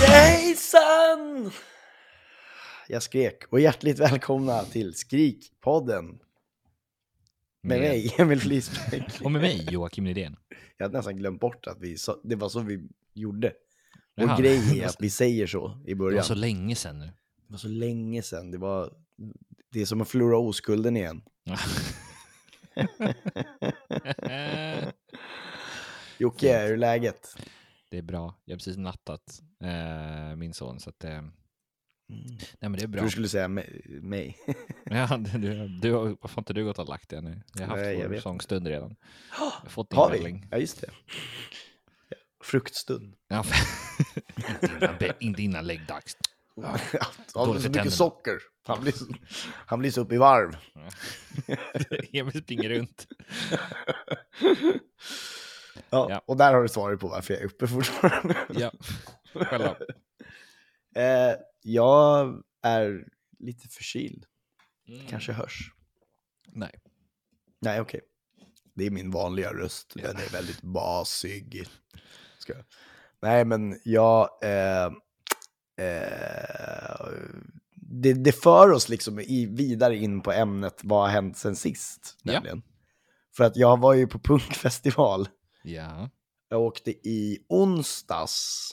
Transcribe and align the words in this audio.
Hejsan! 0.00 1.50
Jag 2.88 3.02
skrek 3.02 3.42
och 3.50 3.60
hjärtligt 3.60 3.98
välkomna 3.98 4.62
till 4.64 4.94
Skrikpodden. 4.94 6.04
Med 6.06 6.20
Med- 7.62 7.80
mig, 7.80 8.14
Emil 8.18 8.40
Flisbäck. 8.40 9.20
Och 9.24 9.32
med 9.32 9.42
mig, 9.42 9.66
Joakim 9.70 10.04
Nydén. 10.04 10.36
Jag 10.76 10.84
hade 10.84 10.98
nästan 10.98 11.16
glömt 11.16 11.40
bort 11.40 11.66
att 11.66 11.80
vi 11.80 11.98
sa, 11.98 12.20
det 12.24 12.36
var 12.36 12.48
så 12.48 12.60
vi 12.60 12.88
gjorde. 13.14 13.52
Vår 14.16 14.26
Jaha. 14.26 14.38
grej 14.40 14.80
är 14.80 14.86
att 14.86 14.96
vi 15.00 15.10
säger 15.10 15.46
så 15.46 15.82
i 15.86 15.90
Det 15.90 15.94
början. 15.94 16.16
var 16.16 16.22
så 16.22 16.34
länge 16.34 16.76
sedan 16.76 16.98
nu. 16.98 17.06
Det 17.06 17.12
var 17.52 17.58
så 17.58 17.68
länge 17.68 18.22
sedan. 18.22 18.50
Det, 18.50 18.58
var, 18.58 18.92
det 19.72 19.80
är 19.80 19.86
som 19.86 20.00
att 20.00 20.08
förlora 20.08 20.38
oskulden 20.38 20.96
igen. 20.96 21.22
Jocke, 26.18 26.58
hur 26.62 26.72
är 26.72 26.76
läget? 26.76 27.36
Det 27.94 27.98
är 27.98 28.02
bra. 28.02 28.34
Jag 28.44 28.54
har 28.54 28.58
precis 28.58 28.76
nattat 28.76 29.40
eh, 29.64 30.36
min 30.36 30.54
son, 30.54 30.80
så 30.80 30.90
att... 30.90 31.04
Eh, 31.04 31.22
nej, 32.08 32.40
men 32.60 32.72
det 32.72 32.82
är 32.82 32.86
bra. 32.86 33.02
du 33.02 33.10
skulle 33.10 33.28
säga 33.28 33.48
mig. 33.48 34.38
Ja, 34.84 35.16
du, 35.16 35.68
du, 35.68 35.92
har- 35.92 36.16
varför 36.20 36.34
har 36.34 36.40
inte 36.40 36.52
du 36.52 36.64
gått 36.64 36.78
och 36.78 36.88
lagt 36.88 37.08
dig 37.10 37.22
nu? 37.22 37.42
Jag 37.54 37.60
har 37.60 37.68
haft 37.68 37.82
Nej, 37.82 38.08
vår 38.08 38.16
sångstund 38.16 38.66
redan. 38.66 38.96
Jag 39.30 39.44
har 39.44 39.68
fått 39.68 39.92
Har 39.92 40.10
vi? 40.10 40.42
Ja, 40.50 40.58
just 40.58 40.80
det. 40.80 40.90
Fruktstund. 42.44 43.16
Ja, 43.28 43.44
inte, 45.20 45.42
innan, 45.42 45.66
läggdags. 45.66 46.16
Han 46.56 46.64
har 47.34 47.46
Dåligt 47.46 47.62
så 47.62 47.68
mycket 47.68 47.92
socker. 47.92 48.38
Han 48.66 48.80
blir, 48.82 48.94
han 49.66 49.78
blir 49.78 49.90
så 49.90 50.00
upp 50.00 50.12
i 50.12 50.16
varv. 50.16 50.56
Emil 52.12 52.42
springer 52.42 52.68
runt. 52.68 53.06
Ja, 55.90 56.06
Ja. 56.10 56.22
Och 56.26 56.36
där 56.36 56.54
har 56.54 56.62
du 56.62 56.68
svaret 56.68 57.00
på 57.00 57.08
varför 57.08 57.34
jag 57.34 57.42
är 57.42 57.46
uppe 57.46 57.66
fortfarande. 57.66 58.36
Ja, 58.48 58.72
själva. 59.34 59.76
Eh, 60.96 61.34
jag 61.62 62.42
är 62.62 63.04
lite 63.38 63.68
förkyld. 63.68 64.24
Mm. 64.88 65.06
Kanske 65.06 65.32
hörs. 65.32 65.72
Nej. 66.52 66.80
Nej, 67.60 67.80
okej. 67.80 68.00
Det 68.74 68.86
är 68.86 68.90
min 68.90 69.10
vanliga 69.10 69.52
röst. 69.52 69.92
Den 69.94 70.16
är 70.16 70.32
väldigt 70.32 70.62
basig. 70.62 71.68
Ska 72.38 72.52
jag. 72.52 72.64
Nej, 73.22 73.44
men 73.44 73.80
jag... 73.84 74.28
Eh, 74.42 74.84
eh, 75.86 77.06
det, 77.74 78.12
det 78.12 78.32
för 78.32 78.70
oss 78.70 78.88
liksom 78.88 79.20
i, 79.20 79.46
vidare 79.46 79.96
in 79.96 80.20
på 80.20 80.32
ämnet 80.32 80.80
vad 80.82 81.00
har 81.00 81.08
hänt 81.08 81.36
sen 81.36 81.56
sist. 81.56 82.18
Ja. 82.22 82.32
Nämligen. 82.32 82.62
För 83.36 83.44
att 83.44 83.56
jag 83.56 83.80
var 83.80 83.94
ju 83.94 84.06
på 84.06 84.18
punkfestival. 84.18 85.28
Ja. 85.64 86.10
Jag 86.48 86.60
åkte 86.60 86.90
i 86.90 87.44
onsdags. 87.48 88.70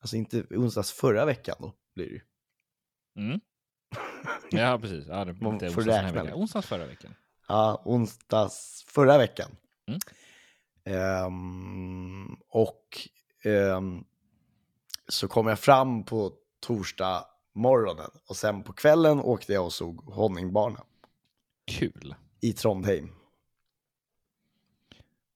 Alltså 0.00 0.16
inte 0.16 0.44
onsdags 0.50 0.92
förra 0.92 1.24
veckan 1.24 1.56
då, 1.60 1.72
blir 1.94 2.06
det 2.06 2.12
ju. 2.12 2.20
Mm. 3.16 3.40
Ja, 4.50 4.78
precis. 4.82 5.06
Ja, 5.08 5.24
det, 5.24 5.32
Man 5.32 5.58
får 5.60 5.66
onsdags 5.66 5.86
räkna 5.86 6.22
veckan. 6.22 6.38
Onsdags 6.38 6.66
förra 6.66 6.86
veckan. 6.86 7.14
Ja, 7.48 7.82
onsdags 7.84 8.84
förra 8.88 9.18
veckan. 9.18 9.50
Mm. 9.88 10.00
Ehm, 10.84 12.36
och 12.48 13.08
ehm, 13.44 14.04
så 15.08 15.28
kom 15.28 15.46
jag 15.46 15.58
fram 15.58 16.04
på 16.04 16.32
torsdag 16.60 17.24
morgonen 17.54 18.10
och 18.28 18.36
sen 18.36 18.62
på 18.62 18.72
kvällen 18.72 19.20
åkte 19.20 19.52
jag 19.52 19.64
och 19.64 19.72
såg 19.72 20.00
Honningbarna 20.00 20.84
Kul. 21.66 22.14
i 22.40 22.52
Trondheim. 22.52 23.08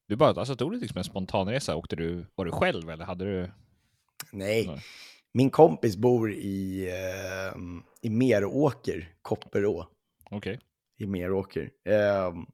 Du 0.09 0.17
bara, 0.17 0.31
alltså 0.31 0.57
tog 0.57 0.73
du 0.73 0.81
liksom 0.81 0.99
en 0.99 1.05
spontanresa? 1.05 1.77
Åkte 1.77 1.97
du, 1.97 2.27
var 2.35 2.45
du 2.45 2.53
själv 2.53 2.91
eller 2.91 3.05
hade 3.05 3.25
du? 3.25 3.51
Nej, 4.33 4.67
Nej. 4.67 4.83
min 5.33 5.51
kompis 5.51 5.97
bor 5.97 6.33
i, 6.33 6.91
ehm, 6.91 7.83
i 8.03 8.11
Meråker, 8.11 9.15
Kopperå. 9.23 9.87
Okej. 10.31 10.61
i 10.99 11.07
Meråker. 11.07 11.71
Ehm, 11.85 12.47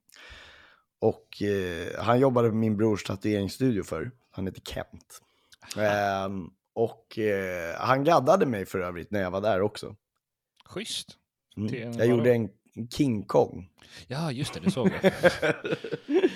och 0.99 1.43
eh, 1.43 2.03
han 2.03 2.21
jobbade 2.21 2.49
på 2.49 2.55
min 2.55 2.77
brors 2.77 3.05
tatueringsstudio 3.05 3.83
för. 3.83 4.11
Han 4.31 4.47
heter 4.47 4.61
Kent. 4.61 5.21
Ehm, 5.77 6.51
och 6.75 7.19
eh, 7.19 7.77
han 7.79 8.05
gaddade 8.05 8.47
mig 8.47 8.67
för 8.67 8.79
övrigt 8.79 9.11
när 9.11 9.23
jag 9.23 9.31
var 9.31 9.41
där 9.41 9.61
också. 9.61 9.97
Schysst. 10.65 11.09
Mm. 11.57 11.93
Jag 11.93 12.07
gjorde 12.07 12.33
en 12.34 12.49
King 12.91 13.23
Kong 13.23 13.71
Ja, 14.07 14.33
just 14.33 14.55
det, 14.55 14.61
det 14.61 14.71
såg 14.71 14.91
jag. 15.03 15.13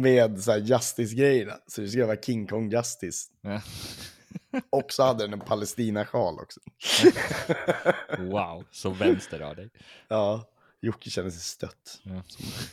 med 0.00 0.42
så 0.42 0.56
Justice-grejerna. 0.56 1.52
Så 1.66 1.80
det 1.80 1.88
skulle 1.88 2.04
vara 2.04 2.16
King 2.20 2.46
Kong 2.46 2.70
Justice. 2.70 3.28
Ja. 3.40 3.62
Och 4.70 4.92
så 4.92 5.02
hade 5.02 5.24
den 5.24 5.32
en 5.32 5.40
Palestina-sjal 5.40 6.38
också. 6.40 6.60
Wow, 8.18 8.64
så 8.70 8.90
vänster 8.90 9.40
av 9.40 9.56
dig. 9.56 9.70
Ja, 10.08 10.48
Jocke 10.80 11.10
känner 11.10 11.30
sig 11.30 11.40
stött. 11.40 12.00
Ja. 12.02 12.22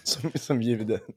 som, 0.03 0.31
som 0.35 0.61
jude. 0.61 0.99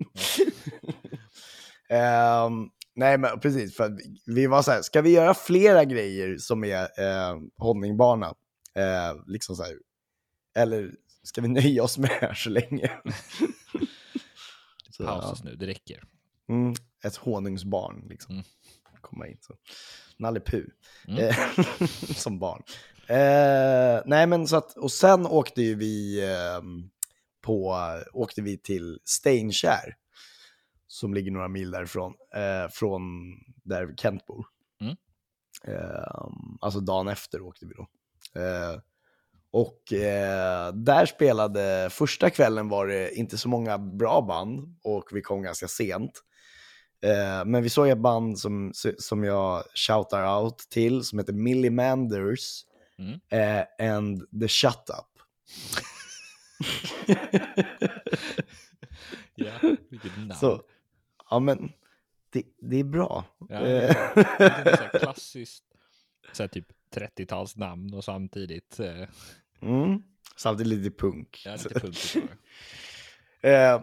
Ehm, 1.91 2.69
nej, 2.95 3.19
men 3.19 3.41
precis. 3.41 3.77
För 3.77 3.97
vi- 4.27 4.47
var 4.47 4.63
så 4.63 4.71
här, 4.71 4.83
ska 4.83 5.03
vi 5.03 5.11
göra 5.11 5.35
flera 5.35 5.85
grejer 5.85 6.37
som 6.39 6.65
är 6.65 6.83
uh, 6.83 7.41
honningbana? 7.59 8.27
Eh, 8.75 9.15
liksom 9.27 9.57
så 9.57 9.63
här. 9.63 9.75
Eller 10.59 10.91
ska 11.23 11.41
vi 11.41 11.49
nöja 11.49 11.83
oss 11.83 11.99
med 11.99 12.11
det 12.21 12.27
här 12.27 12.35
så 12.35 12.51
länge? 12.51 12.91
Så, 14.99 15.07
Paus 15.07 15.41
ja. 15.45 15.51
nu, 15.51 15.57
det 15.57 15.67
räcker. 15.67 16.05
mm, 16.49 16.75
ett 17.05 17.17
honungsbarn, 17.17 18.07
liksom. 18.09 18.35
Mm. 18.35 18.45
Komma 19.01 19.27
in 19.27 19.39
så. 19.41 19.55
Nalle. 20.17 20.41
Mm. 21.09 21.19
Eh, 21.19 21.37
som 22.17 22.39
barn. 22.39 22.63
Eh, 23.09 24.03
nej, 24.07 24.27
men 24.27 24.49
så 24.49 24.57
att, 24.57 24.77
och 24.77 24.93
sen 24.93 25.27
åkte 25.27 25.63
ju 25.63 25.75
vi 25.75 26.25
ehm, 26.31 26.91
på, 27.41 27.77
åkte 28.13 28.43
vi 28.43 28.59
till 28.59 28.99
Steinkär, 29.05 29.97
som 30.87 31.15
ligger 31.15 31.31
några 31.31 31.49
mil 31.49 31.71
därifrån, 31.71 32.15
eh, 32.35 32.71
från 32.71 33.03
där 33.65 33.95
Kent 33.97 34.27
bor. 34.27 34.47
Mm. 34.81 34.97
Ehm, 35.65 36.59
alltså 36.61 36.81
dagen 36.81 37.09
efter 37.09 37.41
åkte 37.41 37.67
vi 37.67 37.75
då. 37.75 37.89
Eh, 38.41 38.81
och 39.53 39.93
eh, 39.93 40.73
där 40.73 41.07
spelade, 41.07 41.89
första 41.91 42.31
kvällen 42.31 42.69
var 42.69 42.87
det 42.87 43.15
inte 43.15 43.39
så 43.39 43.49
många 43.49 43.79
bra 43.79 44.21
band 44.23 44.77
och 44.85 45.09
vi 45.13 45.23
kom 45.23 45.43
ganska 45.43 45.69
sent. 45.69 46.23
Eh, 47.03 47.45
men 47.45 47.63
vi 47.63 47.69
såg 47.71 47.89
ett 47.89 47.99
band 47.99 48.39
som, 48.39 48.73
som 48.99 49.25
jag 49.25 49.65
shoutar 49.75 50.43
out 50.43 50.59
till 50.59 51.05
som 51.05 51.19
heter 51.19 51.33
Millie 51.33 51.71
Manders 51.71 52.65
Mm. 53.01 53.21
eh, 53.31 53.93
and 53.95 54.41
the 54.41 54.49
Shut 54.49 54.91
Up. 54.91 55.23
Ja, 59.35 59.53
vilket 59.91 60.17
namn. 60.19 60.35
Så, 60.35 60.63
ja 61.31 61.39
men 61.39 61.73
det, 62.31 62.43
det 62.61 62.77
är 62.81 62.85
bra. 62.85 63.25
Ja, 63.49 63.61
Eh, 63.61 63.85
ja. 63.85 64.11
Det 64.15 64.45
är 64.45 64.91
så 64.93 64.99
klassiskt, 64.99 65.65
så 66.33 66.43
här 66.43 66.49
typ 66.49 66.67
30-talsnamn 66.91 67.95
och 67.95 68.05
samtidigt 68.05 68.81
eh, 68.81 69.09
mm, 69.63 70.03
samtidigt 70.37 70.79
lite 70.79 70.97
punk. 70.97 71.43
ja, 71.45 71.53
lite 71.53 71.81
bara. 71.81 72.29
Eh, 73.41 73.83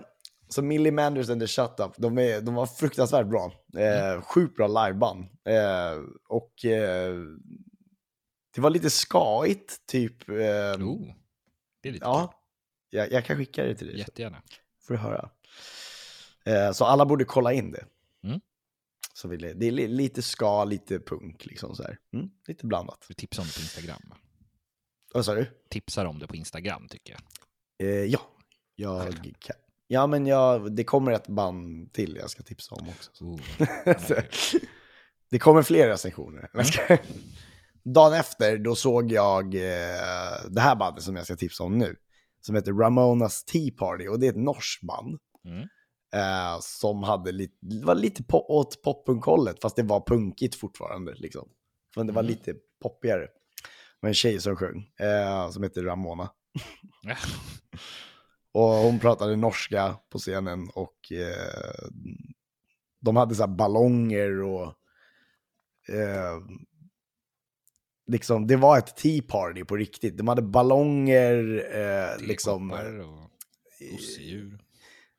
så 0.50 0.62
Millie 0.62 0.92
Manders 0.92 1.30
and 1.30 1.42
the 1.42 1.48
Shut 1.48 1.80
Up, 1.80 1.92
de, 1.98 2.18
är, 2.18 2.42
de 2.42 2.56
var 2.56 2.66
fruktansvärt 2.66 3.28
bra. 3.28 3.52
Eh, 3.78 4.22
Sjukt 4.22 4.56
bra 4.56 4.68
liveband. 4.68 5.26
Eh, 5.46 6.02
och 6.28 6.66
eh, 6.66 7.16
det 8.56 8.62
var 8.62 8.70
lite 8.70 8.90
skaigt, 8.90 9.86
typ. 9.86 10.30
Eh, 10.30 10.36
Oh, 10.36 11.14
det 11.82 11.90
är 11.90 11.94
lite 11.94 12.06
ja, 12.06 12.34
jag, 12.90 13.12
jag 13.12 13.26
kan 13.26 13.38
skicka 13.38 13.64
det 13.64 13.76
till 13.76 13.88
dig. 13.88 13.98
Jättegärna. 14.00 14.42
får 14.82 14.94
du 14.94 15.00
höra. 15.00 15.30
Eh, 16.46 16.72
så 16.72 16.86
alla 16.86 17.06
borde 17.06 17.26
kolla 17.26 17.54
in 17.54 17.72
det. 17.72 17.86
Mm. 19.16 19.22
Så 19.22 19.28
vill 19.28 19.44
jag, 19.44 19.60
det 19.60 19.66
är 19.68 19.72
li- 19.72 19.88
lite 19.88 20.22
ska, 20.22 20.64
lite 20.66 21.00
punk, 21.00 21.46
liksom 21.46 21.76
så 21.76 21.84
här. 21.84 21.98
Mm, 22.14 22.30
lite 22.48 22.66
blandat. 22.66 23.06
Vi 23.10 23.16
tipsar 23.16 23.44
om 23.44 23.48
det 23.48 23.54
på 23.56 23.62
Instagram. 23.62 24.02
Vad 25.14 25.26
sa 25.26 25.36
du? 25.36 25.46
Tipsar 25.70 26.06
om 26.06 26.20
det 26.20 26.28
på 26.28 26.36
Instagram 26.36 26.88
tycker 26.90 27.14
jag. 27.78 27.88
Eh, 27.90 28.04
ja, 28.06 28.22
jag 28.76 29.14
kan. 29.40 29.56
Ja, 29.88 30.08
men 30.08 30.26
jag, 30.28 30.76
det 30.76 30.84
kommer 30.84 31.12
ett 31.12 31.28
band 31.28 31.94
till 31.94 32.16
jag 32.16 32.30
ska 32.30 32.44
tipsa 32.44 32.76
om 32.76 32.90
också. 32.90 33.12
Oh, 33.24 33.40
Det 35.32 35.40
kommer 35.40 35.62
fler 35.64 35.88
recensioner. 35.88 36.64
Ska- 36.64 36.98
Dagen 37.84 38.14
efter, 38.14 38.58
då 38.58 38.76
såg 38.76 39.12
jag 39.12 39.56
eh, 39.56 40.50
det 40.50 40.62
här 40.62 40.76
bandet 40.76 41.04
som 41.04 41.16
jag 41.16 41.26
ska 41.26 41.36
tipsa 41.36 41.64
om 41.64 41.78
nu. 41.78 41.96
Som 42.42 42.56
heter 42.56 42.74
Ramonas 42.74 43.44
Tea 43.46 43.72
Party 43.78 44.08
och 44.08 44.20
det 44.20 44.26
är 44.28 44.30
ett 44.30 44.36
norskt 44.38 44.84
band. 44.84 45.20
Mm. 45.46 45.68
Eh, 46.16 46.60
som 46.62 47.04
hade 47.04 47.32
lite, 47.32 47.56
var 47.84 47.96
lite 47.96 48.24
po- 48.24 48.46
åt 48.50 48.82
poppunkhållet, 48.82 49.62
fast 49.62 49.76
det 49.76 49.84
var 49.84 50.04
punkigt 50.08 50.56
fortfarande. 50.56 51.14
Liksom. 51.16 51.50
Men 51.96 52.08
det 52.08 52.14
var 52.14 52.22
Mm. 52.24 52.30
lite 52.30 52.54
poppigare. 52.82 53.28
med 54.02 54.10
en 54.10 54.14
tjej 54.16 54.40
som 54.42 54.56
sjöng, 54.56 54.90
eh, 55.00 55.50
som 55.52 55.64
heter 55.64 55.84
Ramona. 55.84 56.30
Och 58.52 58.62
hon 58.70 59.00
pratade 59.00 59.36
norska 59.36 59.96
på 60.10 60.18
scenen 60.20 60.70
och 60.76 61.12
eh, 61.12 61.88
de 63.02 63.16
hade 63.16 63.36
så 63.36 63.42
här 63.44 63.48
ballonger 63.56 64.42
och 64.42 64.68
eh, 65.90 66.40
liksom, 68.08 68.48
det 68.48 68.56
var 68.56 68.78
ett 68.78 68.96
tea 68.96 69.22
party 69.28 69.64
på 69.64 69.76
riktigt. 69.76 70.18
De 70.18 70.28
hade 70.28 70.42
ballonger, 70.42 71.66
eh, 71.76 72.28
liksom. 72.28 72.72
Och 72.72 73.30
gosedjur. 73.92 74.60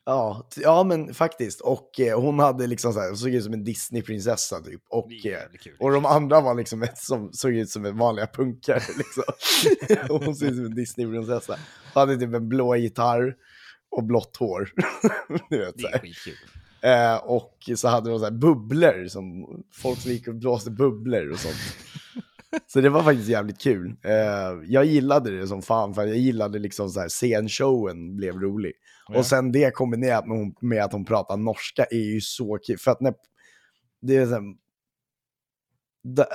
Ja, 0.08 0.46
ja, 0.56 0.84
men 0.84 1.14
faktiskt. 1.14 1.60
Och 1.60 2.00
eh, 2.00 2.20
hon 2.20 2.38
hade 2.38 2.66
liksom 2.66 2.92
så 2.92 3.00
här, 3.00 3.14
såg 3.14 3.30
ut 3.30 3.44
som 3.44 3.52
en 3.52 3.64
Disney-prinsessa 3.64 4.60
typ. 4.60 4.82
Och, 4.88 5.12
eh, 5.26 5.40
och 5.78 5.92
de 5.92 6.06
andra 6.06 6.40
var 6.40 6.54
liksom 6.54 6.82
ett 6.82 6.98
som 6.98 7.32
såg 7.32 7.52
ut 7.52 7.70
som 7.70 7.98
vanliga 7.98 8.26
punkare 8.26 8.82
liksom. 8.98 9.22
och 10.14 10.24
hon 10.24 10.36
såg 10.36 10.48
ut 10.48 10.56
som 10.56 10.64
en 10.64 10.74
Disney-prinsessa. 10.74 11.58
Hade 11.94 12.16
typ 12.16 12.34
en 12.34 12.48
blå 12.48 12.76
gitarr 12.76 13.34
och 13.90 14.04
blått 14.04 14.36
hår. 14.36 14.70
du 15.50 15.58
vet, 15.58 15.80
så 15.80 15.86
är 15.86 15.92
här. 16.82 17.14
Eh, 17.14 17.16
och 17.16 17.70
så 17.76 17.88
hade 17.88 18.10
de 18.10 18.18
så 18.18 18.24
här 18.24 18.32
bubblor, 18.32 19.08
som 19.08 19.46
folk 19.72 19.98
som 19.98 20.10
gick 20.10 20.28
och 20.28 20.34
blåste 20.34 20.70
bubblor 20.70 21.30
och 21.30 21.38
sånt. 21.38 21.56
Så 22.66 22.80
det 22.80 22.88
var 22.88 23.02
faktiskt 23.02 23.28
jävligt 23.28 23.60
kul. 23.60 23.96
Eh, 24.02 24.12
jag 24.66 24.84
gillade 24.84 25.40
det 25.40 25.46
som 25.46 25.62
fan, 25.62 25.94
för 25.94 26.06
jag 26.06 26.16
gillade 26.16 26.58
liksom 26.58 26.90
så 26.90 27.00
här, 27.00 27.08
scenshowen 27.08 28.16
blev 28.16 28.40
rolig. 28.40 28.72
Ja. 29.08 29.18
Och 29.18 29.26
sen 29.26 29.52
det 29.52 29.70
kombinerat 29.74 30.26
med, 30.26 30.38
hon- 30.38 30.54
med 30.60 30.84
att 30.84 30.92
hon 30.92 31.04
pratar 31.04 31.36
norska 31.36 31.84
är 31.84 32.14
ju 32.14 32.20
så 32.20 32.58
kul. 32.66 32.78
För 32.78 32.90
att 32.90 33.00
när, 33.00 33.14
det 34.02 34.16
är 34.16 34.26
så 34.26 34.32
här, 34.32 34.42
da, 36.04 36.26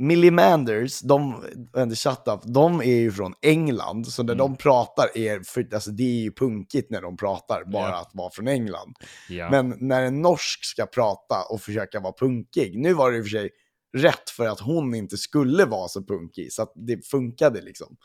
Millie 0.00 0.30
Manders, 0.30 1.00
de, 1.00 1.44
the 1.90 1.96
Shut 1.96 2.22
Up, 2.28 2.40
de 2.44 2.80
är 2.80 2.84
ju 2.96 3.12
från 3.12 3.34
England, 3.42 4.06
så 4.06 4.22
när 4.22 4.32
Mm. 4.34 4.38
de 4.46 4.56
pratar 4.56 5.18
är, 5.18 5.40
för, 5.40 5.74
alltså 5.74 5.90
det 5.90 6.02
är 6.02 6.22
ju 6.22 6.32
punkigt 6.32 6.90
när 6.90 7.02
de 7.02 7.16
pratar, 7.16 7.64
bara 7.64 7.88
Ja. 7.90 8.00
att 8.00 8.10
vara 8.14 8.30
från 8.30 8.48
England. 8.48 8.94
Ja. 9.28 9.50
Men 9.50 9.74
när 9.80 10.02
en 10.02 10.22
norsk 10.22 10.64
ska 10.64 10.86
prata 10.86 11.42
och 11.50 11.60
försöka 11.60 12.00
vara 12.00 12.12
punkig, 12.20 12.78
nu 12.78 12.92
var 12.94 13.10
det 13.10 13.16
i 13.18 13.20
och 13.20 13.24
för 13.24 13.30
sig 13.30 13.50
rätt 13.96 14.30
för 14.30 14.48
att 14.48 14.60
hon 14.60 14.94
inte 14.94 15.16
skulle 15.16 15.64
vara 15.64 15.88
så 15.88 16.04
punkig, 16.04 16.52
så 16.52 16.62
att 16.62 16.72
det 16.74 17.06
funkade 17.06 17.60
liksom. 17.62 17.96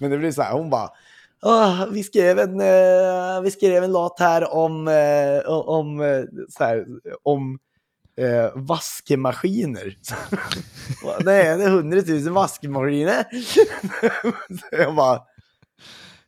Men 0.00 0.10
det 0.10 0.18
blir 0.18 0.32
så 0.32 0.42
här, 0.42 0.52
hon 0.52 0.70
bara, 0.70 0.88
Oh, 1.44 1.86
vi, 1.92 2.02
skrev 2.02 2.38
en, 2.38 2.60
uh, 2.60 3.42
vi 3.42 3.50
skrev 3.50 3.84
en 3.84 3.92
låt 3.92 4.18
här 4.18 4.54
om, 4.54 4.88
uh, 4.88 5.48
om, 5.48 6.00
uh, 6.00 6.24
så 6.48 6.64
här, 6.64 6.86
om 7.22 7.58
eh, 8.16 8.50
vaskemaskiner. 8.54 9.98
Nej, 11.24 11.58
det 11.58 11.64
är 11.64 11.70
hundratusen 11.70 12.34
vaskemaskiner. 12.34 13.24
så 14.56 14.66
jag 14.76 14.94
bara, 14.94 15.22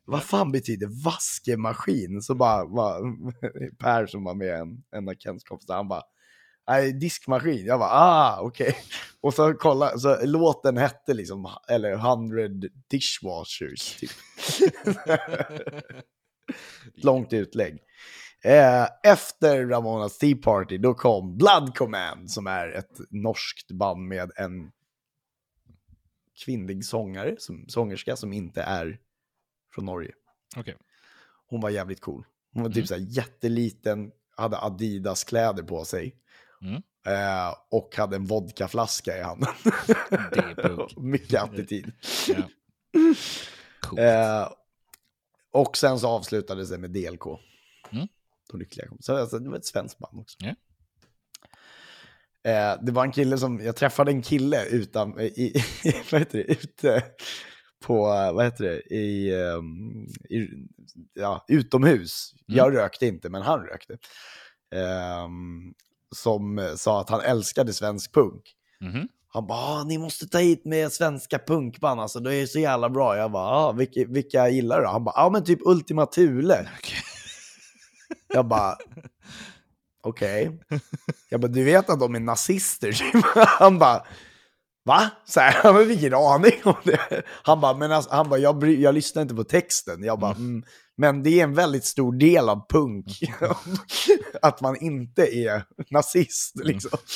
vad 0.05 0.23
fan 0.23 0.53
betyder 0.53 1.05
vaskemaskin? 1.05 2.23
Så 2.23 2.35
bara, 2.35 2.67
bara 2.67 2.99
Per 3.79 4.07
som 4.07 4.25
var 4.25 4.35
med 4.35 4.55
en, 4.61 4.83
en 4.97 5.09
av 5.09 5.15
Kens 5.15 5.45
kompisar, 5.45 5.77
han 5.77 5.89
bara, 5.89 6.03
nej, 6.69 6.93
diskmaskin. 6.93 7.67
Jag 7.67 7.79
bara, 7.79 7.91
ah, 7.91 8.39
okej. 8.41 8.77
Och 9.21 9.35
så 9.35 9.55
kolla, 9.55 9.99
så 9.99 10.27
låten 10.27 10.77
hette 10.77 11.15
liksom, 11.15 11.51
eller 11.69 11.93
100 11.93 12.69
dishwashers, 12.91 13.97
typ. 13.97 14.11
Långt 16.95 17.33
utlägg. 17.33 17.79
Eh, 18.45 18.87
efter 19.03 19.67
Ramonas 19.67 20.19
Tea 20.19 20.37
Party, 20.43 20.79
då 20.79 20.95
kom 20.95 21.37
Blood 21.37 21.75
Command, 21.75 22.31
som 22.31 22.47
är 22.47 22.69
ett 22.69 23.01
norskt 23.11 23.71
band 23.71 24.01
med 24.09 24.33
en 24.37 24.71
kvinnlig 26.45 26.85
sångare, 26.85 27.37
som, 27.39 27.65
sångerska 27.69 28.17
som 28.17 28.33
inte 28.33 28.63
är 28.63 28.99
från 29.75 29.85
Norge. 29.85 30.13
Okej. 30.57 30.77
Hon 31.49 31.61
var 31.61 31.71
jävligt 31.71 32.01
cool. 32.01 32.25
Hon 32.53 32.63
var 32.63 32.71
typ 32.71 32.77
Mm. 32.77 32.87
så 32.87 32.95
här 32.95 33.01
jätteliten, 33.01 34.11
hade 34.37 34.59
Adidas-kläder 34.59 35.63
på 35.63 35.85
sig. 35.85 36.17
Mm. 36.63 36.83
Eh, 37.07 37.55
och 37.71 37.97
hade 37.97 38.17
en 38.17 38.27
vodkaflaska 38.27 39.19
i 39.19 39.23
handen. 39.23 39.53
Det 40.09 40.41
är 40.41 40.55
punk. 40.55 40.97
Mycket 40.97 41.43
attityd. 41.43 41.93
Ja. 42.29 44.03
Eh, 44.03 44.53
och 45.53 45.77
sen 45.77 45.99
så 45.99 46.09
avslutades 46.09 46.71
det 46.71 46.79
med 46.79 46.91
DLK. 46.91 47.27
Mm. 47.93 48.09
De 48.51 48.59
lyckliga 48.59 48.89
kom. 48.89 48.99
Så 49.01 49.17
alltså, 49.17 49.39
det 49.39 49.51
var 49.51 49.57
ett 49.57 49.67
svenskt 49.67 49.99
band 49.99 50.21
också. 50.21 50.39
Eh, 52.47 52.77
det 52.83 52.93
var 52.93 53.05
en 53.05 53.13
kille 53.13 53.39
som, 53.39 53.61
jag 53.61 53.77
träffade 53.77 54.11
en 54.11 54.23
kille 54.23 54.65
utan, 54.67 55.21
i, 55.21 55.25
i, 55.25 55.63
vad 56.11 56.21
heter 56.21 56.39
det, 56.39 56.45
ute 56.45 57.03
på, 57.85 58.13
eh, 58.13 58.33
vad 58.33 58.45
heter 58.45 58.65
det, 58.65 58.95
i, 58.95 59.35
ehm, 59.43 60.07
i 60.31 60.49
ja, 61.15 61.45
utomhus. 61.49 62.35
Mm. 62.49 62.59
Jag 62.59 62.75
rökte 62.77 63.07
inte, 63.07 63.29
men 63.29 63.43
han 63.43 63.61
rökte. 63.61 63.99
Ehm, 64.75 65.75
som 66.15 66.75
sa 66.77 67.01
att 67.01 67.11
han 67.11 67.21
älskade 67.21 67.73
svensk 67.73 68.15
punk. 68.15 68.43
Mhm. 68.81 69.09
Han 69.29 69.47
bara, 69.47 69.59
ah, 69.59 69.85
ni 69.85 69.99
måste 69.99 70.27
ta 70.27 70.39
hit 70.39 70.65
med 70.65 70.93
svenska 70.93 71.39
punkband, 71.39 72.01
alltså 72.01 72.21
det 72.21 72.35
är 72.35 72.47
så 72.47 72.59
jävla 72.59 72.91
bra. 72.91 73.17
Jag 73.17 73.31
bara, 73.33 73.45
ah, 73.45 73.73
vilka, 73.73 74.05
vilka 74.09 74.49
gillar 74.49 74.81
du? 74.81 74.87
Han 74.87 75.05
bara, 75.05 75.15
ja 75.17 75.25
ah, 75.25 75.31
men 75.31 75.45
typ 75.45 75.59
Ultima 75.65 76.07
Thule. 76.07 76.69
Okej. 76.79 76.99
Jag 78.29 78.47
bara, 78.47 78.77
okej. 80.03 80.59
Jag 81.29 81.41
bara, 81.41 81.49
du 81.49 81.65
vet 81.65 81.91
att 81.91 82.01
de 82.01 82.15
är 82.15 82.21
nazister? 82.21 83.01
Han 83.59 83.79
bara, 83.79 84.07
va? 84.85 85.11
Så 85.25 85.41
här, 85.41 85.53
han 85.63 85.75
har 85.75 85.85
vilken 85.85 86.15
aning 86.15 86.61
om 86.65 86.75
det. 86.85 87.23
Han 87.43 87.61
bara, 87.61 87.75
men 87.75 87.93
alltså, 87.93 88.11
han 88.11 88.29
bara 88.29 88.41
jag, 88.41 88.59
bry, 88.59 88.83
jag 88.83 88.95
lyssnar 88.95 89.23
inte 89.23 89.35
på 89.35 89.45
texten. 89.45 90.05
Jag 90.05 90.19
bara, 90.19 90.35
mm. 90.35 90.65
Men 90.97 91.23
det 91.23 91.41
är 91.41 91.45
en 91.45 91.55
väldigt 91.55 91.85
stor 91.85 92.13
del 92.13 92.49
av 92.49 92.69
punk. 92.69 93.21
att 94.43 94.61
man 94.61 94.77
inte 94.77 95.23
är 95.37 95.65
nazist 95.91 96.57
liksom. 96.65 96.99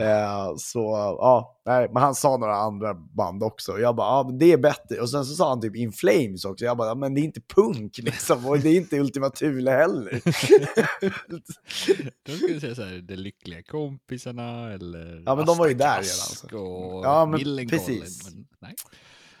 Eh, 0.00 0.56
så 0.56 0.78
ja, 1.18 1.60
nej, 1.66 1.88
men 1.92 2.02
han 2.02 2.14
sa 2.14 2.36
några 2.36 2.56
andra 2.56 2.94
band 2.94 3.42
också. 3.42 3.78
Jag 3.78 3.96
bara, 3.96 4.06
ja 4.06 4.24
men 4.28 4.38
det 4.38 4.52
är 4.52 4.58
bättre. 4.58 5.00
Och 5.00 5.10
sen 5.10 5.24
så 5.24 5.34
sa 5.34 5.48
han 5.48 5.60
typ 5.60 5.76
In 5.76 5.92
Flames 5.92 6.44
också. 6.44 6.64
Jag 6.64 6.76
bara, 6.76 6.88
ja, 6.88 6.94
men 6.94 7.14
det 7.14 7.20
är 7.20 7.22
inte 7.22 7.40
punk 7.40 7.98
liksom. 7.98 8.46
Och 8.46 8.58
det 8.58 8.68
är 8.68 8.76
inte 8.76 8.98
Ultima 8.98 9.30
Thule 9.30 9.70
heller. 9.70 10.20
Då 12.26 12.32
skulle 12.32 12.60
säga 12.60 12.74
så 12.74 12.82
här, 12.82 12.98
De 12.98 13.16
lyckliga 13.16 13.62
kompisarna 13.62 14.72
eller 14.72 15.22
Ja, 15.26 15.34
men 15.34 15.46
de 15.46 15.58
var 15.58 15.68
ju 15.68 15.74
där 15.74 16.02
redan, 16.02 16.60
och 16.60 17.04
Ja, 17.04 17.26
men 17.26 17.38
Millencolin, 17.38 18.00
precis. 18.00 18.24
Men, 18.34 18.46
nej. 18.60 18.74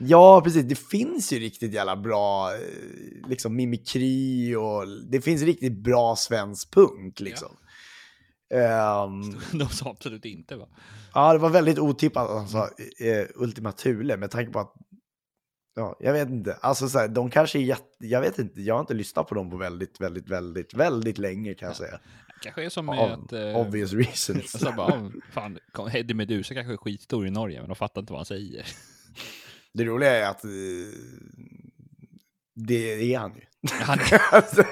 Ja, 0.00 0.40
precis. 0.44 0.64
Det 0.64 0.78
finns 0.78 1.32
ju 1.32 1.38
riktigt 1.38 1.72
jävla 1.72 1.96
bra 1.96 2.54
eh, 2.54 3.28
liksom 3.28 3.56
mimikry 3.56 4.54
och 4.54 4.84
det 5.10 5.20
finns 5.20 5.42
riktigt 5.42 5.78
bra 5.82 6.16
svensk 6.16 6.70
punk 6.70 7.20
liksom. 7.20 7.56
Ehm, 8.54 9.40
De 9.58 9.68
sa 9.68 9.90
absolut 9.90 10.24
inte 10.24 10.56
va? 10.56 10.68
Ja, 11.14 11.32
det 11.32 11.38
var 11.38 11.50
väldigt 11.50 11.78
otippat 11.78 12.30
att 12.30 12.36
han 12.36 12.48
sa 12.48 12.64
eh, 13.00 13.26
Ultima 13.34 13.72
Thule 13.72 14.16
med 14.16 14.30
tanke 14.30 14.52
på 14.52 14.58
att, 14.58 14.74
ja, 15.76 15.96
jag 16.00 16.12
vet 16.12 16.28
inte, 16.28 16.54
alltså 16.54 16.88
så 16.88 16.98
här, 16.98 17.08
de 17.08 17.30
kanske 17.30 17.58
är 17.58 17.62
jätte, 17.62 18.06
jag 18.06 18.20
vet 18.20 18.38
inte, 18.38 18.60
jag 18.60 18.74
har 18.74 18.80
inte 18.80 18.94
lyssnat 18.94 19.28
på 19.28 19.34
dem 19.34 19.50
på 19.50 19.56
väldigt, 19.56 20.00
väldigt, 20.00 20.28
väldigt, 20.28 20.74
väldigt 20.74 21.18
länge 21.18 21.54
kan 21.54 21.66
jag 21.68 21.76
säga. 21.76 22.00
Kanske 22.42 22.64
är 22.64 22.68
som 22.68 22.88
Av 22.88 23.12
att... 23.12 23.32
eh, 23.32 23.56
obvious 23.56 23.92
reasons. 23.92 24.54
Alltså 24.54 24.72
bara, 24.76 25.10
fan, 25.32 25.58
Eddie 25.92 26.14
Meduza 26.14 26.54
kanske 26.54 26.72
är 26.72 26.76
skitstor 26.76 27.26
i 27.26 27.30
Norge, 27.30 27.60
men 27.60 27.68
de 27.68 27.76
fattar 27.76 28.00
inte 28.00 28.12
vad 28.12 28.18
han 28.18 28.26
säger. 28.26 28.66
Det 29.74 29.84
roliga 29.84 30.10
är 30.16 30.30
att 30.30 30.44
eh, 30.44 30.50
det 32.54 33.14
är 33.14 33.18
han 33.18 33.34
ju. 33.34 33.42
Han 33.70 33.98
Alltså, 34.32 34.64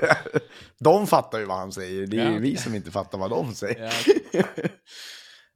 de 0.81 1.07
fattar 1.07 1.39
ju 1.39 1.45
vad 1.45 1.57
han 1.59 1.73
säger, 1.73 2.07
det 2.07 2.17
är 2.21 2.25
Ja, 2.25 2.33
ju 2.33 2.41
vi 2.41 2.57
som 2.57 2.75
inte 2.75 2.91
fattar 2.91 3.19
vad 3.19 3.31
de 3.31 3.55
säger. 3.55 3.93
Ja. 4.33 4.43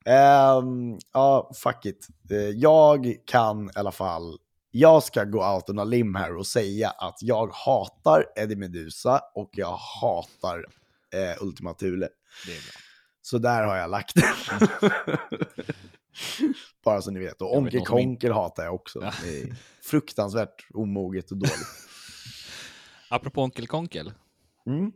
Ehm, 0.04 0.98
ja, 1.12 1.50
fuck 1.54 1.86
it. 1.86 2.08
Eh, 2.30 2.36
jag 2.38 3.14
kan 3.26 3.66
i 3.66 3.70
alla 3.74 3.92
fall, 3.92 4.38
jag 4.70 5.02
ska 5.02 5.24
gå 5.24 5.54
out 5.54 5.70
on 5.70 5.78
a 5.78 5.84
limb 5.84 6.16
här 6.16 6.36
och 6.36 6.46
säga 6.46 6.90
att 6.90 7.18
jag 7.20 7.52
hatar 7.52 8.26
Eddie 8.36 8.56
Meduza 8.56 9.20
och 9.34 9.50
jag 9.52 9.76
hatar 10.00 10.66
eh, 11.14 11.42
Ultima 11.42 11.74
Thule. 11.74 12.08
Det 12.46 12.52
är 12.52 12.56
bra. 12.60 12.80
Så 13.22 13.38
där 13.38 13.62
har 13.64 13.76
jag 13.76 13.90
lagt 13.90 14.14
den. 14.14 14.68
Bara 16.84 17.02
så 17.02 17.10
ni 17.10 17.20
vet. 17.20 17.42
Och 17.42 17.56
Onkel 17.56 17.86
Konkel 17.86 18.32
hatar 18.32 18.64
jag 18.64 18.74
också. 18.74 19.00
Ja. 19.02 19.12
Det 19.24 19.40
är 19.40 19.56
fruktansvärt 19.82 20.66
omoget 20.74 21.30
och 21.30 21.36
dåligt. 21.36 21.66
Apropå 23.08 23.42
Onkel 23.42 23.66
Konkel, 23.66 24.12
Mm. 24.66 24.92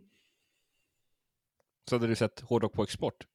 Så 1.89 1.95
hade 1.95 2.07
du 2.07 2.17
sett 2.17 2.41
hårdrock 2.41 2.73
på 2.73 2.83
export. 2.83 3.27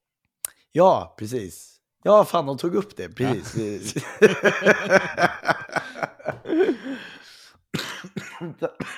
Ja, 0.71 1.15
precis. 1.17 1.77
Ja, 2.03 2.25
fan, 2.25 2.45
de 2.45 2.57
tog 2.57 2.75
upp 2.75 2.97
det. 2.97 3.09
Precis. 3.09 3.93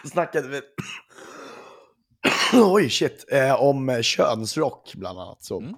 Snackade 0.06 0.48
vi... 0.48 0.62
Oj, 2.54 2.90
shit. 2.90 3.26
Eh, 3.32 3.62
om 3.62 4.04
könsrock, 4.04 4.96
bland 4.96 5.20
annat. 5.20 5.44
Så. 5.44 5.60
Mm. 5.60 5.76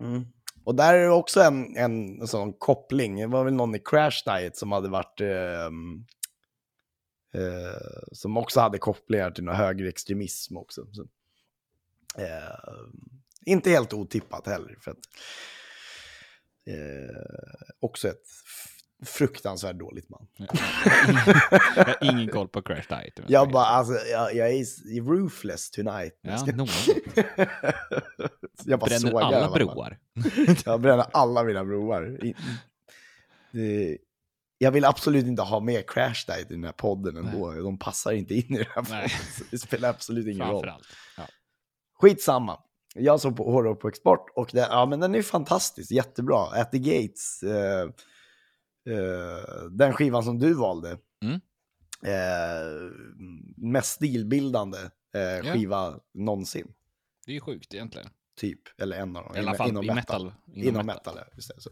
Mm. 0.00 0.26
Och 0.66 0.74
där 0.74 0.94
är 0.94 1.02
det 1.02 1.10
också 1.10 1.40
en, 1.40 1.76
en 1.76 2.26
sån 2.26 2.52
koppling. 2.52 3.16
Det 3.16 3.26
var 3.26 3.44
väl 3.44 3.54
någon 3.54 3.74
i 3.74 3.78
Crash 3.78 4.22
Diet 4.24 4.56
som 4.56 4.72
hade 4.72 4.88
varit... 4.88 5.20
Eh, 5.20 5.66
eh, 7.42 8.06
som 8.12 8.36
också 8.36 8.60
hade 8.60 8.78
kopplingar 8.78 9.30
till 9.30 9.44
någon 9.44 9.56
högerextremism 9.56 10.56
också. 10.56 10.86
Så. 10.92 11.02
Eh, 12.18 12.86
inte 13.44 13.70
helt 13.70 13.92
otippat 13.92 14.46
heller. 14.46 14.76
För 14.80 14.90
att, 14.90 14.98
eh, 16.66 17.62
också 17.80 18.08
ett 18.08 18.26
fruktansvärt 19.04 19.78
dåligt 19.78 20.08
man. 20.08 20.26
Jag 20.36 21.84
har 21.84 21.96
ingen 22.02 22.28
koll 22.28 22.48
på 22.48 22.62
Crash 22.62 22.88
Diet. 22.88 23.20
Jag 23.28 23.50
bara, 23.50 23.64
alltså, 23.64 23.94
jag, 23.94 24.34
jag 24.34 24.52
är 24.52 24.64
roof-less 25.00 25.70
tonight. 25.70 26.18
Ja, 26.22 26.46
något. 26.54 26.70
jag 28.64 28.80
bara 28.80 28.86
Bränner 28.86 29.10
sågar 29.10 29.22
alla 29.22 29.50
broar. 29.50 29.98
Jag 30.64 30.80
bränner 30.80 31.06
alla 31.12 31.44
mina 31.44 31.64
broar. 31.64 32.18
Jag 34.58 34.70
vill 34.70 34.84
absolut 34.84 35.26
inte 35.26 35.42
ha 35.42 35.60
med 35.60 35.90
Crash 35.90 36.26
Diet 36.26 36.50
i 36.50 36.54
den 36.54 36.64
här 36.64 36.72
podden 36.72 37.16
ändå. 37.16 37.50
De 37.50 37.78
passar 37.78 38.12
inte 38.12 38.34
in 38.34 38.54
i 38.54 38.58
den 38.58 38.66
här 38.74 38.82
podden. 38.82 38.98
Nej. 38.98 39.10
Det 39.50 39.58
spelar 39.58 39.90
absolut 39.90 40.26
ingen 40.26 40.48
roll. 40.48 40.72
Ja. 41.16 41.26
Skitsamma. 42.00 42.58
Jag 42.94 43.20
såg 43.20 43.36
på 43.36 43.50
Hårdrock 43.50 43.80
på 43.80 43.88
export 43.88 44.26
och 44.34 44.50
det, 44.52 44.66
ja, 44.70 44.86
men 44.86 45.00
den 45.00 45.14
är 45.14 45.22
fantastisk, 45.22 45.90
jättebra. 45.90 46.60
At 46.60 46.70
the 46.72 46.78
Gates, 46.78 47.42
eh, 47.42 47.90
eh, 48.86 49.64
den 49.70 49.92
skivan 49.92 50.22
som 50.24 50.38
du 50.38 50.54
valde. 50.54 50.98
Mm. 51.24 51.40
Eh, 52.06 52.90
mest 53.56 53.92
stilbildande 53.92 54.78
eh, 55.14 55.52
skiva 55.52 55.94
någonsin, 56.14 56.66
Det 57.26 57.32
är 57.32 57.34
ju 57.34 57.40
sjukt 57.40 57.74
egentligen. 57.74 58.08
typ. 58.40 58.60
Eller 58.78 58.96
en 58.96 59.16
av 59.16 59.24
dem. 59.24 59.36
I 59.36 59.38
alla 59.38 59.42
inom- 59.48 59.56
fall 59.56 59.68
inom 59.68 59.84
i 59.84 59.94
metal. 59.94 60.32
Inom, 60.54 60.86
metal, 60.86 61.14
ja, 61.16 61.24
just 61.36 61.48
det. 61.54 61.60
Så. 61.60 61.70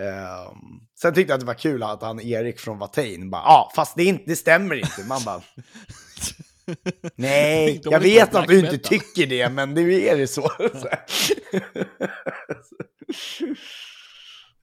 Ehm, 0.00 0.56
sen 1.00 1.14
tyckte 1.14 1.30
jag 1.32 1.34
att 1.34 1.40
det 1.40 1.46
var 1.46 1.54
kul 1.54 1.82
att 1.82 2.02
han 2.02 2.20
Erik 2.20 2.60
från 2.60 2.78
Watain 2.78 3.30
bara, 3.30 3.42
ja, 3.42 3.48
ah, 3.48 3.72
fast 3.76 3.96
det, 3.96 4.04
inte, 4.04 4.24
det 4.26 4.36
stämmer 4.36 4.74
inte. 4.74 5.04
Man 5.08 5.20
bara, 5.24 5.42
nej, 7.14 7.80
jag 7.84 8.00
vet 8.00 8.34
att 8.34 8.48
du 8.48 8.58
inte 8.58 8.72
metal. 8.72 8.88
tycker 8.88 9.26
det, 9.26 9.48
men 9.50 9.74
det 9.74 10.08
är 10.10 10.16
det 10.16 10.26
så. 10.26 10.42
Så 10.58 10.88
här. 10.88 11.04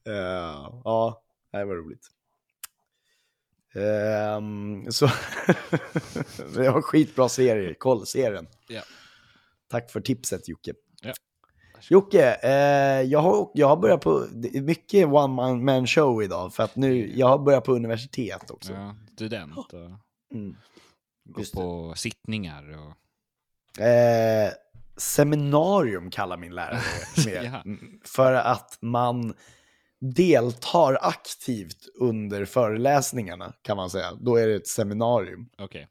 Eh, 0.06 0.70
ja, 0.84 1.23
det 1.58 1.64
var 1.64 1.74
roligt. 1.74 2.08
Ehm, 3.74 4.92
så 4.92 5.06
det 6.54 6.70
var 6.70 6.82
skitbra 6.82 7.28
serie, 7.28 7.74
koll, 7.74 8.06
se 8.06 8.30
den. 8.30 8.46
Ja. 8.68 8.82
Tack 9.68 9.90
för 9.90 10.00
tipset 10.00 10.48
Jocke. 10.48 10.74
Ja. 11.02 11.12
Jocke, 11.90 12.34
eh, 12.42 13.02
jag, 13.02 13.20
har, 13.20 13.50
jag 13.54 13.68
har 13.68 13.76
börjat 13.76 14.00
på, 14.00 14.26
mycket 14.52 15.06
one 15.06 15.58
man, 15.62 15.86
show 15.86 16.22
idag, 16.22 16.54
för 16.54 16.62
att 16.62 16.76
nu, 16.76 17.12
jag 17.18 17.26
har 17.26 17.38
börjat 17.38 17.64
på 17.64 17.72
universitet 17.74 18.50
också. 18.50 18.72
Ja, 18.72 18.96
student 19.14 19.56
och 19.58 19.70
Mm. 20.34 20.56
gå 21.24 21.40
Just 21.40 21.52
det. 21.52 21.56
på 21.60 21.94
sittningar 21.96 22.78
och... 22.78 23.82
Eh, 23.82 24.52
seminarium 24.96 26.10
kallar 26.10 26.36
min 26.36 26.54
lärare 26.54 26.80
det. 27.24 27.46
Mm, 27.64 28.00
För 28.04 28.32
att 28.32 28.78
man 28.80 29.34
deltar 30.14 30.98
aktivt 31.00 31.78
under 32.00 32.44
föreläsningarna, 32.44 33.52
kan 33.62 33.76
man 33.76 33.90
säga. 33.90 34.12
Då 34.20 34.36
är 34.36 34.46
det 34.46 34.54
ett 34.54 34.68
seminarium. 34.68 35.48
Okej. 35.58 35.88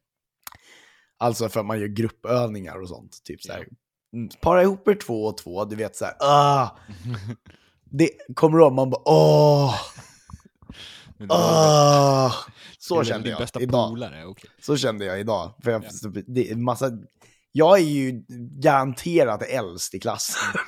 Alltså 1.17 1.50
för 1.50 1.60
att 1.60 1.65
man 1.65 1.79
gör 1.79 1.88
gruppövningar 1.88 2.82
och 2.82 2.89
sånt. 2.89 3.24
Typ 3.24 3.41
så 3.41 3.51
här. 3.53 3.67
mm, 4.13 4.29
Para 4.41 4.63
ihop 4.63 4.88
er 4.88 4.96
två 4.96 5.25
och 5.25 5.38
två, 5.38 5.65
du 5.65 5.75
vet 5.75 5.96
så 5.96 6.05
här. 6.05 6.15
Ah! 6.20 6.67
Det 7.96 8.10
kommer 8.36 8.60
ihåg, 8.60 8.74
man 8.74 8.89
bara 8.89 9.01
åh, 9.05 9.75
ah. 11.29 12.32
Så 12.79 13.03
kände 13.03 13.29
jag 13.29 13.48
idag. 13.60 13.89
polare, 13.89 14.25
okej. 14.25 14.50
Så 14.62 14.77
kände 14.77 15.05
jag 15.05 15.20
idag. 15.20 15.53
För 15.63 15.72
jag, 15.72 15.84
det 16.27 16.51
är 16.51 16.55
massa, 16.55 16.91
jag 17.51 17.77
är 17.79 17.84
ju 17.84 18.24
garanterat 18.62 19.41
äldst 19.41 19.93
i 19.93 20.00
klassen. 20.00 20.53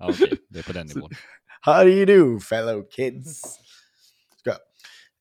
Ja, 0.00 0.10
okej. 0.10 0.32
Det 0.48 0.58
är 0.58 0.62
på 0.62 0.72
den 0.72 0.86
nivån. 0.86 1.10
How 1.60 1.84
do 1.84 1.88
you 1.90 2.06
do 2.06 2.40
fellow 2.40 2.82
kids? 2.90 3.42
Ska. 4.40 4.50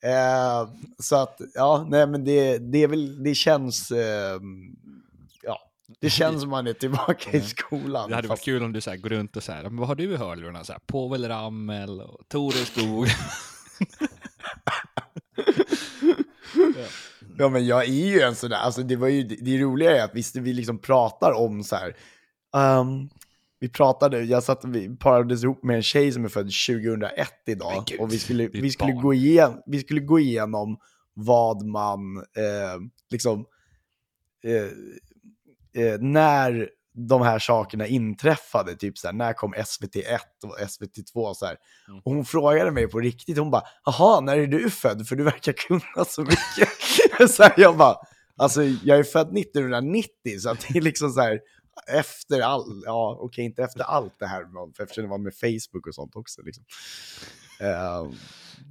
Eh, 0.10 0.70
så 1.00 1.16
att, 1.16 1.42
ja, 1.54 1.88
nej 1.90 2.08
men 2.08 2.24
det, 2.26 2.58
det 2.58 2.84
är 2.84 2.88
väl, 2.88 3.24
det 3.24 3.36
känns, 3.36 3.92
eh, 3.92 4.40
ja, 5.44 5.60
det 6.00 6.10
känns 6.10 6.42
som 6.42 6.50
man 6.50 6.68
är 6.68 6.74
tillbaka 6.74 7.32
i 7.38 7.42
skolan. 7.42 8.10
Det 8.10 8.16
hade 8.16 8.28
varit 8.28 8.38
fast- 8.40 8.46
kul 8.46 8.64
om 8.64 8.74
du 8.74 8.82
så 8.82 8.90
här 8.90 8.98
går 8.98 9.10
runt 9.10 9.36
och 9.38 9.44
så 9.44 9.52
här, 9.52 9.68
vad 9.70 9.88
har 9.88 9.96
du 9.96 10.04
i 10.14 10.16
hörlurarna? 10.16 10.64
Så 10.64 10.72
här, 10.72 10.80
Povel 10.86 11.28
Ramel 11.28 12.02
och 12.02 12.28
Tore 12.28 12.58
Skog. 12.66 13.08
Ja 17.38 17.50
men 17.50 17.66
jag 17.68 17.82
är 17.84 18.08
ju 18.08 18.22
en 18.22 18.36
sån 18.36 18.50
där, 18.50 18.58
alltså 18.58 18.84
det 18.84 18.96
var 18.96 19.08
ju, 19.08 19.24
det 19.24 19.58
roliga 19.58 19.98
är 19.98 20.04
att 20.04 20.16
visst 20.16 20.36
vi 20.36 20.54
liksom 20.54 20.80
pratar 20.80 21.32
om 21.32 21.64
så 21.64 21.76
här, 21.76 21.96
ehm, 22.58 23.10
vi 23.60 23.70
pratade, 23.70 24.24
jag 24.24 24.44
satt, 24.44 24.66
vi 24.66 24.98
parades 24.98 25.44
ihop 25.44 25.64
med 25.64 25.76
en 25.76 25.84
tjej 25.84 26.12
som 26.12 26.26
är 26.26 26.30
född 26.30 26.52
2001 26.68 27.30
idag 27.48 27.84
gud, 27.86 28.00
och 28.00 28.14
vi 28.14 28.20
skulle, 28.20 28.48
vi 28.48 28.72
skulle, 28.72 28.94
barn. 28.94 29.04
gå 29.04 29.14
igenom, 29.14 29.62
vi 29.66 29.80
skulle 29.80 30.02
gå 30.02 30.20
igenom 30.20 30.78
vad 31.14 31.66
man, 31.66 32.18
eh, 32.18 32.80
liksom, 33.12 33.46
eh, 34.44 35.84
eh, 35.84 36.00
när 36.00 36.70
de 37.08 37.22
här 37.22 37.40
sakerna 37.40 37.88
inträffade, 37.88 38.76
typ 38.76 38.98
så 38.98 39.08
här, 39.08 39.14
när 39.14 39.34
kom 39.34 39.54
SVT1 39.54 40.20
och 40.44 40.60
SVT2 40.60 41.34
så 41.34 41.46
här. 41.46 41.58
Mm. 41.88 42.02
Och 42.06 42.14
hon 42.14 42.26
frågade 42.26 42.72
mig 42.72 42.88
på 42.88 43.00
riktigt, 43.00 43.38
hon 43.38 43.52
bara, 43.52 43.64
jaha, 43.86 44.22
när 44.22 44.38
är 44.38 44.48
du 44.48 44.70
född? 44.70 45.08
För 45.08 45.16
du 45.16 45.24
verkar 45.24 45.54
kunna 45.54 46.06
så 46.08 46.22
mycket. 46.22 47.30
så 47.36 47.44
här, 47.44 47.54
jag 47.58 47.78
bara, 47.78 47.96
alltså 48.38 48.64
jag 48.64 49.00
är 49.00 49.04
född 49.04 49.38
1990, 49.38 50.10
så 50.40 50.54
det 50.54 50.78
är 50.78 50.82
liksom 50.82 51.10
så 51.10 51.22
här, 51.22 51.40
efter 51.88 52.42
all, 52.42 52.84
ja 52.86 53.18
okej, 53.22 53.46
inte 53.46 53.64
efter 53.64 53.84
allt 53.84 54.20
det 54.20 54.28
här, 54.28 54.44
eftersom 54.84 55.04
det 55.04 55.10
var 55.10 55.18
med 55.18 55.34
Facebook 55.34 55.88
och 55.88 55.96
sånt 55.96 56.16
också. 56.16 56.42
Liksom. 56.42 56.64
Eh, 57.60 58.12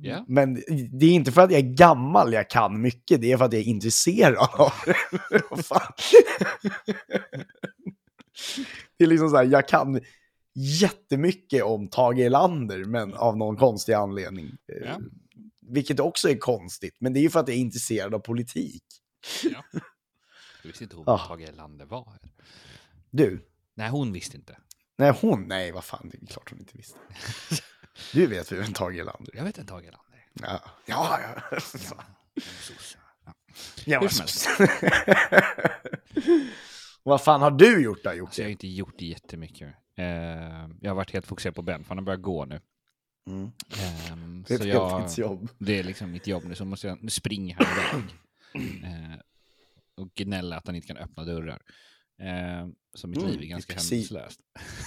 Ja. 0.03 0.25
Men 0.29 0.55
det 0.93 1.07
är 1.07 1.11
inte 1.11 1.33
för 1.33 1.41
att 1.41 1.51
jag 1.51 1.61
är 1.61 1.75
gammal 1.75 2.33
jag 2.33 2.51
kan 2.51 2.81
mycket, 2.81 3.21
det 3.21 3.33
är 3.33 3.37
för 3.37 3.45
att 3.45 3.53
jag 3.53 3.63
är 3.63 3.67
intresserad 3.67 4.37
av 4.37 4.73
det. 4.87 4.97
Det 8.97 9.05
är 9.05 9.09
liksom 9.09 9.31
så 9.31 9.37
här, 9.37 9.45
jag 9.45 9.69
kan 9.69 10.01
jättemycket 10.55 11.63
om 11.63 11.89
Tage 11.89 12.19
Erlander, 12.19 12.85
men 12.85 13.15
av 13.15 13.37
någon 13.37 13.57
konstig 13.57 13.93
anledning. 13.93 14.57
Ja. 14.67 15.01
Vilket 15.61 16.01
också 16.01 16.29
är 16.31 16.37
konstigt, 16.37 16.97
men 17.01 17.13
det 17.13 17.21
är 17.21 17.23
ju 17.23 17.31
för 17.31 17.41
att 17.41 17.49
jag 17.49 17.57
är 17.57 17.61
intresserad 17.61 18.15
av 18.15 18.19
politik. 18.19 18.83
Ja. 19.45 19.65
Du 20.63 20.69
visste 20.69 20.85
inte 20.85 20.97
vad 20.97 21.21
Tage 21.29 21.41
Erlander 21.41 21.87
var? 21.87 22.19
Du, 23.11 23.45
Nej, 23.75 23.89
hon 23.91 24.13
visste 24.13 24.37
inte. 24.37 24.59
nej 24.99 25.13
hon, 25.21 25.43
nej 25.49 25.73
vad 25.73 25.85
fan, 25.85 26.09
det 26.13 26.23
är 26.23 26.27
klart 26.27 26.51
hon 26.51 26.59
inte 26.61 26.77
visste. 26.77 26.99
Du 28.13 28.27
vet 28.27 28.53
ju 28.53 28.57
vem 28.57 28.73
Tage 28.73 28.95
Erlander. 28.95 29.37
Jag 29.37 29.45
vet 29.45 29.59
inte 29.59 29.71
Tage 29.71 29.85
Erlander. 29.85 30.25
Ja, 30.33 30.61
ja. 30.87 31.21
ja. 31.21 31.59
Ja. 31.91 32.05
Ja. 33.85 34.01
Hur 34.01 34.09
som 34.09 34.67
Vad 37.03 37.23
fan 37.23 37.43
har 37.43 37.51
du 37.51 37.83
gjort 37.83 38.05
då, 38.05 38.11
Alltså, 38.11 38.17
jag 38.43 38.47
har 38.47 38.51
Jocke? 38.51 38.51
inte 38.51 38.69
gjort 38.69 39.01
jättemycket. 39.01 39.75
Eh, 39.97 40.05
jag 40.81 40.91
har 40.91 40.95
varit 40.95 41.11
helt 41.13 41.27
fokuserad 41.27 41.55
på 41.55 41.63
Ben, 41.63 41.85
för 41.85 41.89
han 41.89 41.99
har 41.99 42.05
börjat 42.05 42.23
gå 42.23 42.45
nu. 42.45 42.61
Mm. 43.27 43.51
Ehm, 44.11 44.43
Det 44.49 44.55
är 44.55 44.61
ett 44.61 44.67
heltidsjobb. 44.67 45.41
jobb. 45.41 45.49
Det 45.59 45.79
är 45.79 45.83
liksom 45.85 46.11
mitt 46.11 46.27
jobb 46.27 46.45
nu, 46.45 46.55
så 46.55 46.65
måste 46.65 46.87
jag, 46.87 47.03
nu 47.03 47.11
springer 47.11 47.57
han 47.57 47.67
iväg. 47.67 48.15
Eh, 48.85 49.19
och 49.97 50.15
gnäller 50.15 50.57
att 50.57 50.67
han 50.67 50.77
inte 50.77 50.89
kan 50.89 50.97
öppna 50.97 51.25
dörrar. 51.25 51.63
Eh, 52.23 52.69
så 52.95 53.09
mitt 53.09 53.19
Mm, 53.19 53.31
liv 53.31 53.41
är 53.41 53.47
ganska 53.47 53.73
precis. 53.75 53.91
hämningslöst. 53.91 54.41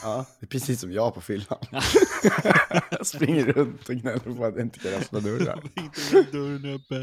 Ja, 0.04 0.26
det 0.40 0.46
är 0.46 0.48
precis 0.48 0.80
som 0.80 0.92
jag 0.92 1.14
på 1.14 1.22
fyllan. 1.22 1.60
jag 2.92 3.06
springer 3.08 3.46
runt 3.46 3.90
och 3.90 3.96
gnäller 3.96 4.36
på 4.36 4.46
att 4.46 4.56
jag 4.56 4.62
inte 4.62 4.80
kan 4.80 4.94
öppna 4.94 5.20
dörrar. 5.20 5.64
dörren 6.32 6.66
uppe. 6.74 6.96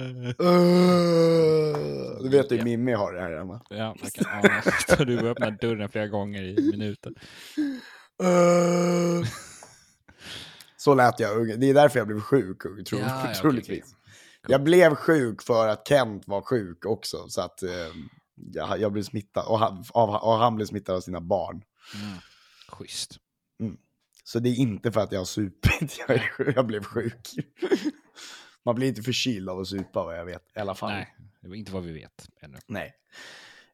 Uh, 0.44 2.22
du 2.22 2.28
vet 2.28 2.52
hur 2.52 2.62
Mimmi 2.64 2.92
har 2.92 3.12
det 3.12 3.20
här 3.20 3.36
hemma. 3.38 3.60
Ja, 3.70 3.96
jag 4.02 4.12
kan 4.12 4.26
ana. 4.26 5.04
Du 5.04 5.28
öppnar 5.28 5.50
dörren 5.50 5.88
flera 5.88 6.06
gånger 6.06 6.42
i 6.42 6.70
minuten. 6.70 7.14
Uh. 8.22 9.26
Så 10.76 10.94
lät 10.94 11.20
jag. 11.20 11.60
Det 11.60 11.70
är 11.70 11.74
därför 11.74 11.98
jag 11.98 12.06
blev 12.06 12.20
sjuk, 12.20 12.62
tro, 12.62 12.98
Ja, 12.98 12.98
ja, 12.98 13.22
okej, 13.22 13.34
troligtvis. 13.34 13.94
Jag 14.48 14.62
blev 14.62 14.94
sjuk 14.94 15.42
för 15.42 15.68
att 15.68 15.88
Kent 15.88 16.28
var 16.28 16.40
sjuk 16.42 16.86
också, 16.86 17.28
så 17.28 17.40
att 17.40 17.62
eh, 17.62 17.70
jag, 18.52 18.80
jag 18.80 18.92
blev 18.92 19.02
smittad 19.02 19.46
och 19.46 19.58
han, 19.58 19.84
av, 19.90 20.10
och 20.10 20.32
han 20.32 20.56
blev 20.56 20.66
smittad 20.66 20.96
av 20.96 21.00
sina 21.00 21.20
barn. 21.20 21.62
Mm. 21.94 22.18
Schysst. 22.68 23.18
Så 24.24 24.38
det 24.38 24.48
är 24.48 24.54
inte 24.54 24.92
för 24.92 25.00
att 25.00 25.12
jag 25.12 25.20
har 25.20 25.24
supit, 25.24 25.98
jag, 26.08 26.20
jag 26.56 26.66
blev 26.66 26.84
sjuk. 26.84 27.28
Man 28.64 28.74
blir 28.74 28.88
inte 28.88 29.02
förkyld 29.02 29.48
av 29.48 29.60
att 29.60 29.68
supa 29.68 30.04
vad 30.04 30.18
jag 30.18 30.24
vet 30.24 30.42
i 30.56 30.58
alla 30.58 30.74
fall. 30.74 30.90
Nej, 30.90 31.16
det 31.40 31.48
var 31.48 31.56
inte 31.56 31.72
vad 31.72 31.82
vi 31.82 31.92
vet 31.92 32.28
ännu. 32.40 32.58
Nej. 32.66 32.94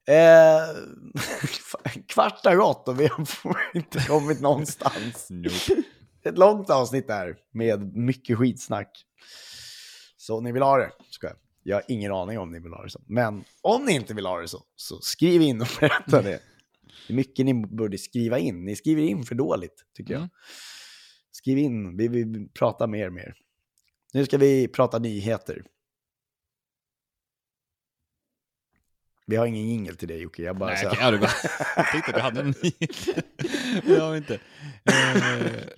Eh, 0.06 0.68
kvart 2.08 2.44
har 2.44 2.56
gått 2.56 2.88
och 2.88 3.00
vi 3.00 3.06
har 3.06 3.26
inte 3.74 3.98
kommit 3.98 4.40
någonstans. 4.40 5.26
Nope. 5.30 5.82
Ett 6.24 6.38
långt 6.38 6.70
avsnitt 6.70 7.06
där 7.06 7.36
med 7.50 7.96
mycket 7.96 8.38
skitsnack. 8.38 9.04
Så 10.16 10.40
ni 10.40 10.52
vill 10.52 10.62
ha 10.62 10.76
det? 10.76 10.90
Ska 11.10 11.26
jag. 11.26 11.36
Jag 11.66 11.76
har 11.76 11.82
ingen 11.88 12.12
aning 12.12 12.38
om 12.38 12.52
ni 12.52 12.60
vill 12.60 12.72
ha 12.72 12.82
det 12.82 12.90
så. 12.90 13.00
Men 13.06 13.44
om 13.62 13.84
ni 13.84 13.92
inte 13.92 14.14
vill 14.14 14.26
ha 14.26 14.40
det 14.40 14.48
så, 14.48 14.62
så 14.76 15.00
skriv 15.00 15.42
in 15.42 15.60
och 15.60 15.68
berätta 15.80 16.22
det. 16.22 16.40
Det 17.06 17.12
är 17.12 17.16
mycket 17.16 17.46
ni 17.46 17.54
borde 17.54 17.98
skriva 17.98 18.38
in. 18.38 18.64
Ni 18.64 18.76
skriver 18.76 19.02
in 19.02 19.24
för 19.24 19.34
dåligt, 19.34 19.84
tycker 19.96 20.12
jag. 20.14 20.18
Mm. 20.18 20.30
Skriv 21.30 21.58
in, 21.58 21.96
vi 21.96 22.08
vill 22.08 22.48
prata 22.58 22.86
mer 22.86 23.10
mer. 23.10 23.34
Nu 24.12 24.24
ska 24.24 24.38
vi 24.38 24.68
prata 24.68 24.98
nyheter. 24.98 25.64
Vi 29.26 29.36
har 29.36 29.46
ingen 29.46 29.68
jingel 29.68 29.96
till 29.96 30.08
dig 30.08 30.20
Jocke, 30.22 30.42
jag 30.42 30.56
bara... 30.58 30.70
Nej, 30.70 30.82
så- 30.82 30.88
okej, 30.88 30.98
ja, 31.00 31.10
det 31.10 31.16
var, 31.18 31.30
jag 31.76 31.86
tänkte 31.92 32.10
att 32.10 32.16
du 32.16 32.20
hade 32.20 32.40
en 32.40 32.54
nyhet. 32.62 33.08
Det 33.86 34.00
har 34.00 34.10
vi 34.12 34.18
inte. 34.18 34.34
Eh, 34.84 35.68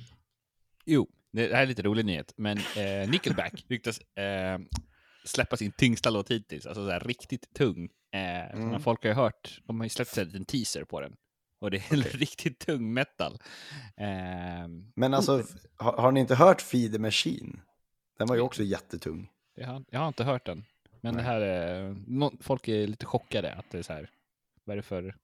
jo, 0.84 1.08
det 1.32 1.54
här 1.54 1.62
är 1.62 1.66
lite 1.66 1.82
rolig 1.82 2.04
nyhet, 2.06 2.34
men 2.36 2.58
eh, 2.58 3.10
Nickelback 3.10 3.64
ryktas 3.68 4.00
eh, 4.00 4.58
släppa 5.28 5.56
sin 5.56 5.72
tyngsta 5.72 6.10
låt 6.10 6.30
hittills, 6.30 6.66
alltså 6.66 6.86
så 6.86 6.90
här, 6.90 7.00
riktigt 7.00 7.54
tung. 7.54 7.88
Eh, 8.14 8.56
Mm. 8.56 8.80
Folk 8.80 9.02
har 9.02 9.08
ju 9.10 9.14
hört, 9.14 9.60
de 9.64 9.80
har 9.80 9.84
ju 9.84 9.90
släppt 9.90 10.18
en 10.18 10.24
liten 10.26 10.44
teaser 10.44 10.84
på 10.84 11.00
den. 11.00 11.16
Och 11.60 11.70
det 11.70 11.76
är 11.76 11.96
riktigt 12.18 12.58
tung 12.58 12.92
metal. 12.94 13.32
Eh, 13.96 14.68
Men 14.94 15.14
alltså, 15.14 15.42
har, 15.76 15.92
har 15.92 16.12
ni 16.12 16.20
inte 16.20 16.34
hört 16.34 16.60
Feed 16.62 16.92
the 16.92 16.98
Machine? 16.98 17.60
Den 18.18 18.26
var 18.28 18.34
ju 18.36 18.40
också 18.42 18.62
jättetung. 18.62 19.28
jag, 19.56 19.66
har, 19.66 19.84
jag 19.90 20.00
har 20.00 20.08
inte 20.08 20.24
hört 20.24 20.46
den. 20.46 20.64
Men 21.00 21.14
det 21.16 21.22
här 21.22 21.40
är, 21.40 21.96
nå- 22.06 22.32
folk 22.40 22.68
är 22.68 22.86
lite 22.86 23.06
chockade 23.06 23.52
att 23.54 23.70
det 23.70 23.78
är 23.78 23.82
så 23.82 23.92
här, 23.92 24.10
vad 24.64 24.72
är 24.72 24.76
det 24.76 24.82
för... 24.82 25.14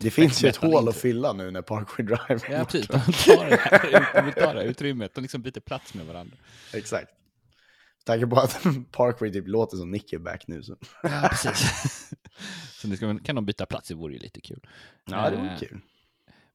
Det 0.00 0.10
finns 0.10 0.44
ju 0.44 0.48
ett 0.48 0.56
hål 0.56 0.88
att 0.88 0.96
fylla 0.96 1.32
nu 1.32 1.50
när 1.50 1.62
Parkway 1.62 2.06
Drive 2.06 2.46
är 2.46 2.52
Ja, 2.52 2.58
borta. 2.58 2.64
precis. 2.72 2.86
De 2.88 3.36
tar 3.36 3.50
det 3.50 3.56
här, 3.56 4.10
de 4.14 4.24
vill 4.24 4.34
ta 4.34 4.40
det 4.52 4.58
här 4.60 4.64
utrymmet. 4.64 5.14
De 5.14 5.20
liksom 5.20 5.42
byter 5.42 5.60
plats 5.60 5.94
med 5.94 6.06
varandra. 6.06 6.36
Exakt. 6.74 7.10
Tanke 8.04 8.26
på 8.26 8.36
att 8.36 8.62
Parkway 8.90 9.32
typ 9.32 9.48
låter 9.48 9.76
som 9.76 9.90
Nickelback 9.90 10.46
nu 10.46 10.62
så. 10.62 10.76
Ja, 11.02 11.26
precis. 11.30 12.10
så 12.80 12.88
nu 12.88 12.96
ska, 12.96 13.18
kan 13.18 13.34
de 13.36 13.46
byta 13.46 13.66
plats, 13.66 13.88
det 13.88 13.94
vore 13.94 14.12
ju 14.12 14.18
lite 14.18 14.40
kul. 14.40 14.60
Ja, 15.04 15.30
det 15.30 15.36
vore 15.36 15.50
Eh, 15.50 15.58
kul. 15.58 15.80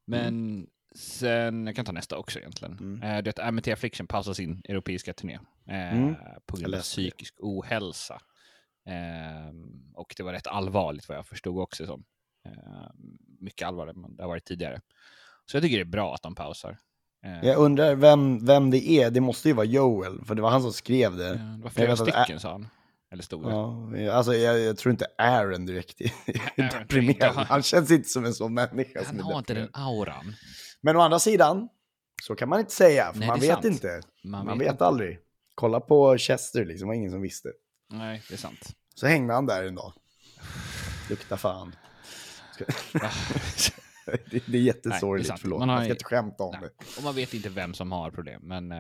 Men 0.06 0.68
sen, 0.96 1.68
jag 1.68 1.76
kan 1.76 1.86
ta 1.86 1.92
nästa 1.92 2.18
också 2.18 2.40
egentligen. 2.40 2.74
Mm. 2.80 3.04
Eh, 3.04 3.24
det 3.24 3.40
är 3.40 3.48
Amity 3.48 3.72
Affliction 3.72 4.08
pausar 4.08 4.34
sin 4.34 4.62
europeiska 4.70 5.14
turné 5.14 5.40
eh, 5.68 5.94
Mm. 5.98 6.16
på 6.46 6.58
grund 6.58 6.66
av 6.66 6.72
läste 6.72 7.02
det. 7.02 7.10
psykisk 7.10 7.36
ohälsa. 7.40 8.22
Eh, 8.90 9.54
och 9.94 10.14
det 10.18 10.24
var 10.24 10.34
rätt 10.34 10.48
allvarligt 10.48 11.10
vad 11.10 11.18
jag 11.18 11.28
förstod 11.28 11.60
också 11.60 11.86
som. 11.86 12.04
Eh, 12.46 12.90
mycket 13.40 13.68
allvarligare 13.68 14.06
än 14.06 14.16
det 14.16 14.24
har 14.24 14.28
varit 14.30 14.46
tidigare. 14.46 14.82
Så 15.46 15.58
jag 15.58 15.64
tycker 15.64 15.78
det 15.78 15.84
är 15.84 15.86
bra 15.86 16.14
att 16.16 16.22
de 16.22 16.36
pausar. 16.36 16.78
Eh, 17.42 17.48
Jag 17.50 17.58
undrar 17.58 17.96
vem, 17.96 18.46
vem 18.46 18.72
det 18.72 18.90
är. 18.90 19.12
Det 19.12 19.22
måste 19.22 19.48
ju 19.48 19.54
vara 19.54 19.66
Joel, 19.66 20.26
för 20.26 20.36
det 20.36 20.42
var 20.42 20.50
han 20.50 20.62
som 20.62 20.74
skrev 20.74 21.16
det. 21.18 21.30
eh, 21.30 21.34
det 21.36 21.64
var 21.64 21.70
flera 21.70 21.90
vet 21.90 22.00
stycken 22.00 22.40
sa 22.40 22.52
han. 22.52 22.68
Eller 23.12 23.92
det. 23.92 24.02
Ja, 24.04 24.14
alltså 24.14 24.34
jag, 24.34 24.60
jag 24.60 24.78
tror 24.78 24.92
inte 24.92 25.08
Aaron 25.18 25.66
direkt 25.66 26.02
är 26.02 26.80
deprimerad. 26.80 27.36
Han 27.36 27.64
känns 27.64 27.92
inte 27.92 28.10
som 28.10 28.26
en 28.26 28.34
sån 28.34 28.54
människa 28.54 29.04
Han 29.06 29.20
har 29.20 29.38
inte 29.38 29.54
den 29.54 29.70
auran. 29.74 30.36
Men 30.82 30.96
å 30.96 31.00
andra 31.02 31.20
sidan, 31.20 31.70
så 32.24 32.36
kan 32.36 32.50
man 32.50 32.60
inte 32.60 32.74
säga, 32.74 33.12
för 33.14 33.20
Nej, 33.20 33.28
man 33.28 33.40
det 33.40 33.46
är 33.46 33.48
vet 33.48 33.56
sant. 33.64 33.66
inte. 33.66 34.02
Man 34.24 34.46
Man, 34.46 34.60
vet 34.60 34.74
vet, 34.74 34.82
aldrig. 34.82 35.20
Kolla 35.56 35.80
på 35.80 36.18
Chester, 36.18 36.66
liksom, 36.66 36.86
det 36.86 36.90
var 36.90 36.94
ingen 36.94 37.12
som 37.12 37.22
visste. 37.22 37.50
Nej, 37.92 38.22
det 38.30 38.34
är 38.34 38.38
sant. 38.38 38.76
Så 38.96 39.08
hängde 39.08 39.34
han 39.34 39.46
där 39.46 39.64
en 39.64 39.76
dag. 39.76 39.94
Lukta 41.10 41.38
fan. 41.38 41.76
Ska- 42.54 42.66
det, 44.12 44.22
det 44.32 44.36
är 44.38 44.42
Nej, 44.42 44.44
det 44.46 44.58
jättesorgligt, 44.58 45.26
är 45.28 45.32
sant. 45.32 45.42
förlåt. 45.42 45.60
Man 45.60 45.68
Man, 45.68 45.76
har 45.78 45.84
ska 45.84 45.88
ju- 45.88 45.94
inte 45.94 46.06
skämta 46.06 46.44
om 46.44 46.56
Nej. 46.62 46.70
det. 46.80 46.98
Och 46.98 47.04
man 47.04 47.16
vet 47.16 47.34
inte 47.34 47.50
vem 47.50 47.74
som 47.74 47.92
har 47.92 48.12
problem, 48.12 48.42
men 48.44 48.72
eh, 48.72 48.78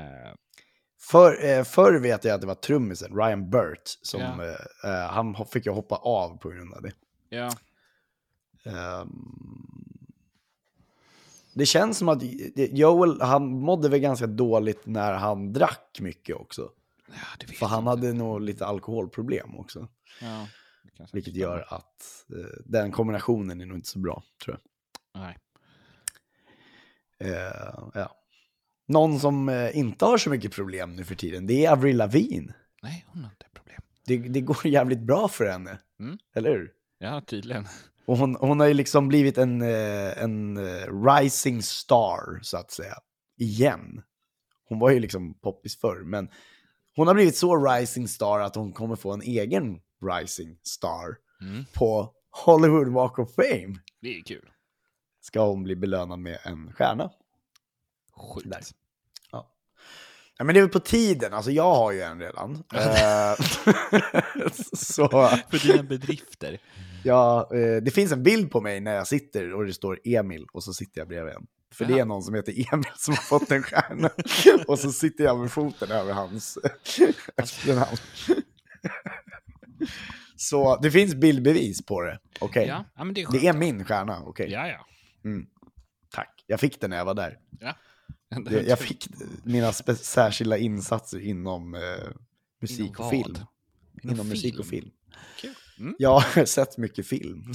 För, 0.99 1.45
eh, 1.45 1.63
förr 1.63 1.99
vet 1.99 2.23
jag 2.23 2.35
att 2.35 2.41
det 2.41 2.47
var 2.47 2.55
trummisen, 2.55 3.15
Ryan 3.15 3.49
Burt, 3.49 3.81
som 4.01 4.21
Ja. 4.21 4.43
eh, 4.45 4.91
eh, 5.03 5.09
han 5.09 5.45
fick 5.45 5.65
ju 5.65 5.71
hoppa 5.71 5.95
av 5.95 6.37
på 6.37 6.49
grund 6.49 6.73
av 6.73 6.81
det. 6.81 6.91
ja. 7.29 7.51
Ehm, 8.63 9.09
det 11.53 11.65
känns 11.65 11.97
som 11.97 12.09
att 12.09 12.21
Joel, 12.55 13.21
han 13.21 13.59
mådde 13.59 13.89
väl 13.89 13.99
ganska 13.99 14.27
dåligt 14.27 14.85
när 14.85 15.13
han 15.13 15.53
drack 15.53 15.97
mycket 16.01 16.35
också. 16.35 16.69
ja 17.07 17.13
För 17.47 17.55
jag 17.59 17.67
han 17.67 17.79
inte. 17.79 17.89
hade 17.89 18.13
nog 18.13 18.41
lite 18.41 18.65
alkoholproblem 18.65 19.55
också. 19.55 19.87
Ja, 20.21 20.47
Vilket 21.13 21.35
gör 21.35 21.65
att 21.73 22.25
eh, 22.29 22.59
den 22.65 22.91
kombinationen 22.91 23.61
är 23.61 23.65
nog 23.65 23.77
inte 23.77 23.89
så 23.89 23.99
bra, 23.99 24.23
tror 24.45 24.55
jag. 24.55 24.71
Nej. 25.19 25.37
Eh, 27.19 27.89
ja. 27.93 28.11
Någon 28.87 29.19
som 29.19 29.49
eh, 29.49 29.77
inte 29.77 30.05
har 30.05 30.17
så 30.17 30.29
mycket 30.29 30.51
problem 30.51 30.95
nu 30.95 31.03
för 31.03 31.15
tiden, 31.15 31.47
det 31.47 31.65
är 31.65 31.71
Avril 31.71 31.97
Lavigne. 31.97 32.53
Nej, 32.83 33.05
hon 33.07 33.23
har 33.23 33.31
inte 33.31 33.45
problem. 33.53 33.81
Det, 34.05 34.17
det 34.17 34.41
går 34.41 34.57
jävligt 34.67 34.99
bra 35.01 35.27
för 35.27 35.45
henne, 35.45 35.79
Mm. 35.99 36.17
eller 36.35 36.49
hur? 36.49 36.71
Ja, 36.99 37.21
tydligen. 37.27 37.67
Och 38.05 38.17
hon, 38.17 38.35
hon 38.35 38.59
har 38.59 38.67
ju 38.67 38.73
liksom 38.73 39.07
blivit 39.07 39.37
en, 39.37 39.61
eh, 39.61 40.23
en 40.23 40.57
rising 41.05 41.63
star, 41.63 42.39
så 42.41 42.57
att 42.57 42.71
säga. 42.71 42.93
Igen. 43.37 44.01
Hon 44.69 44.79
var 44.79 44.89
ju 44.89 44.99
liksom 44.99 45.39
poppis 45.39 45.79
förr, 45.79 46.03
men 46.03 46.29
hon 46.95 47.07
har 47.07 47.13
blivit 47.13 47.37
så 47.37 47.65
rising 47.65 48.07
star 48.07 48.39
att 48.39 48.55
hon 48.55 48.73
kommer 48.73 48.95
få 48.95 49.13
en 49.13 49.21
egen 49.21 49.79
rising 50.19 50.57
star 50.63 51.17
Mm. 51.41 51.65
på 51.73 52.13
Hollywood 52.45 52.87
Walk 52.87 53.19
of 53.19 53.35
Fame. 53.35 53.75
Det 54.01 54.17
är 54.17 54.23
kul. 54.23 54.49
Ska 55.27 55.45
hon 55.47 55.63
bli 55.63 55.75
belönad 55.75 56.19
med 56.19 56.37
en 56.43 56.73
stjärna. 56.73 57.09
Sjukt. 58.33 58.49
Där. 58.49 58.61
Ja, 60.39 60.43
men 60.43 60.53
det 60.53 60.59
är 60.59 60.61
väl 60.61 60.71
på 60.71 60.79
tiden, 60.79 61.33
alltså 61.33 61.51
jag 61.51 61.75
har 61.75 61.91
ju 61.91 62.01
en 62.01 62.19
redan. 62.19 62.63
Eh, 62.73 63.33
så 64.73 65.09
För 65.49 65.67
dina 65.67 65.83
bedrifter. 65.83 66.59
ja, 67.03 67.49
eh, 67.53 67.83
det 67.83 67.91
finns 67.91 68.11
en 68.11 68.23
bild 68.23 68.51
på 68.51 68.61
mig 68.61 68.79
när 68.79 68.95
jag 68.95 69.07
sitter 69.07 69.53
och 69.53 69.65
det 69.65 69.73
står 69.73 69.99
Emil 70.03 70.45
och 70.53 70.63
så 70.63 70.73
sitter 70.73 71.01
jag 71.01 71.07
bredvid 71.07 71.33
en. 71.33 71.47
För 71.73 71.85
det 71.85 71.91
Jaha. 71.91 72.01
är 72.01 72.05
någon 72.05 72.23
som 72.23 72.35
heter 72.35 72.73
Emil 72.73 72.91
som 72.97 73.13
har 73.13 73.21
fått 73.21 73.51
en 73.51 73.63
stjärna. 73.63 74.09
och 74.67 74.79
så 74.79 74.91
sitter 74.91 75.23
jag 75.23 75.39
med 75.39 75.51
foten 75.51 75.91
över 75.91 76.13
hans 76.13 76.57
efternamn. 77.37 77.97
så 80.35 80.77
det 80.81 80.91
finns 80.91 81.15
bildbevis 81.15 81.85
på 81.85 82.01
det. 82.01 82.19
Okej. 82.39 82.67
Ja, 82.67 82.85
ja, 82.97 83.03
det. 83.03 83.25
Det 83.31 83.47
är 83.47 83.53
min 83.53 83.85
stjärna, 83.85 84.23
okej. 84.25 84.51
Ja, 84.51 84.67
ja. 84.67 84.85
Tack. 86.09 86.43
Jag 86.47 86.59
fick 86.59 86.81
den 86.81 86.89
när 86.89 86.97
jag 86.97 87.05
var 87.05 87.13
där. 87.15 87.37
ja. 87.59 87.75
Jag, 88.45 88.67
jag 88.67 88.79
fick 88.79 89.07
mina 89.43 89.73
särskilda 89.73 90.57
insatser 90.57 91.19
inom 91.19 91.73
eh, 91.75 91.81
musik 92.61 92.79
Inom 92.79 93.05
och 93.05 93.09
film. 93.11 93.37
Inom 94.03 94.13
Inom, 94.15 94.29
musik 94.29 94.59
och 94.59 94.65
film? 94.65 94.81
film. 94.81 94.93
Kul. 95.41 95.55
Mm. 95.79 95.95
Jag 95.99 96.19
har 96.19 96.45
sett 96.55 96.77
mycket 96.77 97.07
film. 97.07 97.43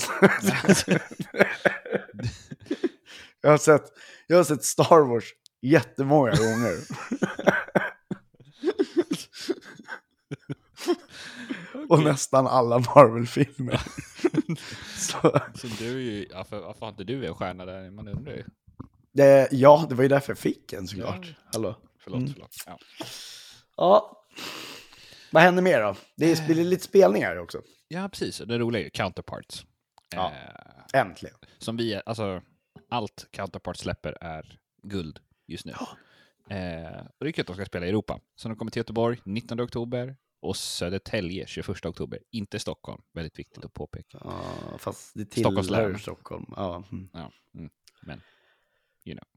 jag, 3.40 3.50
har 3.50 3.58
sett, 3.58 3.84
jag 4.26 4.36
har 4.36 4.44
sett 4.44 4.64
Star 4.64 5.08
Wars 5.08 5.24
jättemånga 5.60 6.30
gånger. 6.30 6.76
Och 11.88 12.02
nästan 12.02 12.46
alla 12.46 12.78
Marvel-filmer. 12.78 13.80
Så, 14.96 15.40
Så 15.54 15.66
du 15.78 15.86
är 15.96 16.00
ju, 16.00 16.26
ja, 16.30 16.44
för, 16.44 16.60
varför 16.60 16.80
har 16.80 16.88
inte 16.88 17.04
du 17.04 17.26
en 17.26 17.34
stjärna 17.34 17.64
där? 17.64 17.90
Man 17.90 18.08
undrar 18.08 18.32
ju. 18.32 18.44
det, 19.12 19.48
ja, 19.52 19.86
det 19.88 19.94
var 19.94 20.02
ju 20.02 20.08
därför 20.08 20.30
jag 20.30 20.38
fick 20.38 20.72
en 20.72 20.88
såklart. 20.88 21.26
Ja. 21.26 21.34
Hallå. 21.52 21.76
Förlåt, 21.98 22.18
Mm. 22.20 22.32
förlåt. 22.32 22.56
Ja. 22.66 22.78
Ja. 23.76 24.24
Vad 25.30 25.42
händer 25.42 25.62
mer 25.62 25.80
då? 25.82 25.96
Det 26.16 26.32
är 26.50 26.54
lite 26.54 26.84
spelningar 26.84 27.36
också. 27.36 27.62
ja, 27.88 28.08
precis. 28.08 28.38
Det 28.38 28.58
roliga 28.58 28.80
är 28.80 28.84
ju 28.84 28.90
Counterparts. 28.90 29.66
Ja. 30.14 30.32
Eh, 30.94 31.00
Äntligen. 31.00 31.36
som 31.58 31.76
vi, 31.76 32.00
alltså 32.06 32.42
allt 32.90 33.26
Counterpart 33.30 33.76
släpper 33.76 34.18
är 34.20 34.58
guld 34.82 35.18
just 35.46 35.64
nu. 35.64 35.72
Eh, 35.72 36.98
och 37.18 37.24
det 37.24 37.28
är 37.28 37.32
kul 37.32 37.40
att 37.42 37.46
de 37.46 37.56
ska 37.56 37.64
spela 37.64 37.86
i 37.86 37.88
Europa. 37.88 38.20
Så 38.36 38.48
de 38.48 38.56
kommer 38.56 38.70
till 38.70 38.80
Göteborg 38.80 39.18
19 39.24 39.60
oktober 39.60 40.16
och 40.42 40.56
Södertälje 40.56 41.46
21 41.46 41.86
oktober. 41.86 42.18
Inte 42.30 42.58
Stockholm, 42.58 43.02
väldigt 43.12 43.38
viktigt 43.38 43.64
att 43.64 43.72
påpeka. 43.72 44.18
Ja, 44.24 44.44
fast 44.78 45.14
det 45.14 45.24
tillhör. 45.24 45.94
Stockholm. 45.94 46.46
Ja. 46.56 46.84
mm. 46.92 47.08
Ja, 47.12 47.32
mm, 47.54 47.70
men, 48.02 48.20
you 49.04 49.18
know. 49.18 49.28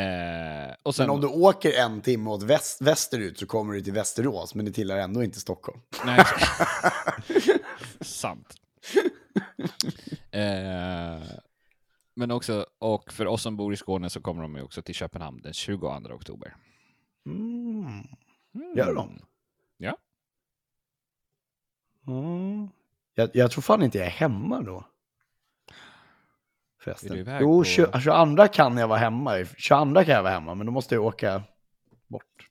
Eh, 0.00 0.74
och 0.82 0.94
sen, 0.94 1.06
Men 1.06 1.14
om 1.14 1.20
du 1.20 1.26
åker 1.26 1.72
en 1.72 2.00
timme 2.00 2.30
åt 2.30 2.42
väst, 2.42 2.82
västerut 2.82 3.38
så 3.38 3.46
kommer 3.46 3.74
du 3.74 3.80
till 3.80 3.92
Västerås, 3.92 4.54
men 4.54 4.64
det 4.64 4.72
tillhör 4.72 4.98
ändå 4.98 5.22
inte 5.22 5.40
Stockholm. 5.40 5.80
Nej, 6.04 6.24
sant. 8.00 8.54
Eh, 10.30 11.22
men 12.14 12.30
också, 12.30 12.66
och 12.78 13.12
för 13.12 13.26
oss 13.26 13.42
som 13.42 13.56
bor 13.56 13.72
i 13.72 13.76
Skåne 13.76 14.10
så 14.10 14.20
kommer 14.20 14.42
de 14.42 14.56
ju 14.56 14.62
också 14.62 14.82
till 14.82 14.94
Köpenhamn 14.94 15.42
den 15.42 15.52
22 15.52 15.88
oktober. 15.88 16.56
Mm. 17.26 18.06
Gör 18.76 18.94
de? 18.94 19.20
Mm. 22.08 22.68
Jag, 23.14 23.30
jag 23.34 23.50
tror 23.50 23.62
fan 23.62 23.82
inte 23.82 23.98
jag 23.98 24.06
är 24.06 24.10
hemma 24.10 24.60
då. 24.62 24.84
Förresten. 26.80 27.26
Jo, 27.40 27.58
på- 27.60 27.64
20, 27.64 28.00
22 28.00 28.48
kan 28.48 28.76
jag 28.76 28.88
vara 28.88 28.98
hemma. 28.98 29.44
22 29.56 29.94
kan 30.04 30.14
jag 30.14 30.22
vara 30.22 30.32
hemma, 30.32 30.54
men 30.54 30.66
då 30.66 30.72
måste 30.72 30.94
jag 30.94 31.04
åka 31.04 31.42
bort. 32.06 32.48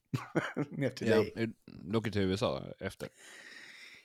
Ner 0.69 0.89
till 0.89 1.07
ja. 1.07 1.15
dig. 1.15 1.53
Du 1.65 1.97
åker 1.97 2.11
till 2.11 2.21
USA 2.21 2.63
efter? 2.79 3.09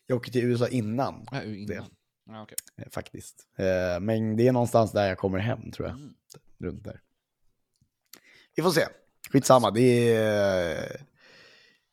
Jag 0.06 0.16
åker 0.16 0.32
till 0.32 0.44
USA 0.44 0.68
innan, 0.68 1.26
Ja, 1.32 1.42
innan. 1.42 1.84
Ja, 2.26 2.42
okej. 2.42 2.56
eh, 2.76 2.88
faktiskt. 2.90 3.46
Eh, 3.56 4.00
Men 4.00 4.36
det 4.36 4.48
är 4.48 4.52
någonstans 4.52 4.92
där 4.92 5.08
jag 5.08 5.18
kommer 5.18 5.38
hem, 5.38 5.70
tror 5.70 5.88
jag. 5.88 5.96
Mm. 5.96 6.14
Runt 6.58 6.84
där. 6.84 7.00
Vi 8.56 8.62
får 8.62 8.70
se. 8.70 8.86
Skitsamma, 9.32 9.70
det 9.70 10.14
är... 10.16 11.02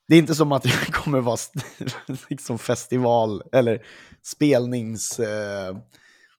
Det 0.09 0.15
är 0.15 0.19
inte 0.19 0.35
som 0.35 0.51
att 0.51 0.65
jag 0.65 0.73
kommer 0.93 1.19
vara 1.21 1.37
liksom 2.29 2.59
festival 2.59 3.43
eller 3.51 3.85
spelnings... 4.23 5.19
Eh, 5.19 5.77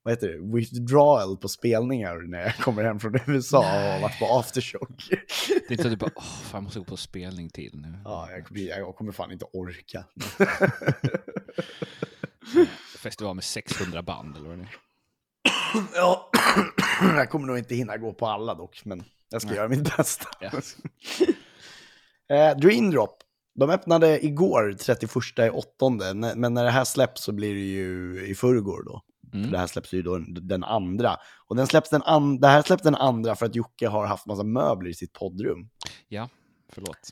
vad 0.02 0.12
heter 0.12 0.28
det? 0.28 0.56
Withdrawal 0.56 1.36
på 1.36 1.48
spelningar 1.48 2.16
när 2.30 2.40
jag 2.42 2.56
kommer 2.56 2.84
hem 2.84 3.00
från 3.00 3.18
USA 3.26 3.58
och 3.58 3.64
har 3.64 4.00
varit 4.00 4.18
på 4.18 4.38
aftershock. 4.38 5.08
Det 5.08 5.54
är 5.54 5.72
inte 5.72 5.82
så 5.82 5.88
att 5.88 5.92
du 5.92 5.96
bara, 5.96 6.10
åh, 6.16 6.22
fan, 6.24 6.50
jag 6.52 6.62
måste 6.62 6.78
gå 6.78 6.84
på 6.84 6.96
spelning 6.96 7.50
till 7.50 7.70
nu. 7.74 7.98
ja, 8.04 8.28
jag, 8.30 8.46
kommer- 8.46 8.60
jag 8.60 8.96
kommer 8.96 9.12
fan 9.12 9.32
inte 9.32 9.44
orka. 9.52 10.04
Festival 12.98 13.34
med 13.34 13.44
600 13.44 14.02
band 14.02 14.36
eller 14.36 14.48
vad 14.48 14.58
det 14.58 14.62
är. 14.64 14.70
ja, 15.94 16.30
jag 17.02 17.30
kommer 17.30 17.46
nog 17.46 17.58
inte 17.58 17.74
hinna 17.74 17.96
gå 17.96 18.12
på 18.12 18.26
alla 18.26 18.54
dock, 18.54 18.84
men 18.84 19.04
jag 19.30 19.42
ska 19.42 19.54
göra 19.54 19.68
mitt 19.68 19.96
bästa. 19.96 20.28
Ja. 20.40 20.50
Eh, 22.36 22.56
Dream 22.56 22.90
Drop, 22.90 23.16
de 23.54 23.70
öppnade 23.70 24.26
igår, 24.26 24.72
31 24.72 25.10
i 25.38 25.50
åttonde, 25.50 26.14
men 26.14 26.54
när 26.54 26.64
det 26.64 26.70
här 26.70 26.84
släpps 26.84 27.22
så 27.22 27.32
blir 27.32 27.54
det 27.54 27.60
ju 27.60 28.20
i 28.26 28.34
förrgår 28.34 28.82
då. 28.82 29.02
Mm. 29.32 29.44
För 29.44 29.52
det 29.52 29.58
här 29.58 29.66
släpps 29.66 29.92
ju 29.92 30.02
då 30.02 30.18
den 30.18 30.64
andra. 30.64 31.16
Och 31.46 31.56
den 31.56 31.66
släpps 31.66 31.90
den 31.90 32.02
an- 32.02 32.40
det 32.40 32.48
här 32.48 32.62
släpps 32.62 32.82
den 32.82 32.94
andra 32.94 33.36
för 33.36 33.46
att 33.46 33.54
Jocke 33.54 33.88
har 33.88 34.06
haft 34.06 34.26
massa 34.26 34.42
möbler 34.42 34.90
i 34.90 34.94
sitt 34.94 35.12
poddrum. 35.12 35.70
Ja, 36.08 36.28
förlåt. 36.68 37.10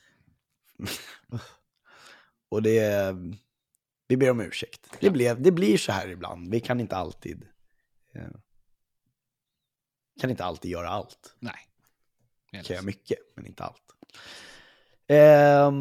Och 2.49 2.63
det... 2.63 3.15
Vi 4.09 4.17
ber 4.17 4.31
om 4.31 4.41
ursäkt. 4.41 4.97
Det, 5.01 5.11
blev, 5.11 5.43
det 5.43 5.53
blir 5.53 5.79
så 5.79 5.93
här 5.93 6.09
ibland. 6.09 6.51
Vi 6.51 6.61
kan 6.61 6.81
inte 6.81 6.97
alltid... 6.97 7.47
Eh, 8.15 8.29
kan 10.21 10.31
inte 10.31 10.45
alltid 10.45 10.71
göra 10.71 10.89
allt. 10.89 11.37
Nej. 11.39 11.69
kan 12.51 12.75
göra 12.75 12.85
mycket, 12.85 13.19
men 13.37 13.47
inte 13.47 13.65
allt. 13.65 13.83
Eh, 15.09 15.73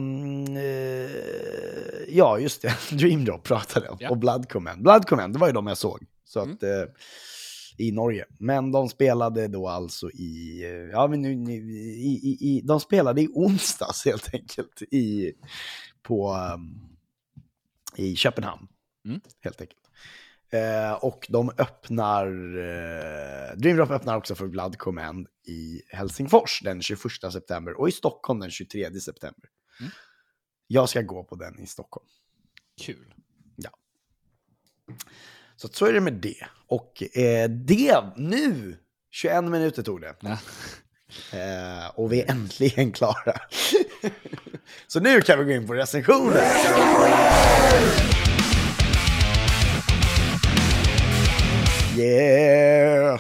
ja, 2.08 2.40
just 2.40 2.62
det. 2.62 2.74
Dream 2.98 3.26
Drop 3.26 3.44
pratade 3.44 3.86
jag 3.86 3.94
om. 4.02 4.08
Och 4.10 4.18
Blood 4.18 4.50
Command. 4.50 4.82
Blood 4.84 5.06
Command, 5.08 5.34
det 5.34 5.40
var 5.40 5.48
ju 5.48 5.54
de 5.54 5.68
jag 5.68 5.78
såg. 5.78 6.06
Så 6.26 6.40
Mm. 6.42 6.54
att, 6.56 6.64
eh, 6.64 6.84
I 7.78 7.92
Norge. 7.92 8.26
Men 8.40 8.72
de 8.72 8.90
spelade 8.90 9.48
då 9.48 9.68
alltså 9.68 10.10
i... 10.12 10.62
eh, 10.64 10.70
Ja, 10.92 11.08
men 11.08 11.22
nu, 11.22 11.36
nu, 11.36 11.52
i, 11.72 12.20
i, 12.24 12.38
i, 12.42 12.62
de 12.66 12.80
spelade 12.80 13.22
i 13.22 13.28
onsdags 13.34 14.06
helt 14.06 14.34
enkelt. 14.34 14.82
I, 14.92 15.34
på, 16.04 16.34
um, 16.56 16.80
I 17.96 18.16
Köpenhamn. 18.16 18.68
Mm. 19.06 19.22
Helt 19.44 19.62
enkelt. 19.62 19.80
Och 21.02 21.28
de 21.30 21.50
öppnar, 21.58 22.26
eh, 22.58 23.58
Dream 23.58 23.78
Drop 23.78 23.90
öppnar 23.92 24.18
också 24.18 24.36
för 24.36 24.48
Blood 24.48 24.78
Command 24.78 25.28
i 25.48 25.82
Helsingfors 25.90 26.62
den 26.64 26.82
21 26.82 27.02
september 27.34 27.80
och 27.80 27.90
i 27.90 27.92
Stockholm 27.92 28.40
den 28.40 28.52
23 28.52 29.00
september. 29.00 29.50
Mm. 29.80 29.92
Jag 30.68 30.90
ska 30.90 31.02
gå 31.02 31.24
på 31.24 31.36
den 31.36 31.60
i 31.60 31.68
Stockholm. 31.68 32.08
Kul. 32.82 33.14
Så 35.58 35.68
att 35.68 35.76
så 35.76 35.86
är 35.86 35.94
det 35.94 36.02
med 36.02 36.14
det. 36.14 36.48
Och 36.68 37.18
eh, 37.18 37.50
det, 37.50 38.04
nu, 38.16 38.78
21 39.12 39.44
minuter 39.44 39.84
tog 39.84 40.02
det. 40.02 40.16
Ja. 40.20 40.38
Eh, 41.38 41.90
och 41.96 42.14
vi 42.14 42.22
är 42.22 42.32
äntligen 42.32 42.92
klara. 42.92 43.42
så 44.88 45.00
nu 45.00 45.22
kan 45.22 45.40
vi 45.40 45.46
gå 45.46 45.52
in 45.52 45.68
på 45.68 45.74
recensionen. 45.74 46.44
Yeah! 51.98 53.20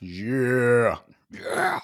Yeah! 0.00 0.98
Yeah! 1.34 1.82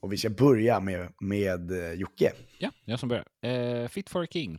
Och 0.00 0.12
vi 0.12 0.16
ska 0.16 0.30
börja 0.30 0.80
med, 0.80 1.12
med 1.20 1.70
eh, 1.70 1.92
Jocke. 1.92 2.32
Ja, 2.58 2.70
jag 2.84 3.00
som 3.00 3.08
börjar. 3.08 3.26
Eh, 3.42 3.88
Fit 3.88 4.10
for 4.10 4.22
a 4.22 4.26
King 4.30 4.58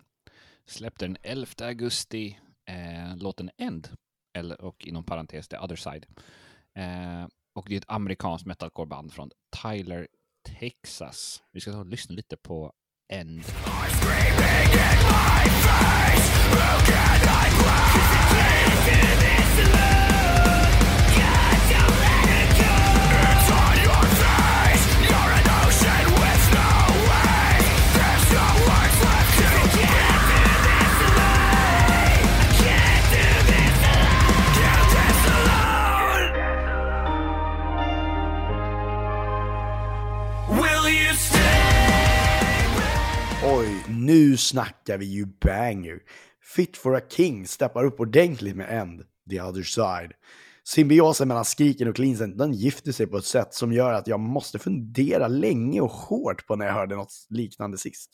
släppte 0.65 1.05
den 1.05 1.17
11 1.21 1.47
augusti 1.61 2.39
eh, 2.65 3.17
låten 3.17 3.49
End, 3.57 3.89
eller, 4.33 4.61
och 4.61 4.87
inom 4.87 5.03
parentes 5.03 5.47
The 5.47 5.57
Other 5.57 5.75
Side. 5.75 6.05
Eh, 6.75 7.27
och 7.55 7.65
det 7.69 7.75
är 7.75 7.77
ett 7.77 7.85
amerikanskt 7.87 8.47
metalcoreband 8.47 9.13
från 9.13 9.31
Tyler, 9.61 10.07
Texas. 10.59 11.43
Vi 11.51 11.61
ska 11.61 11.71
ta 11.71 11.79
och 11.79 11.85
lyssna 11.85 12.15
lite 12.15 12.37
på 12.37 12.73
End. 13.13 13.43
Snackar 44.51 44.97
vi 44.97 45.05
ju 45.05 45.25
banger. 45.25 45.99
Fit 46.55 46.77
for 46.77 46.95
a 46.95 47.01
King 47.09 47.47
steppar 47.47 47.83
upp 47.83 47.99
ordentligt 47.99 48.55
med 48.55 48.81
End, 48.81 49.03
the 49.29 49.41
other 49.41 49.63
side. 49.63 50.11
Symbiosen 50.63 51.27
mellan 51.27 51.45
skriken 51.45 51.87
och 51.87 51.95
cleansen, 51.95 52.37
den 52.37 52.53
gifter 52.53 52.91
sig 52.91 53.07
på 53.07 53.17
ett 53.17 53.25
sätt 53.25 53.53
som 53.53 53.73
gör 53.73 53.93
att 53.93 54.07
jag 54.07 54.19
måste 54.19 54.59
fundera 54.59 55.27
länge 55.27 55.81
och 55.81 55.91
hårt 55.91 56.47
på 56.47 56.55
när 56.55 56.65
jag 56.65 56.73
hörde 56.73 56.95
något 56.95 57.13
liknande 57.29 57.77
sist. 57.77 58.11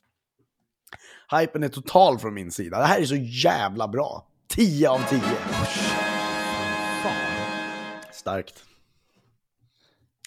Hypen 1.32 1.63
är 1.63 1.69
total 1.69 2.19
från 2.19 2.34
min 2.34 2.52
sida. 2.52 2.80
Det 2.80 2.86
här 2.86 3.02
är 3.02 3.06
så 3.06 3.15
jävla 3.15 3.88
bra. 3.88 4.28
10 4.47 4.89
av 4.89 5.00
10. 5.10 5.21
Starkt. 8.13 8.63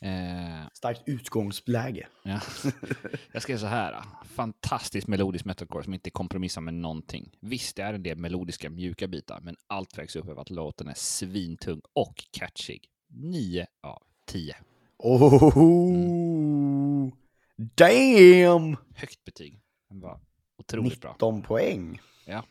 Eh, 0.02 0.68
Starkt 0.72 1.02
utgångsläge. 1.06 2.06
ja. 2.22 2.40
Jag 3.32 3.42
skrev 3.42 3.58
så 3.58 3.66
här. 3.66 4.02
Fantastiskt 4.24 5.06
melodisk 5.08 5.44
metalcore 5.44 5.84
som 5.84 5.94
inte 5.94 6.10
kompromissar 6.10 6.60
med 6.60 6.74
någonting. 6.74 7.30
Visst, 7.40 7.76
det 7.76 7.82
är 7.82 7.94
en 7.94 8.02
del 8.02 8.18
melodiska 8.18 8.70
mjuka 8.70 9.08
bitar, 9.08 9.40
men 9.40 9.56
allt 9.66 9.98
vägs 9.98 10.16
upp 10.16 10.28
över 10.28 10.42
att 10.42 10.50
låten 10.50 10.88
är 10.88 10.94
svintung 10.96 11.80
och 11.92 12.24
catchig. 12.30 12.86
9 13.12 13.66
av 13.82 14.02
10. 14.26 14.56
Oh, 14.98 17.08
damn! 17.56 18.76
Högt 18.94 19.24
betyg. 19.24 19.60
Den 19.88 20.00
var 20.00 20.20
otroligt 20.58 21.00
bra. 21.00 21.12
19 21.12 21.42
poäng. 21.42 22.00
Ja. 22.26 22.44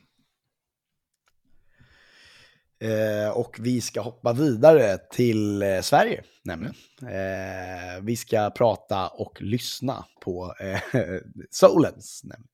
Eh, 2.81 3.29
och 3.29 3.55
vi 3.59 3.81
ska 3.81 4.01
hoppa 4.01 4.33
vidare 4.33 4.97
till 4.97 5.61
eh, 5.61 5.81
Sverige, 5.81 6.23
nämligen. 6.43 6.75
Eh, 7.01 8.01
vi 8.01 8.15
ska 8.15 8.49
prata 8.49 9.07
och 9.07 9.41
lyssna 9.41 10.05
på 10.21 10.55
eh, 10.59 10.79
Solens. 11.49 12.21
Nämligen. 12.23 12.47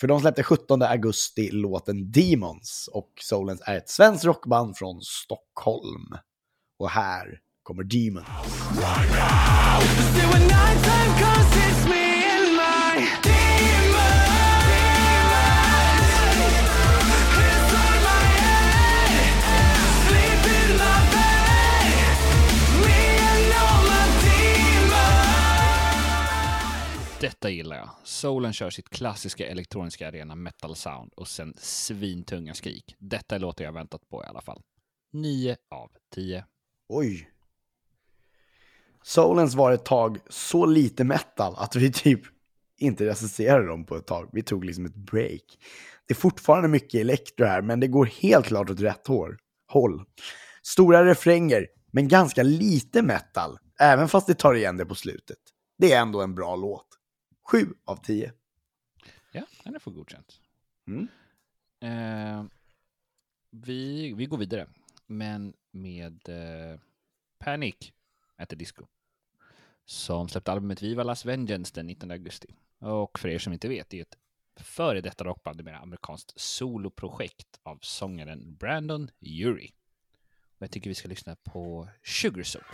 För 0.00 0.06
de 0.08 0.20
släppte 0.20 0.42
17 0.42 0.82
augusti 0.82 1.50
låten 1.50 2.12
Demons 2.12 2.88
och 2.92 3.12
Solens 3.20 3.62
är 3.66 3.76
ett 3.76 3.88
svenskt 3.88 4.24
rockband 4.24 4.76
från 4.76 5.00
Stockholm. 5.02 6.16
Och 6.78 6.90
här 6.90 7.40
kommer 7.62 7.84
Demons. 7.84 8.26
Detta. 27.80 27.90
Solen 28.04 28.52
kör 28.52 28.70
sitt 28.70 28.90
klassiska 28.90 29.46
elektroniska 29.46 30.08
arena 30.08 30.34
metal 30.34 30.76
sound 30.76 31.12
och 31.16 31.28
sen 31.28 31.54
svintunga 31.56 32.54
skrik. 32.54 32.96
Detta 32.98 33.34
är 33.34 33.38
låten 33.38 33.66
jag 33.66 33.72
väntat 33.72 34.08
på 34.08 34.22
i 34.24 34.26
alla 34.26 34.40
fall. 34.40 34.62
9 35.12 35.56
av 35.70 35.90
10. 36.14 36.44
Oj. 36.88 37.30
Solens 39.02 39.54
var 39.54 39.72
ett 39.72 39.84
tag 39.84 40.18
så 40.28 40.66
lite 40.66 41.04
metal 41.04 41.54
att 41.56 41.76
vi 41.76 41.92
typ 41.92 42.20
inte 42.78 43.06
recenserade 43.06 43.66
dem 43.66 43.84
på 43.84 43.96
ett 43.96 44.06
tag. 44.06 44.30
Vi 44.32 44.42
tog 44.42 44.64
liksom 44.64 44.86
ett 44.86 44.94
break. 44.94 45.58
Det 46.06 46.12
är 46.12 46.16
fortfarande 46.16 46.68
mycket 46.68 47.00
elektro 47.00 47.46
här, 47.46 47.62
men 47.62 47.80
det 47.80 47.88
går 47.88 48.06
helt 48.06 48.46
klart 48.46 48.70
åt 48.70 48.80
rätt 48.80 49.06
håll. 49.68 50.04
Stora 50.62 51.04
refränger, 51.04 51.66
men 51.92 52.08
ganska 52.08 52.42
lite 52.42 53.02
metal, 53.02 53.58
även 53.80 54.08
fast 54.08 54.26
det 54.26 54.34
tar 54.34 54.54
igen 54.54 54.76
det 54.76 54.86
på 54.86 54.94
slutet. 54.94 55.38
Det 55.78 55.92
är 55.92 56.00
ändå 56.00 56.22
en 56.22 56.34
bra 56.34 56.56
låt. 56.56 56.89
7 57.50 57.74
av 57.84 57.96
10. 57.96 58.32
Ja, 59.32 59.42
den 59.64 59.74
är 59.74 59.78
får 59.78 59.92
godkänt. 59.92 60.40
Mm. 60.86 61.08
Eh, 61.80 62.44
vi, 63.50 64.12
vi 64.12 64.26
går 64.26 64.38
vidare, 64.38 64.66
men 65.06 65.54
med 65.70 66.28
eh, 66.28 66.80
Panic 67.38 67.92
at 68.36 68.48
the 68.48 68.56
Disco. 68.56 68.86
Som 69.84 70.28
släppte 70.28 70.52
albumet 70.52 70.82
Viva 70.82 71.02
Las 71.02 71.24
Vengeance 71.24 71.72
den 71.74 71.86
19 71.86 72.10
augusti. 72.10 72.54
Och 72.78 73.18
för 73.18 73.28
er 73.28 73.38
som 73.38 73.52
inte 73.52 73.68
vet, 73.68 73.90
det 73.90 73.98
är 73.98 74.02
ett 74.02 74.18
före 74.56 75.00
detta 75.00 75.24
rockband, 75.24 75.56
det 75.56 75.62
är 75.62 75.64
mer 75.64 75.72
amerikanskt 75.72 76.40
soloprojekt 76.40 77.60
av 77.62 77.78
sångaren 77.82 78.56
Brandon 78.56 79.10
Urie. 79.20 79.72
Och 80.58 80.62
jag 80.62 80.70
tycker 80.70 80.90
vi 80.90 80.94
ska 80.94 81.08
lyssna 81.08 81.36
på 81.36 81.88
Sugar 82.02 82.42
Soul. 82.42 82.64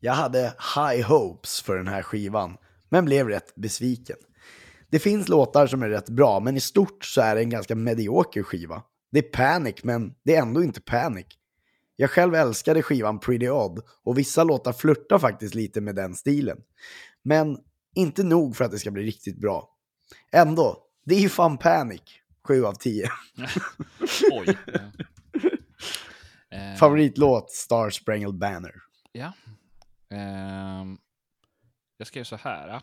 Jag 0.00 0.12
hade 0.12 0.54
high 0.76 1.08
hopes 1.08 1.60
för 1.60 1.76
den 1.76 1.88
här 1.88 2.02
skivan, 2.02 2.56
men 2.88 3.04
blev 3.04 3.28
rätt 3.28 3.54
besviken. 3.54 4.16
Det 4.90 4.98
finns 4.98 5.28
låtar 5.28 5.66
som 5.66 5.82
är 5.82 5.88
rätt 5.88 6.08
bra, 6.08 6.40
men 6.40 6.56
i 6.56 6.60
stort 6.60 7.04
så 7.04 7.20
är 7.20 7.34
det 7.34 7.40
en 7.40 7.50
ganska 7.50 7.74
medioker 7.74 8.42
skiva. 8.42 8.82
Det 9.12 9.18
är 9.18 9.22
Panic, 9.22 9.74
men 9.82 10.14
det 10.24 10.36
är 10.36 10.42
ändå 10.42 10.62
inte 10.62 10.80
Panic. 10.80 11.26
Jag 11.96 12.10
själv 12.10 12.34
älskade 12.34 12.82
skivan 12.82 13.18
Pretty 13.18 13.48
Odd, 13.48 13.80
och 14.04 14.18
vissa 14.18 14.44
låtar 14.44 14.72
flörtar 14.72 15.18
faktiskt 15.18 15.54
lite 15.54 15.80
med 15.80 15.94
den 15.94 16.14
stilen. 16.14 16.58
Men 17.22 17.58
inte 17.94 18.22
nog 18.22 18.56
för 18.56 18.64
att 18.64 18.70
det 18.70 18.78
ska 18.78 18.90
bli 18.90 19.02
riktigt 19.02 19.40
bra. 19.40 19.68
Ändå, 20.32 20.78
det 21.04 21.14
är 21.14 21.20
ju 21.20 21.28
fan 21.28 21.58
Panic. 21.58 22.02
7 22.48 22.64
av 22.64 22.72
10. 22.72 23.10
Oj. 24.32 24.58
Eh, 26.50 26.78
Favoritlåt, 26.78 27.50
Star 27.50 27.90
Spangled 27.90 28.38
Banner. 28.38 28.74
Ja. 29.12 29.32
Ehm, 30.08 30.98
jag 31.96 32.06
skrev 32.06 32.24
så 32.24 32.36
här. 32.36 32.80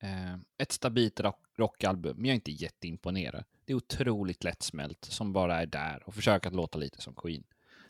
Ehm, 0.00 0.44
ett 0.58 0.72
stabilt 0.72 1.20
rock, 1.20 1.40
rockalbum, 1.56 2.16
men 2.16 2.24
jag 2.24 2.32
är 2.32 2.34
inte 2.34 2.50
jätteimponerad. 2.50 3.44
Det 3.64 3.72
är 3.72 3.76
otroligt 3.76 4.44
lättsmält, 4.44 5.04
som 5.04 5.32
bara 5.32 5.62
är 5.62 5.66
där 5.66 6.02
och 6.06 6.14
försöker 6.14 6.48
att 6.48 6.54
låta 6.56 6.78
lite 6.78 7.00
som 7.00 7.14
Queen. 7.14 7.44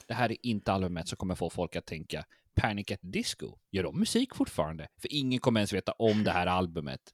Det 0.07 0.15
här 0.15 0.33
är 0.33 0.37
inte 0.43 0.73
albumet 0.73 1.09
som 1.09 1.17
kommer 1.17 1.35
få 1.35 1.51
folk 1.51 1.77
att 1.77 1.87
tänka 1.87 2.25
Panic 2.55 2.91
at 2.93 2.99
Disco, 3.03 3.59
gör 3.71 3.83
de 3.83 3.99
musik 3.99 4.35
fortfarande? 4.35 4.89
För 4.99 5.13
ingen 5.13 5.41
kommer 5.41 5.61
ens 5.61 5.73
veta 5.73 5.93
om 5.93 6.25
det 6.25 6.31
här 6.31 6.47
albumet. 6.47 7.13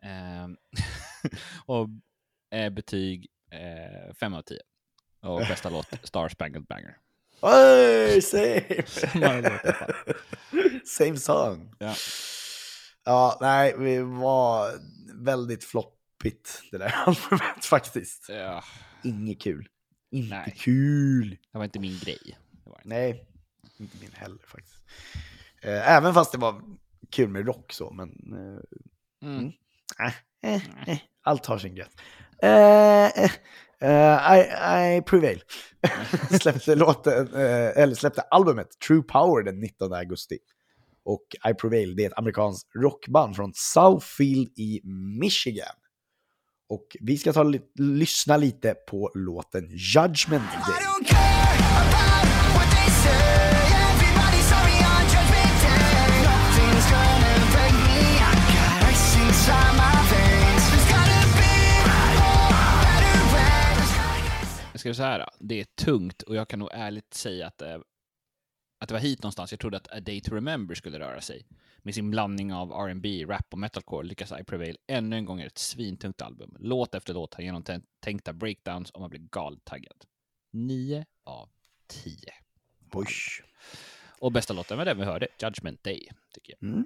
Ehm, 0.00 0.56
och 1.66 1.88
eh, 2.50 2.70
betyg 2.70 3.26
5 4.20 4.34
av 4.34 4.42
10. 4.42 4.58
Och 5.20 5.38
bästa 5.38 5.70
låt, 5.70 5.86
Star 6.02 6.28
Spangled 6.28 6.66
Banger. 6.66 6.98
Oj, 7.40 8.22
same! 8.22 8.62
Same 10.86 11.16
song. 11.16 11.74
Ja. 11.78 11.94
Ja, 13.04 13.38
nej, 13.40 13.74
det 13.78 14.02
var 14.02 14.70
väldigt 15.24 15.64
floppigt 15.64 16.62
det 16.70 16.78
där 16.78 16.94
albumet 17.06 17.64
faktiskt. 17.64 18.26
Ja, 18.28 18.64
Inget 19.04 19.40
kul. 19.42 19.68
Inte 20.10 20.34
Nej. 20.36 20.54
kul. 20.58 21.30
det 21.52 21.58
var 21.58 21.64
inte 21.64 21.78
min 21.78 21.98
grej. 21.98 22.18
Inte. 22.66 22.80
Nej, 22.84 23.26
inte 23.78 23.96
min 24.00 24.10
heller 24.14 24.42
faktiskt. 24.46 24.76
Eh, 25.62 25.90
även 25.90 26.14
fast 26.14 26.32
det 26.32 26.38
var 26.38 26.62
kul 27.10 27.28
med 27.28 27.46
rock 27.46 27.72
så, 27.72 27.90
men 27.90 28.08
eh, 28.08 28.60
Mm. 29.28 29.52
eh, 30.00 30.14
eh, 30.54 30.62
eh, 30.88 30.98
allt 31.22 31.46
har 31.46 31.58
sin 31.58 31.74
gräns. 31.74 31.92
Eh, 32.42 33.30
I, 34.38 34.98
I 34.98 35.02
prevail. 35.02 35.42
släppte, 36.40 36.74
låten, 36.74 37.34
eller 37.34 37.94
släppte 37.94 38.20
albumet 38.22 38.68
True 38.86 39.02
Power 39.02 39.42
den 39.44 39.60
19 39.60 39.92
augusti. 39.92 40.38
Och 41.04 41.22
I 41.50 41.54
prevail, 41.54 41.96
det 41.96 42.04
är 42.04 42.06
ett 42.06 42.18
amerikanskt 42.18 42.70
rockband 42.74 43.36
från 43.36 43.52
Southfield 43.54 44.48
i 44.58 44.80
Michigan. 45.20 45.76
Och 46.68 46.96
vi 47.00 47.18
ska 47.18 47.32
ta 47.32 47.52
lyssna 47.78 48.36
lite 48.36 48.74
på 48.74 49.10
låten 49.14 49.68
Judgment 49.70 50.50
Day. 50.66 50.82
Jag 64.72 64.80
ska 64.80 64.94
säga 64.94 64.94
så 64.94 65.02
här, 65.02 65.28
det 65.38 65.60
är 65.60 65.64
tungt 65.64 66.22
och 66.22 66.36
jag 66.36 66.48
kan 66.48 66.58
nog 66.58 66.68
ärligt 66.72 67.14
säga 67.14 67.46
att, 67.46 67.62
eh, 67.62 67.78
att 68.82 68.88
det 68.88 68.94
var 68.94 69.00
hit 69.00 69.22
någonstans 69.22 69.52
jag 69.52 69.60
trodde 69.60 69.76
att 69.76 69.92
A 69.92 70.00
Day 70.00 70.20
to 70.20 70.34
Remember 70.34 70.74
skulle 70.74 70.98
röra 70.98 71.20
sig. 71.20 71.46
Med 71.82 71.94
sin 71.94 72.10
blandning 72.10 72.54
av 72.54 72.72
R&B, 72.72 73.24
rap 73.28 73.46
och 73.50 73.58
metalcore 73.58 74.06
lyckas 74.06 74.32
I 74.40 74.44
Prevail 74.44 74.78
ännu 74.86 75.16
en 75.16 75.24
gång 75.24 75.38
göra 75.38 75.46
ett 75.46 75.58
svintungt 75.58 76.22
album. 76.22 76.56
Låt 76.58 76.94
efter 76.94 77.14
låt 77.14 77.34
har 77.34 77.42
genomtänkta 77.42 78.32
breakdowns 78.32 78.90
och 78.90 79.00
man 79.00 79.10
blir 79.10 79.20
galet 79.20 79.64
taggad. 79.64 80.04
9 80.52 81.04
av 81.24 81.48
10. 81.86 82.14
Oj. 82.92 83.06
Och 84.18 84.32
bästa 84.32 84.54
låten 84.54 84.78
var 84.78 84.84
den 84.84 84.98
vi 84.98 85.04
hörde, 85.04 85.28
Judgment 85.42 85.84
Day, 85.84 86.08
tycker 86.34 86.54
jag. 86.58 86.84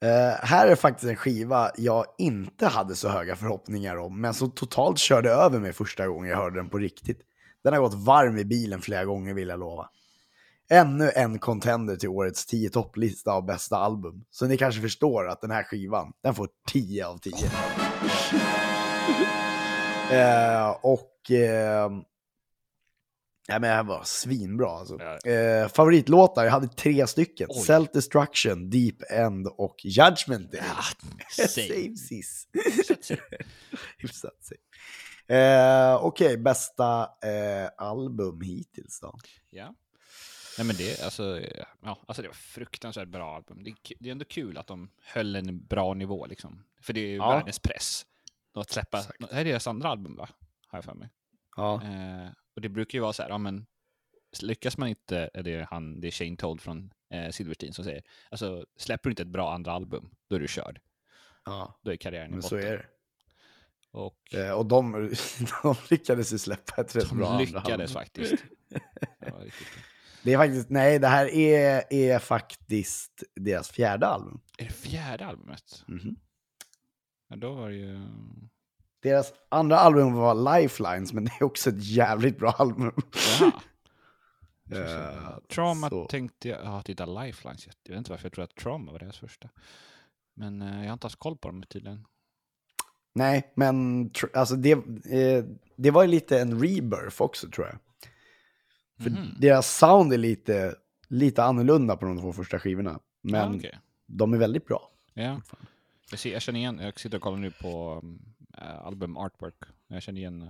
Eh, 0.00 0.36
här 0.42 0.68
är 0.68 0.76
faktiskt 0.76 1.10
en 1.10 1.16
skiva 1.16 1.70
jag 1.76 2.06
inte 2.18 2.66
hade 2.66 2.94
så 2.94 3.08
höga 3.08 3.36
förhoppningar 3.36 3.96
om, 3.96 4.20
men 4.20 4.34
som 4.34 4.50
totalt 4.50 4.98
körde 4.98 5.30
över 5.30 5.58
mig 5.58 5.72
första 5.72 6.06
gången 6.06 6.30
jag 6.30 6.36
hörde 6.36 6.56
den 6.56 6.68
på 6.68 6.78
riktigt. 6.78 7.20
Den 7.64 7.72
har 7.72 7.80
gått 7.80 7.94
varm 7.94 8.38
i 8.38 8.44
bilen 8.44 8.80
flera 8.80 9.04
gånger 9.04 9.34
vill 9.34 9.48
jag 9.48 9.60
lova. 9.60 9.90
Ännu 10.70 11.10
en 11.14 11.38
contender 11.38 11.96
till 11.96 12.08
årets 12.08 12.46
10 12.46 12.70
topplista 12.70 13.32
av 13.32 13.46
bästa 13.46 13.76
album. 13.76 14.24
Så 14.30 14.46
ni 14.46 14.56
kanske 14.56 14.80
förstår 14.80 15.28
att 15.28 15.40
den 15.40 15.50
här 15.50 15.62
skivan, 15.62 16.12
den 16.22 16.34
får 16.34 16.48
10 16.68 17.06
av 17.06 17.18
10. 17.18 17.34
eh, 20.10 20.70
och... 20.82 21.30
Eh, 21.30 21.90
Ja, 23.50 23.54
men 23.54 23.62
det 23.62 23.76
här 23.76 23.82
var 23.82 24.02
svinbra 24.04 24.70
alltså. 24.70 24.98
Ja. 25.00 25.30
Eh, 25.30 25.68
favoritlåtar, 25.68 26.44
jag 26.44 26.50
hade 26.50 26.68
tre 26.68 27.06
stycken. 27.06 27.46
Oj. 27.50 27.60
Self 27.60 27.88
Destruction, 27.92 28.70
Deep 28.70 28.96
End 29.10 29.46
och 29.46 29.76
Judgment 29.84 30.52
Day. 30.52 30.62
same. 31.30 31.68
Same 31.68 31.96
sis. 31.96 32.46
Hyfsat 33.98 34.32
same. 34.40 35.40
Eh, 35.40 36.04
Okej, 36.04 36.36
bästa 36.36 37.02
eh, 37.02 37.68
album 37.78 38.40
hittills 38.40 39.00
då? 39.00 39.14
Ja. 39.50 39.74
Nej 40.58 40.66
men 40.66 40.76
det, 40.76 41.02
alltså, 41.02 41.40
ja, 41.82 41.98
alltså 42.06 42.22
det 42.22 42.28
var 42.28 42.34
fruktansvärt 42.34 43.08
bra 43.08 43.36
album. 43.36 43.64
Det 43.64 43.70
är, 43.70 43.76
det 43.98 44.08
är 44.08 44.12
ändå 44.12 44.24
kul 44.24 44.58
att 44.58 44.66
de 44.66 44.90
höll 45.02 45.36
en 45.36 45.66
bra 45.66 45.94
nivå 45.94 46.26
liksom. 46.26 46.64
För 46.80 46.92
det 46.92 47.00
är 47.00 47.06
ju 47.08 47.16
Ja. 47.16 47.30
världens 47.30 47.58
press. 47.58 48.06
Att 48.54 48.70
släppa, 48.70 48.98
Exakt. 48.98 49.18
det 49.18 49.34
här 49.34 49.40
är 49.40 49.44
deras 49.44 49.66
andra 49.66 49.88
album 49.88 50.16
va? 50.16 50.28
Har 50.66 50.76
jag 50.78 50.84
för 50.84 50.94
mig. 50.94 51.08
Ja. 51.56 51.82
Eh, 51.82 52.28
och 52.54 52.60
det 52.62 52.68
brukar 52.68 52.98
ju 52.98 53.02
vara 53.02 53.12
så 53.12 53.22
här, 53.22 53.30
ja 53.30 53.38
men 53.38 53.66
lyckas 54.42 54.76
man 54.78 54.88
inte, 54.88 55.30
är 55.34 55.42
det, 55.42 55.66
han, 55.70 56.00
det 56.00 56.06
är 56.06 56.10
Shane 56.10 56.36
Told 56.36 56.60
från 56.60 56.92
eh, 57.10 57.30
Silverstein 57.30 57.72
som 57.72 57.84
säger, 57.84 58.02
alltså 58.30 58.66
släpper 58.76 59.08
du 59.08 59.12
inte 59.12 59.22
ett 59.22 59.28
bra 59.28 59.52
andra 59.54 59.72
album, 59.72 60.10
då 60.28 60.36
är 60.36 60.40
du 60.40 60.48
körd. 60.48 60.80
ja, 61.44 61.78
Då 61.82 61.90
är 61.92 61.96
karriären 61.96 62.30
i 62.30 62.32
men 62.32 62.42
så 62.42 62.54
botten. 62.56 62.72
är 62.72 62.76
det. 62.76 62.86
Och 63.90 64.34
Eh, 64.34 64.50
och 64.52 64.66
de, 64.66 64.92
de 65.62 65.74
lyckades 65.90 66.32
ju 66.32 66.38
släppa 66.38 66.80
ett 66.82 66.96
rätt 66.96 67.10
bra 67.10 67.26
de 67.26 67.32
andra 67.32 67.38
lyckades 67.44 67.70
album. 67.70 67.88
faktiskt. 67.88 68.44
Var 69.20 69.40
riktigt 69.40 69.68
bra. 69.74 69.82
Det 70.22 70.32
är 70.32 70.38
faktiskt, 70.38 70.70
nej, 70.70 70.98
det 70.98 71.06
här 71.08 71.26
är, 71.26 71.84
är 71.90 72.18
faktiskt 72.18 73.22
deras 73.34 73.70
fjärde 73.70 74.06
album. 74.06 74.40
Är 74.58 74.64
det 74.64 74.70
fjärde 74.70 75.26
albumet? 75.26 75.84
Mhm. 75.88 76.16
Ja, 77.28 77.36
då 77.36 77.52
var 77.52 77.68
det 77.68 77.76
ju... 77.76 78.00
Deras 79.02 79.32
andra 79.48 79.78
album 79.78 80.12
var 80.12 80.60
Lifelines, 80.60 81.12
men 81.12 81.24
det 81.24 81.32
är 81.40 81.44
också 81.44 81.70
ett 81.70 81.84
jävligt 81.84 82.38
bra 82.38 82.50
album. 82.50 82.92
Jaha. 83.40 83.52
Eh, 84.70 85.38
Trauma 85.54 85.88
så. 85.88 86.04
tänkte 86.04 86.48
jag, 86.48 86.64
ja 86.64 86.82
titta 86.82 87.06
Lifelines, 87.06 87.66
jag 87.66 87.92
vet 87.92 87.98
inte 87.98 88.10
varför 88.10 88.24
jag 88.24 88.32
tror 88.32 88.44
att 88.44 88.54
Trauma 88.56 88.92
var 88.92 88.98
deras 88.98 89.18
första. 89.18 89.48
Men 90.34 90.62
eh, 90.62 90.80
jag 90.80 90.86
har 90.86 90.92
inte 90.92 91.04
haft 91.04 91.18
koll 91.18 91.36
på 91.36 91.48
dem 91.48 91.62
tydligen. 91.68 92.04
Nej, 93.14 93.52
men 93.54 94.10
alltså 94.34 94.56
det, 94.56 94.72
eh, 94.72 95.44
det 95.76 95.90
var 95.90 96.02
ju 96.02 96.08
lite 96.08 96.40
en 96.40 96.60
rebirth 96.60 97.22
också 97.22 97.50
tror 97.50 97.66
jag. 97.66 97.78
För 98.98 99.10
Mhm. 99.10 99.34
deras 99.38 99.76
sound 99.78 100.12
är 100.12 100.18
lite 100.18 100.74
lite 101.08 101.42
annorlunda 101.44 101.96
på 101.96 102.06
de 102.06 102.18
två 102.20 102.32
första 102.32 102.58
skivorna. 102.58 103.00
Men 103.20 103.52
ja, 103.52 103.56
okej. 103.58 103.78
de 104.06 104.32
är 104.34 104.38
väldigt 104.38 104.66
bra. 104.66 104.90
ja. 105.14 105.40
Jag, 106.10 106.18
ser, 106.20 106.32
jag 106.32 106.42
känner 106.42 106.60
igen, 106.60 106.78
jag 106.78 107.00
sitter 107.00 107.16
och 107.16 107.22
kollar 107.22 107.38
nu 107.38 107.50
på 107.50 108.02
äh, 108.58 108.78
album 108.86 109.16
artwork. 109.16 109.54
Jag 109.88 110.02
känner 110.02 110.20
igen, 110.20 110.42
äh, 110.42 110.48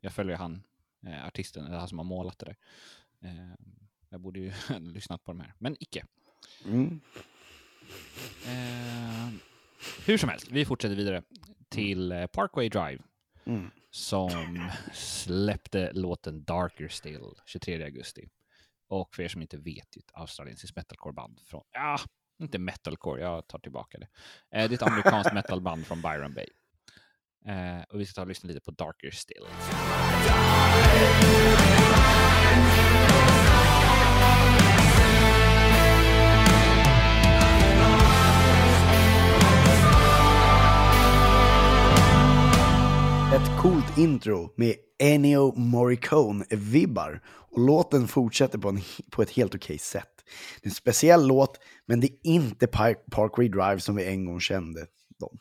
jag 0.00 0.12
följer 0.12 0.36
han, 0.36 0.62
äh, 1.06 1.26
artisten, 1.26 1.66
eller 1.66 1.78
han 1.78 1.88
som 1.88 1.98
har 1.98 2.04
målat 2.04 2.38
det 2.38 2.46
där. 2.46 2.56
Jag 4.08 4.20
borde 4.20 4.40
ju 4.40 4.52
ha 4.68 4.78
lyssnat 4.78 5.24
på 5.24 5.32
de 5.32 5.40
här, 5.40 5.54
men 5.58 5.76
icke. 5.80 6.04
Mm. 6.64 7.00
Hur 10.06 10.16
som 10.18 10.28
helst, 10.28 10.48
vi 10.50 10.64
fortsätter 10.64 10.94
vidare 10.96 11.22
till 11.68 12.28
Parkway 12.32 12.68
Drive 12.68 12.98
Mm 13.44 13.70
som 13.90 14.70
släppte 14.94 15.92
låten 15.92 16.44
Darker 16.44 16.88
Still 16.88 17.34
23 17.46 17.84
augusti. 17.84 18.28
Och 18.88 19.14
för 19.14 19.22
er 19.22 19.28
som 19.28 19.42
inte 19.42 19.56
vet, 19.56 19.86
det 19.90 19.98
är 19.98 20.02
ett 20.02 20.10
australiensiskt 20.12 20.76
metalcore-band 20.76 21.40
från, 21.46 21.62
ja, 21.72 21.98
inte 22.40 22.58
metalcore, 22.58 23.22
jag 23.22 23.48
tar 23.48 23.58
tillbaka 23.58 23.98
det. 23.98 24.08
Eh, 24.58 24.68
det 24.68 24.74
är 24.74 24.76
ett 24.76 24.82
amerikanskt 24.82 25.32
metalband 25.34 25.86
från 25.86 26.02
Byron 26.02 26.34
Bay. 26.34 26.48
Eh, 27.46 27.82
och 27.88 28.00
vi 28.00 28.06
ska 28.06 28.14
ta 28.14 28.22
och 28.22 28.28
lyssna 28.28 28.48
lite 28.48 28.60
på 28.60 28.70
Darker 28.70 29.10
Still. 29.10 29.46
Ett 43.34 43.62
coolt 43.62 43.98
intro 43.98 44.52
med 44.56 44.74
Ennio 44.98 45.54
Morricone-vibbar. 45.56 47.20
Och 47.26 47.60
låten 47.60 48.08
fortsätter 48.08 48.58
på, 48.58 48.68
en, 48.68 48.80
på 49.10 49.22
ett 49.22 49.30
helt 49.30 49.54
okej 49.54 49.78
sätt. 49.78 50.24
Det 50.60 50.66
är 50.66 50.70
en 50.70 50.74
speciell 50.74 51.26
låt, 51.26 51.60
men 51.86 52.00
det 52.00 52.06
är 52.06 52.16
inte 52.22 52.66
Park, 52.66 52.98
Parkway 53.10 53.48
Drive 53.48 53.80
som 53.80 53.96
vi 53.96 54.04
en 54.04 54.24
gång 54.24 54.40
kände 54.40 54.86
dem. 55.20 55.38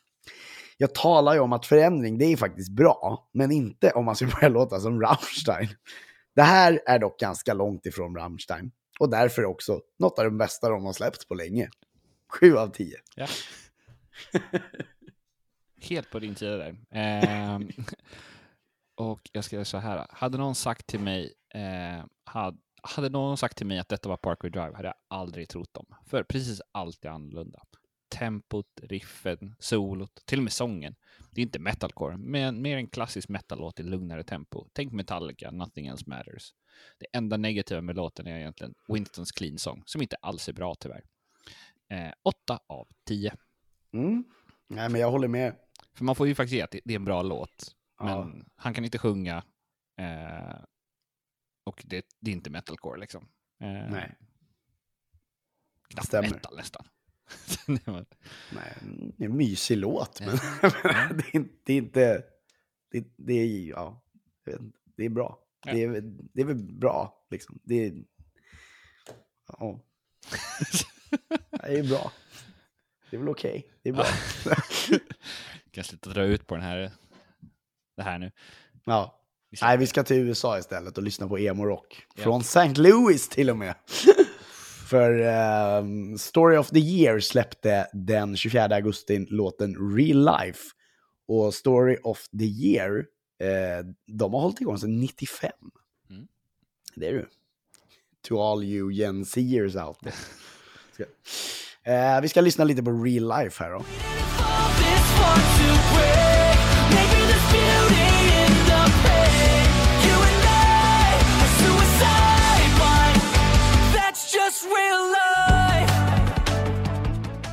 Jag 0.78 0.95
talar 0.95 1.34
ju 1.34 1.39
om 1.39 1.54
att 1.54 1.65
förändring, 1.65 2.17
det 2.17 2.25
är 2.25 2.38
faktiskt 2.38 2.71
bra, 2.71 3.30
men 3.34 3.52
inte 3.52 3.91
om 3.91 4.06
man 4.06 4.15
ska 4.15 4.25
börja 4.25 4.49
låta 4.60 4.80
som 4.80 5.02
Rammstein. 5.02 5.69
Det 6.36 6.43
här 6.43 6.82
är 6.86 6.99
dock 6.99 7.19
ganska 7.19 7.54
långt 7.54 7.86
ifrån 7.86 8.15
Rammstein. 8.15 8.71
Och 8.99 9.10
därför 9.10 9.45
också 9.45 9.82
något 9.99 10.19
av 10.19 10.25
de 10.25 10.38
bästa 10.38 10.69
de 10.69 10.86
har 10.86 10.93
släppt 10.93 11.28
på 11.28 11.36
länge. 11.36 11.69
Sju 12.39 12.58
av 12.58 12.67
tio. 12.67 12.97
Ja. 13.15 13.28
Helt 15.82 16.10
på 16.10 16.20
din 16.20 16.36
sida 16.36 16.58
där. 16.58 16.76
Ehm, 16.92 17.70
och 18.96 19.30
jag 19.34 19.44
ska 19.44 19.65
så 19.65 19.78
här. 19.78 20.08
Hade 20.10 20.38
någon 20.38 20.56
sagt 20.56 20.88
till 20.88 21.00
mig, 21.00 21.34
eh, 21.54 22.06
hade, 22.24 22.58
hade 22.82 23.10
någon 23.10 23.38
sagt 23.38 23.58
till 23.58 23.68
mig 23.68 23.80
att 23.80 23.89
detta 23.89 24.10
var 24.10 24.18
Parkway 24.18 24.52
Drive 24.52 24.76
hade 24.76 24.88
jag 24.88 24.96
aldrig 25.08 25.50
trott 25.50 25.74
dem. 25.74 25.86
För 26.06 26.24
precis 26.24 26.62
allt 26.72 27.06
är 27.06 27.10
annorlunda. 27.10 27.63
Tempot, 28.10 28.65
riffen, 28.82 29.56
solot, 29.60 30.26
till 30.26 30.39
och 30.39 30.44
med 30.44 30.54
sången. 30.54 30.96
Det 31.32 31.42
är 31.42 31.44
inte 31.44 31.60
metalcore, 31.60 32.18
men 32.18 32.62
mer 32.62 32.78
en 32.78 32.88
klassisk 32.88 33.30
metallåt 33.30 33.80
i 33.80 33.84
lugnare 33.84 34.24
tempo. 34.24 34.68
Tänk 34.74 34.94
Metallica, 34.94 35.52
Nothing 35.52 35.88
Else 35.88 36.04
Matters. 36.08 36.54
Det 36.98 37.06
enda 37.13 37.38
negativa 37.38 37.82
med 37.82 37.96
låten 37.96 38.28
är 38.28 38.39
egentligen 38.39 38.74
Winstons 38.88 39.32
clean 39.32 39.58
song, 39.58 39.84
som 39.86 40.02
inte 40.02 40.15
alls 40.22 40.50
är 40.50 40.54
bra 40.54 40.76
tyvärr. 40.76 41.04
Eh, 41.89 42.12
8 42.24 42.60
av 42.68 42.88
10. 43.06 43.34
Mm. 43.94 44.24
Nej, 44.68 44.89
men 44.89 45.02
jag 45.02 45.12
håller 45.12 45.28
med. 45.28 45.56
För 46.00 46.06
man 46.06 46.16
får 46.16 46.28
ju 46.28 46.36
faktiskt 46.36 46.54
ge 46.54 46.62
att 46.62 46.72
det 46.72 46.94
är 46.94 46.96
en 46.96 47.06
bra 47.06 47.22
låt. 47.24 47.76
Men 48.00 48.08
Ja. 48.10 48.32
han 48.56 48.74
kan 48.74 48.86
inte 48.86 48.98
sjunga. 48.98 49.44
Eh, 49.98 50.60
och 51.64 51.84
det, 51.88 52.06
det 52.20 52.32
är 52.32 52.36
inte 52.36 52.50
metalcore 52.50 53.00
liksom. 53.00 53.24
Eh, 53.62 53.68
Nej. 53.92 54.16
Knappt 55.90 56.08
stämmer. 56.08 56.30
metal 56.30 56.56
nästan. 56.56 56.88
Nej, 57.68 58.06
det 59.18 59.24
är 59.24 59.30
en 59.30 59.38
mysig 59.38 59.78
låt, 59.78 60.22
men 60.22 60.30
det, 60.62 61.36
är 61.36 61.44
det 61.66 61.74
är 61.74 61.78
inte... 61.78 62.24
Det, 62.92 63.08
det 63.18 63.34
är 63.34 63.68
ja, 63.70 64.04
det 64.96 65.06
är 65.06 65.10
bra. 65.10 65.40
Ja. 65.66 65.74
Det, 65.74 65.84
är, 65.84 66.02
det 66.34 66.42
är 66.42 66.46
väl 66.46 66.74
bra, 66.74 67.26
liksom. 67.30 67.60
Det 67.64 67.86
är... 67.86 68.04
Ja. 69.48 69.80
Det 71.52 71.80
är 71.80 71.84
bra. 71.90 72.12
Det 73.10 73.16
är 73.16 73.20
väl 73.20 73.30
okej. 73.30 73.72
Det 73.84 73.90
är 73.90 73.94
bra. 73.94 74.06
Kan 75.80 75.84
sluta 75.84 76.10
dra 76.10 76.24
ut 76.24 76.48
på 76.48 76.56
den 76.56 76.63
här, 76.63 76.92
det 77.98 78.04
här 78.04 78.20
nu. 78.20 78.32
Ja. 78.86 79.15
Vi 79.52 79.58
Nej, 79.62 79.78
vi 79.78 79.88
ska 79.88 80.04
till 80.04 80.18
USA 80.18 80.60
istället 80.60 80.98
och 80.98 81.04
lyssna 81.04 81.28
på 81.28 81.39
emo-rock. 81.39 82.06
Ja. 82.15 82.24
Från 82.24 82.42
St. 82.42 82.74
Louis 82.74 83.30
till 83.30 83.50
och 83.50 83.58
med. 83.58 83.76
För 84.89 85.20
ehm, 85.20 86.18
Story 86.18 86.58
of 86.58 86.70
the 86.70 86.80
Year 86.80 87.20
släppte 87.20 87.88
den 87.94 88.38
24 88.38 88.63
augusti 88.63 89.26
låten 89.30 89.96
Real 89.96 90.26
Life. 90.26 90.60
Och 91.28 91.54
Story 91.54 91.98
of 92.04 92.28
the 92.39 92.46
Year, 92.46 93.06
eh, 93.39 93.86
de 94.08 94.34
har 94.34 94.42
hållit 94.42 94.62
igång 94.62 94.78
sedan 94.78 95.00
95. 95.00 95.52
Mm. 96.10 96.28
Det 96.96 97.08
är 97.08 97.13
du. 97.13 97.30
To 98.28 98.42
all 98.42 98.63
you 98.63 98.92
Gen 98.92 99.26
Zers 99.26 99.76
out 99.76 100.00
there. 100.00 100.15
Eh, 101.84 102.22
vi 102.22 102.30
ska 102.30 102.42
lyssna 102.42 102.63
lite 102.63 102.84
på 102.84 102.92
Real 102.92 103.39
Life 103.39 103.63
här 103.63 103.72
då. 103.72 103.84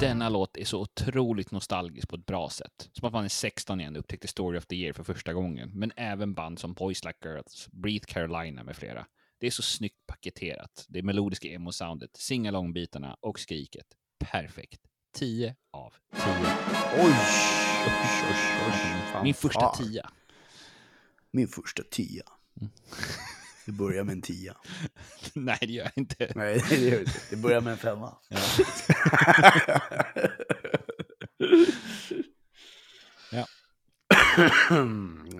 Denna 0.01 0.29
låt 0.29 0.57
är 0.57 0.65
så 0.65 0.81
otroligt 0.81 1.51
nostalgisk 1.51 2.09
på 2.09 2.17
ett 2.17 2.27
bra 2.27 2.51
sätt. 2.51 2.91
Som 2.93 3.07
att 3.07 3.13
man 3.13 3.25
är 3.25 3.29
16 3.29 3.81
igen 3.81 3.97
och 3.97 4.01
upptäckte 4.01 4.29
Story 4.29 4.59
of 4.59 4.67
the 4.67 4.77
Year 4.77 4.93
för 4.93 5.05
första 5.05 5.33
gången. 5.33 5.71
Men 5.75 5.93
även 5.97 6.35
band 6.35 6.59
som 6.59 6.75
Boys 6.75 7.05
Like 7.05 7.19
Girls, 7.29 7.69
Breathe 7.73 8.05
Carolina 8.07 8.65
med 8.65 8.77
flera. 8.77 9.07
Det 9.41 9.47
är 9.47 9.51
så 9.51 9.63
snyggt 9.63 10.07
paketerat. 10.07 10.87
Det 10.89 11.03
melodiska 11.03 11.49
emo-soundet, 11.49 12.11
singalong-bitarna 12.17 13.17
och 13.21 13.41
skriket. 13.41 13.87
Perfekt. 14.19 14.86
10 15.17 15.55
av 15.73 15.93
10. 16.13 16.23
Oj! 16.97 17.03
oj, 17.07 17.93
oj. 18.67 18.73
Fan, 19.13 19.23
Min 19.23 19.35
första. 19.35 19.69
10. 19.69 20.03
Min 21.31 21.49
första 21.49 21.83
tia. 21.83 22.23
Mm. 22.61 22.73
Det 23.67 23.73
börjar 23.73 24.05
med 24.05 24.13
en 24.13 24.23
tia. 24.23 24.57
Nej, 25.35 25.59
det 25.61 25.67
gör 25.67 25.85
jag 25.85 25.93
inte. 25.97 26.33
Nej, 26.35 26.63
det 26.69 26.77
gör 26.77 26.91
det 26.91 26.99
inte. 27.01 27.21
Det 27.31 27.37
börjar 27.37 27.61
med 27.61 27.73
en 27.73 27.79
femma. 27.79 28.17
Ja. 33.31 33.47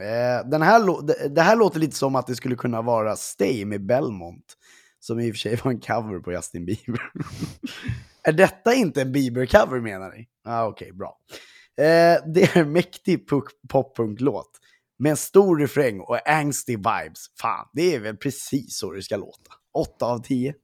Eh, 0.01 0.49
Den 0.49 0.63
här, 0.63 1.29
det 1.29 1.43
här 1.43 1.57
låter 1.57 1.81
lite 1.81 1.97
som 1.97 2.17
att 2.17 2.27
det 2.27 2.37
skulle 2.37 2.57
kunna 2.57 2.83
vara 2.83 3.17
Stay 3.17 3.65
med 3.65 3.87
Belmont. 3.87 4.57
Som 5.01 5.21
i 5.21 5.31
och 5.31 5.35
för 5.35 5.39
sig 5.39 5.57
var 5.65 5.71
en 5.71 5.81
cover 5.81 6.19
på 6.19 6.33
Justin 6.33 6.65
Bieber. 6.67 7.13
är 8.27 8.33
detta 8.33 8.75
inte 8.75 9.03
en 9.03 9.13
Bieber-cover 9.13 9.81
menar 9.81 10.11
ni? 10.11 10.29
Ah, 10.45 10.65
Okej, 10.67 10.93
bra. 10.93 11.19
Eh, 11.81 12.17
det 12.35 12.43
är 12.43 12.57
en 12.57 12.73
mäktig 12.73 13.29
punk- 13.31 13.69
pop-punk-låt. 13.69 14.51
Med 14.99 15.11
en 15.11 15.17
stor 15.17 15.59
refräng 15.59 16.01
och 16.01 16.29
angsty 16.31 16.77
vibes. 16.77 17.27
Fan, 17.41 17.69
det 17.73 17.95
är 17.95 18.01
väl 18.01 18.17
precis 18.17 18.79
så 18.79 18.93
det 18.93 19.03
ska 19.03 19.17
låta. 19.17 19.53
8 19.75 20.07
av 20.07 20.23
10. 20.23 20.55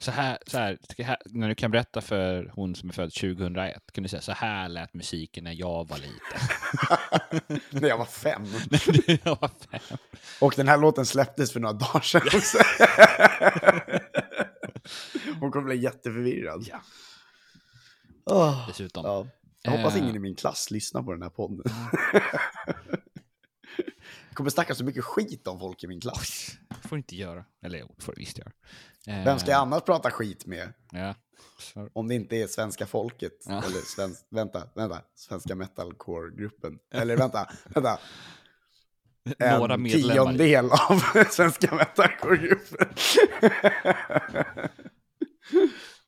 Så 0.00 0.10
här, 0.10 0.38
så 0.46 0.58
här, 0.58 0.78
när 1.24 1.48
du 1.48 1.54
kan 1.54 1.70
berätta 1.70 2.00
för 2.00 2.50
hon 2.54 2.74
som 2.74 2.88
är 2.88 2.92
född 2.92 3.12
2001, 3.14 3.82
kan 3.92 4.02
du 4.02 4.08
säga 4.08 4.22
så 4.22 4.32
här 4.32 4.68
lät 4.68 4.94
musiken 4.94 5.44
när 5.44 5.52
jag 5.52 5.88
var 5.88 5.98
liten. 5.98 7.60
När 7.80 7.88
jag 7.88 7.98
var 7.98 8.04
fem. 8.04 8.42
När 9.06 9.20
jag 9.24 9.40
var 9.40 9.50
fem. 9.70 9.98
Och 10.40 10.54
den 10.56 10.68
här 10.68 10.78
låten 10.78 11.06
släpptes 11.06 11.52
för 11.52 11.60
några 11.60 11.72
dagar 11.72 12.00
sedan 12.00 12.22
också. 12.34 12.58
Hon 15.40 15.50
kommer 15.52 15.64
bli 15.64 15.76
jätteförvirrad. 15.76 16.64
Ja. 16.68 16.80
Åh, 18.24 18.68
Dessutom. 18.68 19.04
ja. 19.04 19.26
Jag 19.62 19.70
hoppas 19.70 19.94
Eh. 19.96 20.02
ingen 20.02 20.16
i 20.16 20.18
min 20.18 20.34
klass 20.34 20.70
lyssnar 20.70 21.02
på 21.02 21.12
den 21.12 21.22
här 21.22 21.30
podden. 21.30 21.64
Jag 24.28 24.34
kommer 24.34 24.50
snacka 24.50 24.74
så 24.74 24.84
mycket 24.84 25.04
skit 25.04 25.46
om 25.46 25.60
folk 25.60 25.84
i 25.84 25.86
min 25.86 26.00
klass. 26.00 26.50
får 26.82 26.96
du 26.96 26.96
inte 26.96 27.16
göra. 27.16 27.44
Eller 27.62 27.78
jo, 27.78 27.94
det 27.96 28.02
får 28.04 28.12
du 28.12 28.18
visst 28.20 28.38
göra. 28.38 28.52
Eh, 29.06 29.24
Vem 29.24 29.38
ska 29.38 29.50
jag 29.50 29.60
annars 29.60 29.82
prata 29.82 30.10
skit 30.10 30.46
med? 30.46 30.72
Ja. 30.92 31.14
Om 31.92 32.08
det 32.08 32.14
inte 32.14 32.36
är 32.36 32.46
svenska 32.46 32.86
folket. 32.86 33.32
Ja. 33.46 33.52
Eller 33.64 33.80
svensk, 33.80 34.26
vänta, 34.30 34.68
vänta. 34.74 35.02
Svenska 35.14 35.54
metalcore-gruppen. 35.54 36.78
Eller 36.92 37.16
vänta, 37.16 37.50
vänta. 37.74 37.98
Några 39.38 39.74
en 39.74 39.82
medlemmar. 39.82 40.14
tiondel 40.24 40.64
av 40.70 41.24
svenska 41.30 41.74
metalcore-gruppen. 41.74 42.88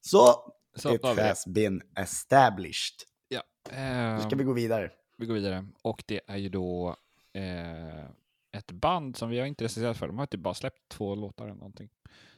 Så, 0.00 0.52
Så 0.76 0.94
it 0.94 1.04
has 1.04 1.46
been 1.46 1.82
established. 1.98 2.94
Ja. 3.28 3.42
Nu 3.70 3.76
Eh, 3.76 4.26
ska 4.26 4.36
vi 4.36 4.44
gå 4.44 4.52
vidare. 4.52 4.90
vi 5.18 5.26
går 5.26 5.34
vidare. 5.34 5.66
Och 5.82 6.02
det 6.06 6.20
är 6.26 6.36
ju 6.36 6.48
då 6.48 6.96
eh, 7.34 8.04
ett 8.52 8.72
band 8.72 9.16
som 9.16 9.30
vi 9.30 9.38
har 9.38 9.46
inte 9.46 9.64
recenserat 9.64 9.96
för. 9.96 10.06
De 10.06 10.18
har 10.18 10.26
typ 10.26 10.40
bara 10.40 10.54
släppt 10.54 10.88
två 10.88 11.14
låtar 11.14 11.44
eller 11.44 11.54
någonting. 11.54 11.88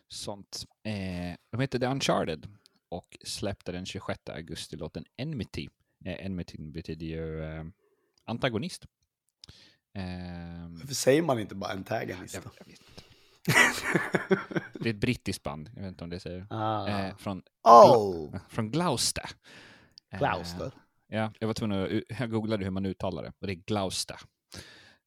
sånt. 0.08 0.64
Eh, 0.84 1.36
de 1.52 1.60
heter 1.60 1.78
The 1.78 1.86
Uncharted 1.86 2.48
och 2.88 3.16
släppte 3.24 3.72
den 3.72 3.86
26 3.86 4.20
augusti 4.28 4.76
låten 4.76 5.04
Enmity. 5.16 5.68
Eh, 6.04 6.26
Enmity 6.26 6.58
betyder 6.58 7.06
ju 7.06 7.44
eh, 7.44 7.64
antagonist. 8.24 8.86
Eh, 9.94 10.02
Varför 10.68 10.94
säger 10.94 11.22
man 11.22 11.38
inte 11.38 11.54
bara 11.54 11.72
antagonist? 11.72 12.34
jag, 12.34 12.42
jag. 12.66 12.76
Det 14.74 14.88
är 14.88 14.94
ett 14.94 15.00
brittiskt 15.00 15.42
band, 15.42 15.70
jag 15.74 15.82
vet 15.82 15.88
inte 15.88 16.04
om 16.04 16.10
det 16.10 16.20
säger. 16.20 16.46
Ah. 16.50 16.88
Eh, 16.88 17.16
från, 17.16 17.42
oh, 17.62 18.36
från 18.48 18.70
Gloucester. 18.70 19.30
Eh, 20.12 20.18
Gloucester. 20.18 20.72
Ja, 21.08 21.32
jag 21.38 21.46
var 21.46 21.54
tvungen 21.54 21.82
att, 21.84 22.18
jag 22.20 22.30
googlade 22.30 22.64
hur 22.64 22.70
man 22.70 22.86
uttalar 22.86 23.22
det 23.22 23.32
och 23.40 23.46
det 23.46 23.52
är 23.52 23.62
Gloucester. 23.66 24.16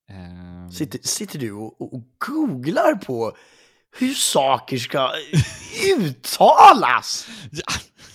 Ehm, 0.09 0.71
Sitter, 0.71 0.99
sitter 1.03 1.39
du 1.39 1.51
och, 1.51 1.93
och 1.93 2.03
googlar 2.17 2.95
på 2.95 3.37
hur 3.97 4.13
saker 4.13 4.77
ska 4.77 5.11
uttalas? 5.97 7.27
Ja, 7.51 7.63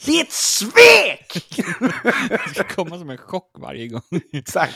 Det 0.07 0.13
är 0.21 0.23
ett 0.25 0.33
svek! 0.33 1.55
det 2.29 2.49
ska 2.55 2.65
komma 2.65 2.99
som 2.99 3.11
en 3.11 3.19
chock 3.19 3.51
varje 3.59 3.89
gång. 3.89 4.03
Exakt. 4.33 4.75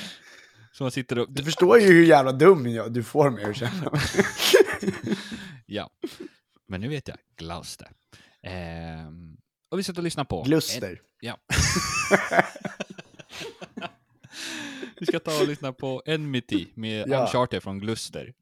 Så 0.76 0.84
man 0.84 0.90
sitter 0.90 1.18
och... 1.18 1.26
Du 1.30 1.44
förstår 1.44 1.78
ju 1.80 1.86
hur 1.86 2.04
jävla 2.04 2.32
dum 2.32 2.66
jag, 2.66 2.92
du 2.92 3.02
får 3.02 3.30
mig 3.30 3.44
att 3.44 3.56
känna. 3.56 3.92
Ja, 5.66 5.90
men 6.68 6.80
nu 6.80 6.88
vet 6.88 7.08
jag. 7.08 7.16
Gloucester. 7.36 7.90
Ehm, 8.42 9.36
och 9.70 9.78
vi 9.78 9.82
sätter 9.82 10.00
och 10.00 10.04
lyssnar 10.04 10.24
på... 10.24 10.42
Gluster. 10.42 11.00
Ja. 11.20 11.38
vi 15.00 15.06
ska 15.06 15.18
ta 15.18 15.40
och 15.40 15.48
lyssna 15.48 15.72
på 15.72 16.02
Enmity 16.06 16.66
med 16.74 17.08
Ja. 17.08 17.20
Uncharted 17.20 17.62
från 17.62 17.78
Gluster. 17.78 18.34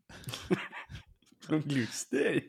Från 1.47 1.63
Gluster. 1.63 2.43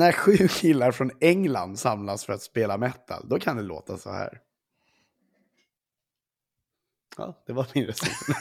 När 0.00 0.12
sju 0.12 0.48
killar 0.48 0.92
från 0.92 1.10
England 1.20 1.78
samlas 1.78 2.24
för 2.24 2.32
att 2.32 2.42
spela 2.42 2.78
metal, 2.78 3.28
då 3.28 3.38
kan 3.38 3.56
det 3.56 3.62
låta 3.62 3.98
så 3.98 4.12
här. 4.12 4.38
Ja, 7.16 7.42
det 7.46 7.52
var 7.52 7.66
min 7.74 7.86
recension. 7.86 8.34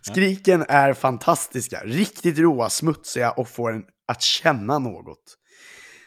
Skriken 0.00 0.64
är 0.68 0.92
fantastiska, 0.92 1.82
riktigt 1.84 2.38
råa, 2.38 2.70
smutsiga 2.70 3.30
och 3.30 3.48
får 3.48 3.72
en 3.72 3.84
att 4.08 4.22
känna 4.22 4.78
något. 4.78 5.36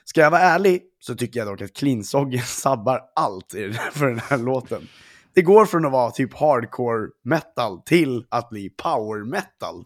Ska 0.05 0.21
jag 0.21 0.31
vara 0.31 0.41
ärlig 0.41 0.81
så 0.99 1.15
tycker 1.15 1.39
jag 1.39 1.47
dock 1.47 1.61
att 1.61 1.73
Klinsoggen 1.73 2.43
sabbar 2.45 3.01
allt 3.15 3.53
i 3.53 3.73
för 3.73 4.07
den 4.07 4.19
här 4.19 4.37
låten. 4.37 4.87
Det 5.33 5.41
går 5.41 5.65
från 5.65 5.85
att 5.85 5.91
vara 5.91 6.11
typ 6.11 6.33
hardcore 6.33 7.07
metal 7.23 7.81
till 7.81 8.25
att 8.29 8.49
bli 8.49 8.69
power 8.69 9.25
metal. 9.25 9.85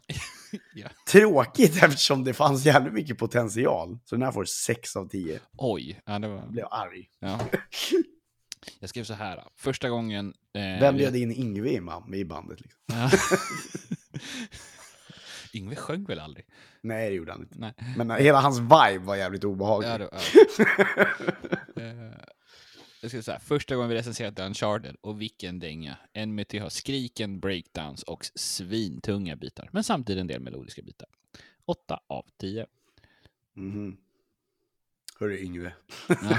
Ja. 0.74 0.90
Tråkigt 1.08 1.84
eftersom 1.84 2.24
det 2.24 2.34
fanns 2.34 2.66
jävligt 2.66 2.94
mycket 2.94 3.18
potential. 3.18 4.00
Så 4.06 4.16
den 4.16 4.22
här 4.24 4.32
får 4.32 4.46
6 4.46 4.96
av 4.96 5.08
10. 5.08 5.40
Oj, 5.58 6.02
ja, 6.06 6.20
det 6.20 6.28
var... 6.28 6.36
Jag 6.36 6.52
blev 6.52 6.66
arg. 6.72 7.10
Ja. 7.20 7.40
Jag 8.80 8.90
skrev 8.90 9.04
så 9.04 9.14
här. 9.14 9.44
Första 9.56 9.90
gången... 9.90 10.34
Eh, 10.54 10.62
Vem 10.62 10.94
vi- 10.94 11.00
bjöd 11.00 11.16
in 11.16 11.32
Ingve 11.32 11.70
i, 11.70 11.82
i 12.14 12.26
bandet? 12.26 12.62
Liksom? 12.62 12.82
Ja. 12.86 13.12
Yngve 15.54 15.76
sjöng 15.76 16.04
väl 16.04 16.20
aldrig? 16.20 16.46
Nej, 16.82 17.10
det 17.10 17.16
gjorde 17.16 17.32
han 17.32 17.42
inte. 17.42 17.56
Nej. 17.60 17.74
Men 17.98 18.12
hela 18.12 18.40
hans 18.42 18.60
vibe 18.60 19.06
var 19.06 19.16
jävligt 19.16 19.44
obehaglig. 19.44 19.90
Ja, 19.90 19.98
det, 19.98 20.10
ja. 20.12 20.20
Jag 23.04 23.12
ska 23.12 23.22
säga, 23.22 23.40
första 23.40 23.76
gången 23.76 23.90
vi 23.90 23.96
recenserat 23.96 24.40
Uncharted 24.40 24.96
och 25.02 25.22
vilken 25.22 25.60
dänga. 25.60 25.98
Enmity 26.14 26.58
har 26.58 26.70
skriken, 26.70 27.40
breakdowns 27.40 28.04
och 28.04 28.26
svintunga 28.36 29.36
bitar, 29.36 29.70
men 29.72 29.84
samtidigt 29.84 30.22
en 30.22 30.28
del 30.28 30.42
melodiska 30.42 30.82
bitar. 30.82 31.08
8 31.66 32.00
av 32.08 32.26
10. 32.40 32.66
Mhm. 33.54 33.98
Hörru 35.20 35.38
Yngve. 35.38 35.74
Ja. 36.08 36.38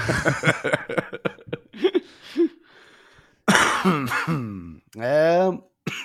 Eh, 5.03 5.53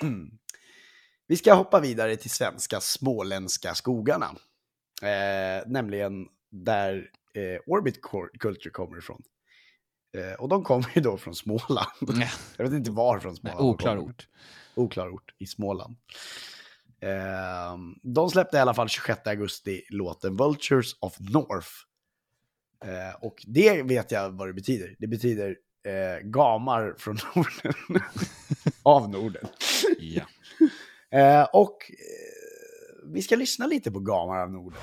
Vi 1.26 1.36
ska 1.36 1.54
hoppa 1.54 1.80
vidare 1.80 2.16
till 2.16 2.30
svenska 2.30 2.80
småländska 2.80 3.74
skogarna. 3.74 4.36
Eh, 5.02 5.66
nämligen 5.66 6.28
där 6.50 7.10
eh, 7.34 7.60
Orbit 7.66 8.00
Culture 8.38 8.70
kommer 8.70 8.98
ifrån. 8.98 9.22
Eh, 10.18 10.32
och 10.40 10.48
de 10.48 10.64
kommer 10.64 10.92
ju 10.94 11.00
då 11.00 11.16
från 11.16 11.34
Småland. 11.34 11.88
Ja. 12.00 12.26
Jag 12.56 12.64
vet 12.64 12.72
inte 12.72 12.90
var 12.90 13.18
från 13.18 13.32
Nej, 13.32 13.52
Småland. 13.52 13.58
de 13.58 13.68
oklar 13.70 13.98
ort. 13.98 14.28
oklar 14.74 15.08
ort 15.14 15.34
i 15.38 15.46
Småland. 15.46 15.96
Eh, 17.02 17.78
de 18.02 18.30
släppte 18.30 18.56
i 18.56 18.60
alla 18.60 18.74
fall 18.74 18.88
26 18.88 19.26
augusti 19.26 19.82
låten 19.90 20.36
Vultures 20.36 20.96
of 21.00 21.16
North. 21.18 21.68
Eh, 22.84 23.14
och 23.24 23.42
det 23.46 23.82
vet 23.82 24.10
jag 24.10 24.30
vad 24.30 24.48
det 24.48 24.52
betyder. 24.54 24.96
Det 24.98 25.06
betyder 25.06 25.56
eh, 25.86 26.20
gamar 26.28 26.94
från 26.98 27.18
Norden. 27.34 28.02
Av 28.82 29.10
Norden. 29.10 29.46
Ja. 29.98 30.22
Och 31.52 31.76
vi 33.04 33.22
ska 33.22 33.36
lyssna 33.36 33.66
lite 33.66 33.90
på 33.90 34.00
gamar 34.00 34.38
av 34.38 34.50
Norden. 34.52 34.80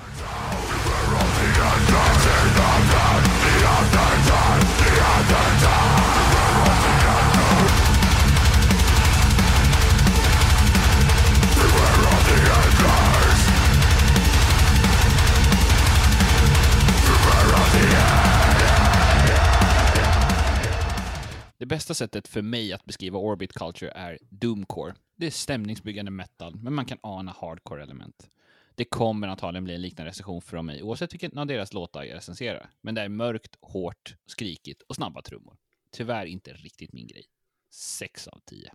Det 21.58 21.66
bästa 21.66 21.94
sättet 21.94 22.28
för 22.28 22.42
mig 22.42 22.72
att 22.72 22.84
beskriva 22.84 23.18
Orbit 23.18 23.52
Culture 23.52 23.90
är 23.90 24.18
Doomcore. 24.30 24.94
Det 25.16 25.26
är 25.26 25.30
stämningsbyggande 25.30 26.10
metal, 26.10 26.56
men 26.56 26.74
man 26.74 26.84
kan 26.84 26.98
ana 27.02 27.34
hardcore-element. 27.40 28.28
Det 28.78 28.84
kommer 28.84 29.28
antagligen 29.28 29.64
bli 29.64 29.74
en 29.74 29.82
liknande 29.82 30.10
recension 30.10 30.42
från 30.42 30.66
mig, 30.66 30.82
oavsett 30.82 31.12
vilken 31.12 31.38
av 31.38 31.46
deras 31.46 31.72
låtar 31.72 32.04
jag 32.04 32.16
recenserar. 32.16 32.70
Men 32.80 32.94
det 32.94 33.00
är 33.00 33.08
mörkt, 33.08 33.56
hårt, 33.60 34.14
skrikigt 34.26 34.82
och 34.82 34.94
snabba 34.94 35.22
trummor. 35.22 35.56
Tyvärr 35.92 36.26
inte 36.26 36.52
riktigt 36.52 36.92
min 36.92 37.06
grej. 37.06 37.24
6 37.72 38.28
av 38.28 38.40
10. 38.46 38.66
Äh. 38.66 38.72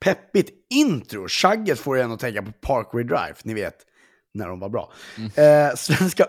Peppigt 0.00 0.66
intro. 0.70 1.28
Chagget 1.28 1.78
får 1.78 1.98
en 1.98 2.12
att 2.12 2.20
tänka 2.20 2.42
på 2.42 2.52
Parkway 2.52 3.04
Drive, 3.04 3.34
ni 3.44 3.54
vet, 3.54 3.86
när 4.34 4.48
de 4.48 4.60
var 4.60 4.68
bra. 4.68 4.92
Eh, 5.36 5.74
svenska 5.76 6.26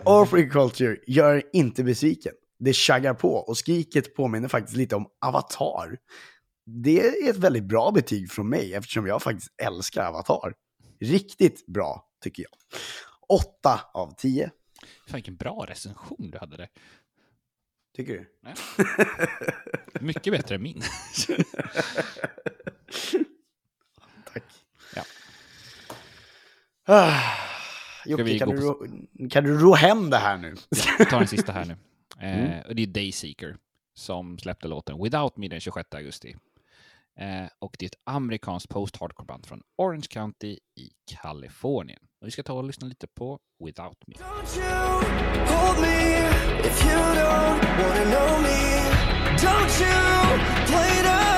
Culture 0.51 0.97
gör 1.07 1.43
inte 1.53 1.83
besviken. 1.83 2.33
Det 2.59 2.73
chaggar 2.73 3.13
på 3.13 3.33
och 3.33 3.57
skriket 3.57 4.15
påminner 4.15 4.47
faktiskt 4.47 4.77
lite 4.77 4.95
om 4.95 5.07
Avatar. 5.21 5.97
Det 6.69 6.99
är 6.99 7.29
ett 7.29 7.37
väldigt 7.37 7.63
bra 7.63 7.91
betyg 7.91 8.31
från 8.31 8.49
mig 8.49 8.73
eftersom 8.73 9.07
jag 9.07 9.21
faktiskt 9.23 9.53
älskar 9.61 10.03
Avatar. 10.07 10.53
Riktigt 10.99 11.65
bra, 11.67 12.07
tycker 12.21 12.43
jag. 12.43 12.51
8 13.39 13.81
av 13.93 14.13
10. 14.17 14.51
Fan 15.07 15.15
vilken 15.17 15.35
bra 15.35 15.65
recension 15.69 16.31
du 16.31 16.37
hade 16.37 16.57
där. 16.57 16.67
Tycker 17.95 18.13
du? 18.13 18.29
Mycket 20.05 20.33
bättre 20.33 20.55
än 20.55 20.61
min. 20.61 20.81
Tack. 24.33 24.43
Ja. 24.95 25.03
Ah, 26.85 27.21
Jocke, 28.05 28.39
kan 28.39 28.49
du, 28.49 28.57
på- 28.57 28.63
ro, 28.63 28.87
kan 29.29 29.43
du 29.43 29.57
ro 29.59 29.73
hem 29.73 30.09
det 30.09 30.17
här 30.17 30.37
nu? 30.37 30.55
Ja, 30.69 30.83
vi 30.99 31.05
tar 31.05 31.19
den 31.19 31.27
sista 31.27 31.51
här 31.51 31.65
nu. 31.65 31.75
Eh, 32.21 32.67
och 32.67 32.75
det 32.75 32.81
är 32.83 32.87
Dayseeker 32.87 33.57
som 33.93 34.39
släppte 34.39 34.67
låten 34.67 35.03
Without 35.03 35.37
Me 35.37 35.47
den 35.47 35.59
26 35.59 35.93
augusti. 35.93 36.35
Eh, 37.19 37.47
och 37.59 37.75
det 37.79 37.85
är 37.85 37.87
ett 37.87 38.01
amerikanskt 38.03 38.69
post-hardcore-band 38.69 39.45
från 39.45 39.61
Orange 39.77 40.07
County 40.09 40.57
i 40.79 40.89
Kalifornien. 41.11 41.99
Och 42.21 42.27
vi 42.27 42.31
ska 42.31 42.43
ta 42.43 42.53
och 42.53 42.63
lyssna 42.63 42.87
lite 42.87 43.07
på 43.07 43.39
Without 43.65 43.97
Me. 44.07 44.15
Don't 44.15 44.57
you 44.57 45.45
hold 45.45 45.79
me 45.81 46.27
if 46.67 46.85
you 46.85 46.97
don't 46.97 47.59
wanna 47.79 48.05
know 48.05 48.41
me. 48.41 48.57
Don't 49.37 49.81
you 49.81 50.37
play 50.67 50.99
it 50.99 51.05
up 51.05 51.36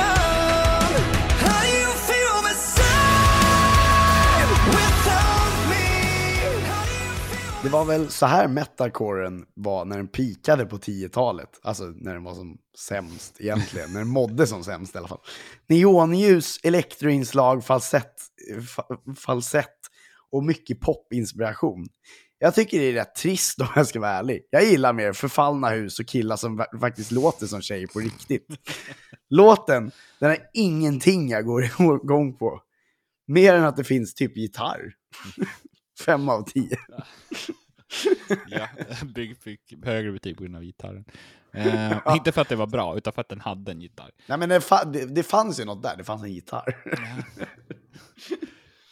Det 7.70 7.74
var 7.74 7.86
väl 7.86 8.10
så 8.10 8.26
här 8.26 8.48
metalcoren 8.48 9.46
var 9.54 9.86
när 9.86 9.98
den 9.98 10.08
pikade 10.08 10.66
på 10.66 10.78
10-talet. 10.78 11.60
Alltså 11.64 11.84
när 11.84 12.14
den 12.14 12.24
var 12.24 12.34
som 12.34 12.58
sämst 12.78 13.36
egentligen. 13.40 13.94
när 13.94 14.00
den 14.00 14.08
mådde 14.08 14.48
som 14.48 14.64
sämst 14.64 14.96
i 14.96 14.98
alla 14.98 15.08
fall. 15.08 15.20
Neonljus, 15.68 16.60
elektroinslag, 16.64 17.66
falsett, 17.66 18.14
falsett 19.18 19.78
och 20.32 20.44
mycket 20.44 20.80
popinspiration. 20.80 21.88
Jag 22.40 22.56
tycker 22.56 22.80
det 22.80 22.86
är 22.86 22.94
rätt 22.94 23.16
trist 23.16 23.62
om 23.62 23.68
jag 23.76 23.88
ska 23.88 24.00
vara 24.00 24.12
ärlig. 24.12 24.42
Jag 24.50 24.64
gillar 24.64 24.94
mer 24.94 25.14
förfallna 25.14 25.70
hus 25.70 26.00
och 26.00 26.08
killar 26.08 26.36
som 26.36 26.66
faktiskt 26.80 27.12
låter 27.12 27.48
som 27.48 27.62
tjejer 27.62 27.88
på 27.88 28.00
riktigt. 28.00 28.48
Låten, 29.30 29.92
den 30.20 30.32
är 30.32 30.40
ingenting 30.54 31.30
jag 31.30 31.46
går 31.46 31.64
igång 32.04 32.34
på. 32.34 32.62
Mer 33.28 33.54
än 33.54 33.66
att 33.66 33.78
det 33.78 33.84
finns 33.84 34.14
typ 34.14 34.38
gitarr. 34.38 34.94
Fem 36.06 36.30
av 36.30 36.44
tio. 36.44 36.78
Ja, 38.48 38.68
Bygg 39.16 39.38
fick 39.38 39.74
högre 39.86 40.12
betyg 40.12 40.38
på 40.38 40.44
grund 40.44 40.56
av 40.56 40.62
gitarren. 40.64 41.06
Eh, 41.54 41.98
Inte 42.16 42.32
för 42.32 42.42
att 42.42 42.50
det 42.50 42.56
var 42.56 42.68
bra, 42.68 42.98
utan 42.98 43.14
för 43.14 43.22
att 43.22 43.30
den 43.30 43.42
hade 43.42 43.72
en 43.72 43.82
gitarr. 43.82 44.12
Nej 44.28 44.38
men 44.38 44.50
det, 44.50 44.60
fa- 44.60 44.92
det, 44.92 45.06
det 45.06 45.24
fanns 45.24 45.60
ju 45.60 45.66
något 45.66 45.84
där, 45.84 45.98
det 45.98 46.04
fanns 46.04 46.24
en 46.24 46.34
gitarr. 46.34 46.78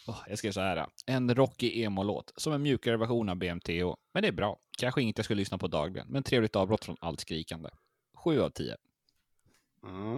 Åh, 0.08 0.24
jag 0.28 0.38
skrev 0.38 0.52
så 0.52 0.62
här. 0.62 0.88
En 1.06 1.36
rockig 1.36 1.78
emo-låt, 1.84 2.34
som 2.38 2.54
en 2.54 2.62
mjukare 2.62 2.98
version 2.98 3.30
av 3.30 3.36
BMTH. 3.36 3.94
Men 4.14 4.22
det 4.22 4.28
är 4.28 4.32
bra. 4.32 4.60
Kanske 4.78 5.02
inget 5.02 5.18
jag 5.18 5.26
skulle 5.26 5.40
lyssna 5.40 5.58
på 5.58 5.68
dagligen, 5.68 6.08
men 6.10 6.24
trevligt 6.24 6.56
avbrott 6.56 6.86
från 6.86 6.98
allt 7.00 7.20
skrikande. 7.20 7.70
Sju 8.24 8.42
av 8.42 8.50
tio. 8.50 8.76
Mm. 9.84 10.16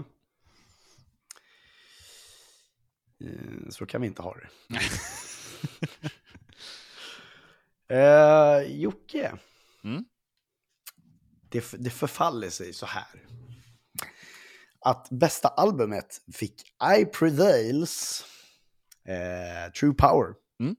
Eh, 3.23 3.69
Så 3.69 3.85
kan 3.85 4.01
vi 4.01 4.07
inte 4.07 4.21
ha 4.21 4.35
det. 4.35 4.49
uh, 7.93 8.71
Jocke. 8.71 9.31
Mm. 9.83 10.05
Det, 11.49 11.73
det 11.79 11.89
förfaller 11.89 12.49
sig 12.49 12.73
så 12.73 12.85
här. 12.85 13.25
Att 14.81 15.07
bästa 15.11 15.47
albumet 15.47 16.21
fick 16.33 16.61
I 16.99 17.05
Prevails 17.05 18.25
eh, 19.05 19.71
True 19.71 19.93
Power. 19.93 20.33
Mm. 20.59 20.75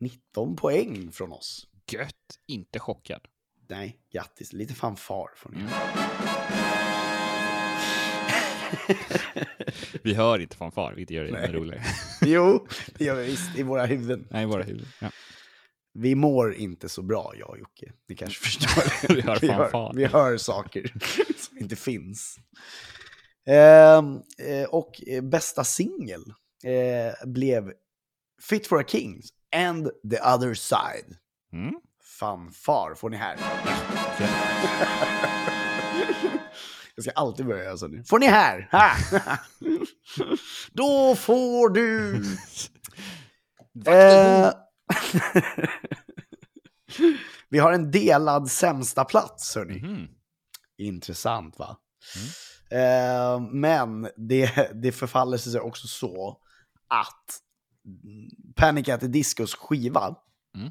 19 0.00 0.56
poäng 0.56 1.12
från 1.12 1.32
oss. 1.32 1.66
Gött. 1.90 2.38
Inte 2.46 2.78
chockad. 2.78 3.20
Nej, 3.68 3.98
grattis. 4.12 4.52
Lite 4.52 4.74
fanfar 4.74 5.28
får 5.36 5.50
ni. 5.50 5.60
Mm. 5.60 5.70
Vi 10.02 10.14
hör 10.14 10.38
inte 10.38 10.56
fanfar, 10.56 10.94
vilket 10.94 11.16
gör 11.16 11.24
det 11.24 11.38
ännu 11.38 11.58
roligare. 11.58 11.82
Jo, 12.22 12.66
det 12.98 13.04
gör 13.04 13.14
vi 13.14 13.26
visst 13.26 13.58
i 13.58 13.62
våra 13.62 13.86
huvuden. 13.86 14.26
Nej, 14.30 14.42
i 14.42 14.46
våra 14.46 14.62
huvuden. 14.62 14.88
Ja. 15.00 15.10
Vi 15.94 16.14
mår 16.14 16.54
inte 16.54 16.88
så 16.88 17.02
bra, 17.02 17.32
jag 17.38 17.50
och 17.50 17.58
Jocke. 17.58 17.92
Ni 18.08 18.16
kanske 18.16 18.40
förstår. 18.44 19.14
Vi 19.14 19.20
hör 19.20 19.38
vi, 19.40 19.48
hör, 19.48 19.92
vi 19.94 20.04
hör 20.04 20.36
saker 20.36 20.92
som 21.38 21.58
inte 21.58 21.76
finns. 21.76 22.36
Ehm, 23.46 24.20
eh, 24.38 24.64
och 24.70 25.02
eh, 25.06 25.22
bästa 25.22 25.64
singel 25.64 26.24
eh, 26.64 27.28
blev 27.28 27.72
Fit 28.42 28.66
for 28.66 28.80
a 28.80 28.84
King 28.86 29.22
and 29.56 29.90
the 30.10 30.20
other 30.20 30.54
side. 30.54 31.16
Mm. 31.52 31.74
Fanfar 32.20 32.94
får 32.94 33.10
ni 33.10 33.16
här. 33.16 33.36
Jag 36.96 37.04
ska 37.04 37.12
alltid 37.12 37.46
börja 37.46 37.64
göra 37.64 37.76
så 37.76 37.88
nu. 37.88 38.04
Får 38.04 38.18
ni 38.18 38.26
här? 38.26 38.68
Ha! 38.72 38.90
Då 40.72 41.16
får 41.16 41.68
du... 41.68 42.16
Eh, 43.86 44.52
vi 47.48 47.58
har 47.58 47.72
en 47.72 47.90
delad 47.90 48.50
sämsta 48.50 49.04
plats, 49.04 49.54
hörni. 49.56 49.80
Mhm. 49.80 50.06
Intressant, 50.78 51.58
va? 51.58 51.76
Eh, 52.70 53.40
men 53.40 54.08
det, 54.16 54.70
det 54.82 54.92
förfaller 54.92 55.38
sig 55.38 55.60
också 55.60 55.86
så 55.86 56.38
att 56.88 57.40
mm, 57.86 58.28
Panic 58.56 58.88
at 58.88 59.00
the 59.00 59.06
Discos 59.06 59.54
skiva, 59.54 60.16
Mm. 60.56 60.70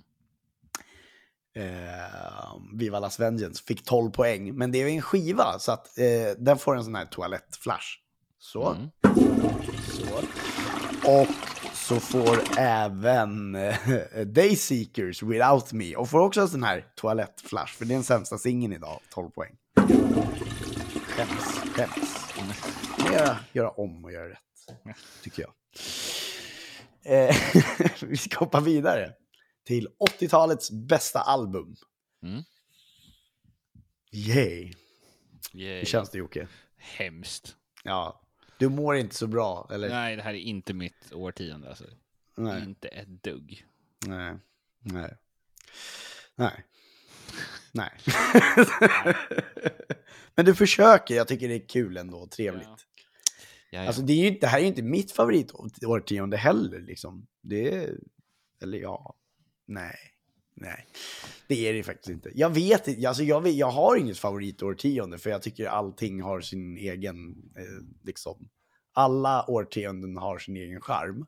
eh, 1.55 2.55
Viva 2.73 2.99
Las 2.99 3.19
Vengeance, 3.19 3.63
fick 3.63 3.85
12 3.85 4.11
poäng. 4.11 4.55
Men 4.55 4.71
det 4.71 4.77
är 4.83 4.87
en 4.87 5.01
skiva, 5.01 5.59
så 5.59 5.71
att 5.71 5.97
eh, 5.97 6.37
den 6.37 6.57
får 6.57 6.75
en 6.77 6.83
sån 6.83 6.95
här 6.95 7.05
toalettflash. 7.05 7.85
Så. 8.39 8.71
Mm. 8.73 8.89
så. 9.91 10.15
Och 11.11 11.27
så 11.83 11.99
får 11.99 12.59
även 12.59 13.55
eh, 13.55 14.25
Dayseekers 14.25 15.23
Without 15.23 15.73
Me, 15.73 15.95
och 15.95 16.09
får 16.09 16.19
också 16.19 16.41
en 16.41 16.49
sån 16.49 16.63
här 16.63 16.85
toalettflash, 16.95 17.73
för 17.73 17.85
det 17.85 17.93
är 17.93 17.95
den 17.95 18.03
sämsta 18.03 18.37
singeln 18.37 18.73
idag, 18.73 18.99
12 19.09 19.29
poäng. 19.29 19.55
Skäms, 21.07 21.43
skäms. 21.75 22.25
Göra, 23.11 23.37
göra 23.53 23.69
om 23.69 24.05
och 24.05 24.11
göra 24.11 24.29
rätt, 24.29 24.39
tycker 25.23 25.41
jag. 25.41 25.53
Eh, 27.05 27.35
vi 28.01 28.17
ska 28.17 28.39
hoppa 28.39 28.59
vidare 28.59 29.13
till 29.67 29.87
80-talets 30.19 30.71
bästa 30.71 31.19
album. 31.19 31.75
Mm. 32.23 32.43
Yay! 34.11 34.73
Yay. 35.53 35.79
Hur 35.79 35.85
känns 35.85 36.09
det 36.09 36.17
Jocke? 36.17 36.47
Hemskt. 36.77 37.55
Ja, 37.83 38.21
du 38.63 38.69
mår 38.69 38.95
inte 38.95 39.15
så 39.15 39.27
bra, 39.27 39.69
eller? 39.71 39.89
Nej, 39.89 40.15
det 40.15 40.21
här 40.21 40.33
är 40.33 40.37
inte 40.37 40.73
mitt 40.73 41.13
årtionde 41.13 41.69
alltså. 41.69 41.83
Nej. 42.35 42.63
Inte 42.63 42.87
ett 42.87 43.23
dugg. 43.23 43.65
Nej. 44.07 44.35
Nej. 44.79 45.17
Nej. 46.35 46.65
Nej. 47.71 47.91
Men 50.35 50.45
du 50.45 50.55
försöker, 50.55 51.15
jag 51.15 51.27
tycker 51.27 51.47
det 51.47 51.55
är 51.55 51.67
kul 51.67 51.97
ändå, 51.97 52.27
trevligt. 52.27 52.63
Ja. 52.63 52.77
Ja, 53.71 53.81
ja. 53.81 53.87
Alltså 53.87 54.01
det, 54.01 54.13
är 54.13 54.31
ju, 54.31 54.39
det 54.39 54.47
här 54.47 54.57
är 54.57 54.61
ju 54.61 54.67
inte 54.67 54.81
mitt 54.81 55.11
favoritårtionde 55.11 56.37
heller 56.37 56.79
liksom. 56.79 57.27
Det 57.41 57.73
är, 57.73 57.97
eller 58.61 58.77
ja, 58.77 59.15
nej, 59.65 59.95
nej. 60.53 60.87
Det 61.47 61.69
är 61.69 61.73
det 61.73 61.83
faktiskt 61.83 62.09
inte. 62.09 62.31
Jag 62.35 62.49
vet 62.49 62.87
inte, 62.87 63.07
alltså 63.07 63.23
jag, 63.23 63.41
vet, 63.41 63.55
jag 63.55 63.71
har 63.71 63.97
inget 63.97 64.17
favoritårtionde 64.17 65.17
för 65.17 65.29
jag 65.29 65.41
tycker 65.41 65.65
allting 65.65 66.21
har 66.21 66.41
sin 66.41 66.77
egen, 66.77 67.35
eh, 67.57 67.63
liksom, 68.03 68.49
alla 68.93 69.49
årtionden 69.49 70.17
har 70.17 70.37
sin 70.37 70.55
egen 70.57 70.81
charm 70.81 71.25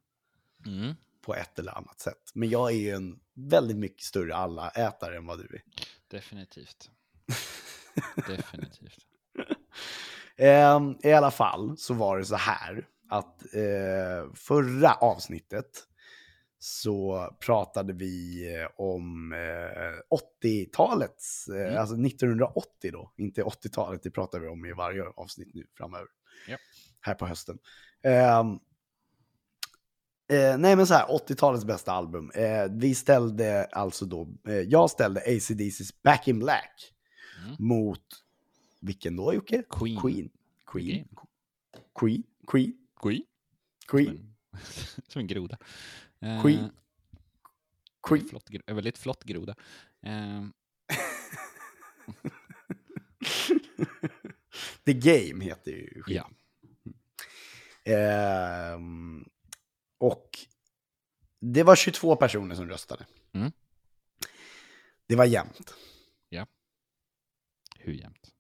mm. 0.65 0.93
på 1.21 1.36
ett 1.36 1.59
eller 1.59 1.78
annat 1.78 1.99
sätt. 1.99 2.32
Men 2.34 2.49
jag 2.49 2.71
är 2.71 2.76
ju 2.76 2.89
en 2.89 3.19
väldigt 3.36 3.78
mycket 3.78 4.03
större 4.03 4.36
alla-ätare 4.36 5.17
än 5.17 5.26
vad 5.26 5.39
du 5.39 5.55
är. 5.55 5.61
Definitivt. 6.07 6.91
Definitivt. 8.28 9.05
Ehm, 10.38 10.97
I 11.03 11.11
alla 11.11 11.32
fall 11.32 11.78
så 11.78 11.93
var 11.93 12.17
det 12.17 12.26
så 12.26 12.36
här 12.36 12.88
att 13.09 13.53
eh, 13.53 14.34
förra 14.34 14.93
avsnittet 14.93 15.84
så 16.68 17.30
pratade 17.39 17.93
vi 17.93 18.45
eh, 18.55 18.68
om 18.78 19.34
eh, 19.34 20.18
80-talets, 20.43 21.47
eh, 21.47 21.68
Mm. 21.68 21.78
alltså 21.80 21.95
1980 21.95 22.91
då, 22.91 23.13
inte 23.18 23.43
80-talet, 23.43 24.03
det 24.03 24.11
pratar 24.11 24.39
vi 24.39 24.47
om 24.47 24.66
i 24.66 24.74
varje 24.74 25.03
avsnitt 25.03 25.53
nu 25.53 25.68
framöver. 25.78 26.07
Ja. 26.47 26.57
Här 27.01 27.16
på 27.16 27.26
hösten. 27.28 27.57
Ehm, 28.03 28.47
eh, 30.30 30.57
nej 30.57 30.76
men 30.76 30.88
så 30.88 30.93
här, 30.93 31.05
80-talets 31.07 31.66
bästa 31.66 31.91
album. 31.91 32.32
Eh, 32.32 32.66
vi 32.72 32.95
ställde 32.95 33.66
alltså 33.66 34.05
då, 34.05 34.28
eh, 34.47 34.53
jag 34.55 34.89
ställde 34.89 35.22
ACDC's 35.22 35.93
Back 36.03 36.28
in 36.28 36.39
Black 36.39 36.91
Mm. 37.45 37.55
mot, 37.59 38.05
vilken 38.82 39.16
då 39.16 39.34
Jocke? 39.34 39.63
Queen. 39.70 39.99
Queen. 40.01 40.30
Queen. 40.72 41.07
Okej. 41.07 41.07
Queen. 41.99 42.24
Queen. 42.47 42.74
Queen. 43.01 43.24
Queen. 43.88 44.36
Som 45.07 45.20
en 45.20 45.28
groda. 45.34 45.57
Eh, 46.26 46.41
Queen. 46.41 46.71
Queen. 48.07 48.28
Flott, 48.30 48.49
en 48.65 48.76
väldigt 48.76 48.97
flott 48.97 49.23
groda. 49.23 49.55
Eh, 50.01 50.43
The 54.86 54.93
Game 54.93 55.43
heter 55.43 55.71
ju 55.71 56.01
skivan. 56.01 56.36
ja. 57.84 57.91
Ehm, 57.93 59.26
och 59.97 60.39
det 61.39 61.63
var 61.63 61.76
22 61.76 62.15
personer 62.15 62.55
som 62.55 62.69
röstade. 62.69 63.05
Mm. 63.34 63.51
Det 65.07 65.15
var 65.15 65.26
jämnt. 65.26 65.73
Hur 67.86 67.93
jämnt? 67.93 68.32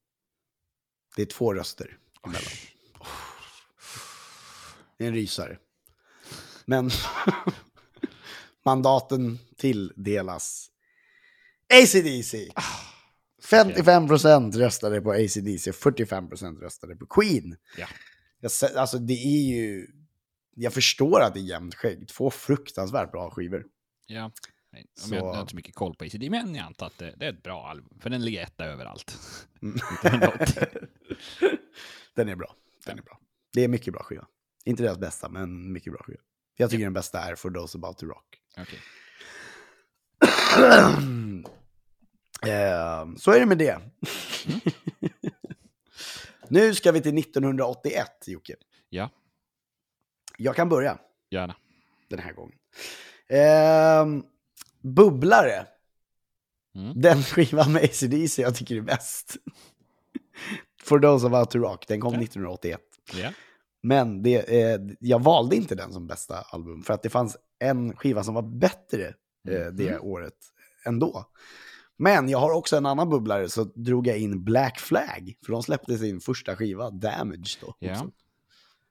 Det 1.15 1.21
är 1.21 1.25
två 1.25 1.53
röster 1.53 1.97
emellan. 2.23 2.51
Det 4.97 5.03
är 5.03 5.07
en 5.07 5.13
rysare. 5.13 5.59
Men 6.65 6.89
mandaten 8.65 9.39
tilldelas 9.57 10.69
ACDC. 11.73 12.51
55% 13.43 14.57
röstade 14.57 15.01
på 15.01 15.11
ACDC 15.11 15.69
och 15.69 15.75
45% 15.75 16.59
röstade 16.59 16.95
på 16.95 17.05
Queen. 17.05 17.57
Ja. 17.77 17.87
Jag, 18.39 18.51
alltså 18.77 18.97
det 18.97 19.13
är 19.13 19.55
ju... 19.55 19.87
Jag 20.55 20.73
förstår 20.73 21.21
att 21.21 21.33
det 21.33 21.39
är 21.39 21.43
jämnt 21.43 21.75
skägg. 21.75 22.07
Två 22.07 22.29
fruktansvärt 22.29 23.11
bra 23.11 23.31
skivor. 23.31 23.65
Ja. 24.07 24.31
Så- 24.99 25.15
jag, 25.15 25.25
jag 25.25 25.33
har 25.33 25.41
inte 25.41 25.51
så 25.51 25.55
mycket 25.55 25.75
koll 25.75 25.95
på 25.95 26.05
ACD, 26.05 26.29
men 26.31 26.55
jag 26.55 26.65
antar 26.65 26.87
att 26.87 26.97
det, 26.97 27.15
det 27.17 27.25
är 27.25 27.33
ett 27.33 27.43
bra 27.43 27.67
album. 27.69 27.97
För 28.01 28.09
den 28.09 28.25
ligger 28.25 28.43
etta 28.43 28.65
överallt. 28.65 29.17
Mm. 29.61 29.75
1980. 30.03 30.67
Den 32.15 32.29
är 32.29 32.35
bra. 32.35 32.55
Den 32.85 32.97
är 32.99 33.03
bra. 33.03 33.19
Det 33.53 33.63
är 33.63 33.67
mycket 33.67 33.93
bra 33.93 34.03
skiva. 34.03 34.27
Inte 34.65 34.83
deras 34.83 34.97
bästa, 34.97 35.29
men 35.29 35.71
mycket 35.73 35.93
bra 35.93 36.03
skiva. 36.03 36.19
Jag 36.57 36.69
tycker 36.69 36.83
den 36.83 36.93
bästa 36.93 37.19
är 37.19 37.35
For 37.35 37.51
Those 37.51 37.77
About 37.77 37.97
To 37.97 38.05
Rock. 38.05 38.25
Okej. 38.57 38.79
Eh, 42.47 43.05
så 43.17 43.31
är 43.31 43.39
det 43.39 43.45
med 43.45 43.57
det. 43.57 43.77
nu 46.49 46.73
ska 46.75 46.91
vi 46.91 47.01
till 47.01 47.17
1981, 47.17 48.07
Jocke. 48.27 48.55
Ja, 48.89 49.09
Jag 50.37 50.55
kan 50.55 50.69
börja 50.69 50.97
gärna. 51.29 51.55
den 52.09 52.19
här 52.19 52.33
gången. 52.33 52.57
Eh, 53.27 54.05
bubblare. 54.81 55.67
Mm. 56.75 57.01
Den 57.01 57.23
skivan 57.23 57.73
med 57.73 57.83
ACDC 57.83 58.41
jag 58.41 58.55
tycker 58.55 58.75
är 58.75 58.81
bäst. 58.81 59.35
For 60.83 60.99
Those 60.99 61.27
About 61.27 61.51
To 61.51 61.59
Rock, 61.59 61.87
den 61.87 62.01
kom 62.01 62.13
Okej. 62.13 62.23
1981. 62.23 62.81
Ja. 63.13 63.31
Men 63.87 64.23
det, 64.23 64.61
eh, 64.61 64.79
jag 64.99 65.23
valde 65.23 65.55
inte 65.55 65.75
den 65.75 65.93
som 65.93 66.07
bästa 66.07 66.37
album, 66.41 66.83
för 66.83 66.93
att 66.93 67.03
det 67.03 67.09
fanns 67.09 67.37
en 67.59 67.95
skiva 67.95 68.23
som 68.23 68.33
var 68.33 68.41
bättre 68.41 69.07
eh, 69.49 69.65
det 69.73 69.87
Mm. 69.89 70.01
året 70.03 70.33
ändå. 70.85 71.25
Men 71.97 72.29
jag 72.29 72.39
har 72.39 72.51
också 72.51 72.77
en 72.77 72.85
annan 72.85 73.09
bubblare, 73.09 73.49
så 73.49 73.63
drog 73.63 74.07
jag 74.07 74.17
in 74.17 74.43
Black 74.43 74.79
Flag, 74.79 75.33
för 75.45 75.51
de 75.51 75.63
släppte 75.63 75.97
sin 75.97 76.19
första 76.19 76.55
skiva, 76.55 76.89
Damage 76.89 77.57
då. 77.61 77.67
Också. 77.91 78.11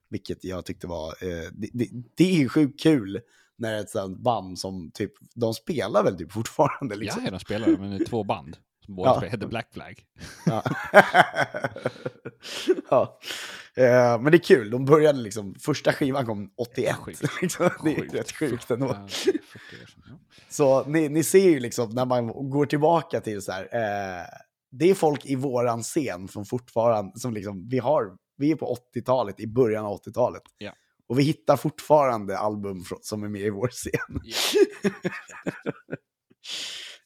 Vilket 0.08 0.44
jag 0.44 0.64
tyckte 0.64 0.86
var, 0.86 1.08
eh, 1.08 1.48
det, 1.52 1.68
det, 1.72 1.88
det 2.14 2.24
är 2.34 2.38
ju 2.38 2.48
sjukt 2.48 2.80
kul 2.82 3.20
när 3.56 3.80
ett 3.80 3.90
sånt 3.90 4.18
band 4.18 4.58
som 4.58 4.90
typ, 4.90 5.12
de 5.34 5.54
spelar 5.54 6.04
väl 6.04 6.18
typ 6.18 6.32
fortfarande 6.32 6.96
liksom. 6.96 7.24
Ja, 7.24 7.30
de 7.30 7.40
spelar, 7.40 7.68
men 7.68 7.90
det 7.90 7.96
är 7.96 8.04
två 8.04 8.24
band. 8.24 8.56
Som 8.84 8.94
båda 8.96 9.10
Ja. 9.22 9.28
heter 9.28 9.46
Black 9.46 9.68
Flag. 9.72 10.04
Ja. 10.46 10.62
ja. 12.90 13.18
Eh, 13.76 14.20
men 14.20 14.24
det 14.32 14.36
är 14.36 14.42
kul, 14.44 14.70
de 14.70 14.84
började 14.84 15.18
liksom, 15.18 15.54
första 15.54 15.92
skivan 15.92 16.26
kom 16.26 16.50
81. 16.56 16.96
Sjukt. 16.96 17.22
Liksom. 17.42 17.70
Det 17.84 17.90
är 17.90 18.00
Sjukt. 18.00 18.14
rätt 18.14 18.32
sjukt 18.32 18.70
ändå. 18.70 18.86
Ja, 18.86 19.06
40 19.08 19.30
år 19.30 19.86
sedan, 19.86 20.02
ja. 20.06 20.18
Så 20.48 20.84
ni, 20.84 21.08
ni 21.08 21.24
ser 21.24 21.50
ju 21.50 21.60
liksom 21.60 21.90
när 21.90 22.04
man 22.04 22.50
går 22.50 22.66
tillbaka 22.66 23.20
till 23.20 23.42
så 23.42 23.52
här, 23.52 23.62
eh, 23.62 24.26
det 24.70 24.90
är 24.90 24.94
folk 24.94 25.26
i 25.26 25.34
våran 25.36 25.82
scen 25.82 26.28
som 26.28 26.44
fortfarande, 26.44 27.18
som 27.18 27.34
liksom, 27.34 27.68
vi 27.68 27.78
har, 27.78 28.12
vi 28.36 28.50
är 28.50 28.56
på 28.56 28.76
80-talet, 28.94 29.40
i 29.40 29.46
början 29.46 29.84
av 29.84 30.00
80-talet. 30.00 30.42
Ja. 30.58 30.72
Och 31.08 31.18
vi 31.18 31.22
hittar 31.22 31.56
fortfarande 31.56 32.38
album 32.38 32.84
som 33.00 33.22
är 33.22 33.28
med 33.28 33.40
i 33.42 33.50
vår 33.50 33.68
scen. 33.68 34.20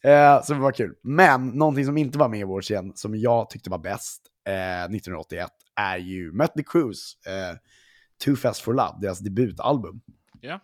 Eh, 0.04 0.42
så 0.42 0.54
det 0.54 0.60
var 0.60 0.72
kul. 0.72 0.94
Men 1.02 1.48
någonting 1.48 1.84
som 1.84 1.96
inte 1.96 2.18
var 2.18 2.28
med 2.28 2.40
i 2.40 2.44
vår 2.44 2.62
scen, 2.62 2.92
som 2.94 3.16
jag 3.16 3.50
tyckte 3.50 3.70
var 3.70 3.78
bäst 3.78 4.22
eh, 4.48 4.84
1981, 4.84 5.50
är 5.74 5.96
ju 5.98 6.32
Mötley 6.32 6.64
Crues 6.64 7.26
eh, 7.26 7.56
Too 8.24 8.36
Fast 8.36 8.60
For 8.60 8.74
Love, 8.74 8.98
deras 9.00 9.18
debutalbum. 9.18 10.00
Ja. 10.40 10.60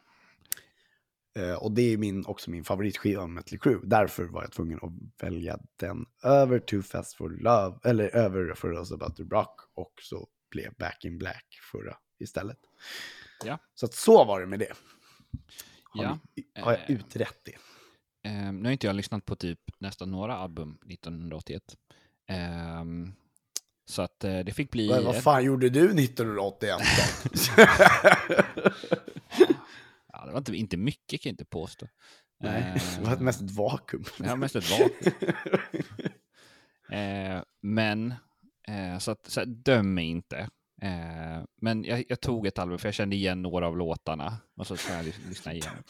Eh, 1.36 1.54
och 1.54 1.72
det 1.72 1.82
är 1.82 1.96
min, 1.96 2.26
också 2.26 2.50
min 2.50 2.64
favoritskiva 2.64 3.20
med 3.26 3.30
Mötley 3.34 3.58
Crüe. 3.58 3.80
Därför 3.84 4.24
var 4.24 4.42
jag 4.42 4.52
tvungen 4.52 4.78
att 4.82 5.22
välja 5.22 5.58
den 5.76 6.06
över 6.22 6.58
Too 6.58 6.82
Fast 6.82 7.14
For 7.14 7.30
Love, 7.30 7.78
eller 7.84 8.16
över 8.16 8.54
For 8.54 8.74
Those 8.74 8.94
About 8.94 9.16
To 9.16 9.22
Rock, 9.24 9.60
och 9.74 9.92
så 10.02 10.28
blev 10.50 10.74
Back 10.78 11.04
In 11.04 11.18
Black 11.18 11.46
förra 11.72 11.96
istället. 12.18 12.58
Ja. 13.44 13.58
Så 13.74 13.86
att 13.86 13.94
så 13.94 14.24
var 14.24 14.40
det 14.40 14.46
med 14.46 14.58
det. 14.58 14.72
Har, 15.84 16.04
Ja. 16.04 16.18
ni, 16.36 16.62
har 16.62 16.72
jag 16.72 16.80
Eh, 16.90 16.96
utrett 16.96 17.38
det? 17.44 17.56
Ehm, 18.28 18.56
nu 18.56 18.64
har 18.64 18.72
inte 18.72 18.86
jag 18.86 18.96
lyssnat 18.96 19.24
på 19.24 19.36
typ 19.36 19.60
nästan 19.78 20.10
några 20.10 20.36
album 20.36 20.78
1981. 20.86 21.62
Ehm, 22.26 23.12
så 23.84 24.02
att 24.02 24.24
eh, 24.24 24.38
det 24.38 24.52
fick 24.52 24.70
bli... 24.70 24.88
Vad, 24.88 25.04
vad 25.04 25.22
fan 25.22 25.44
gjorde 25.44 25.70
du 25.70 26.04
1981 26.04 26.78
då? 26.96 27.62
Ja, 30.12 30.26
det 30.26 30.32
var 30.32 30.38
inte, 30.38 30.56
inte 30.56 30.76
mycket 30.76 31.20
kan 31.20 31.30
jag 31.30 31.32
inte 31.32 31.44
påstå. 31.44 31.86
Nej, 32.40 32.62
Ehm, 32.62 33.02
det 33.04 33.10
var 33.10 33.16
mest 33.16 33.40
ett 33.40 33.50
vakuum. 33.50 34.04
Ja, 34.18 34.36
mest 34.36 34.56
ett 34.56 34.70
vakuum. 34.70 35.12
Eh, 36.90 37.42
men, 37.62 38.14
eh, 38.68 38.98
så, 38.98 39.10
att, 39.10 39.26
så 39.26 39.40
att, 39.40 39.64
döm 39.64 39.94
mig 39.94 40.06
inte. 40.06 40.48
Eh, 40.84 41.42
men 41.60 41.84
jag, 41.84 42.04
jag 42.08 42.20
tog 42.20 42.46
ett 42.46 42.58
album 42.58 42.78
för 42.78 42.88
jag 42.88 42.94
kände 42.94 43.16
igen 43.16 43.42
några 43.42 43.66
av 43.66 43.76
låtarna. 43.76 44.36
Och 44.56 44.66
så 44.66 44.76
jag 44.90 45.04
lys- 45.04 45.28
lyssna 45.28 45.52
igenom. 45.52 45.76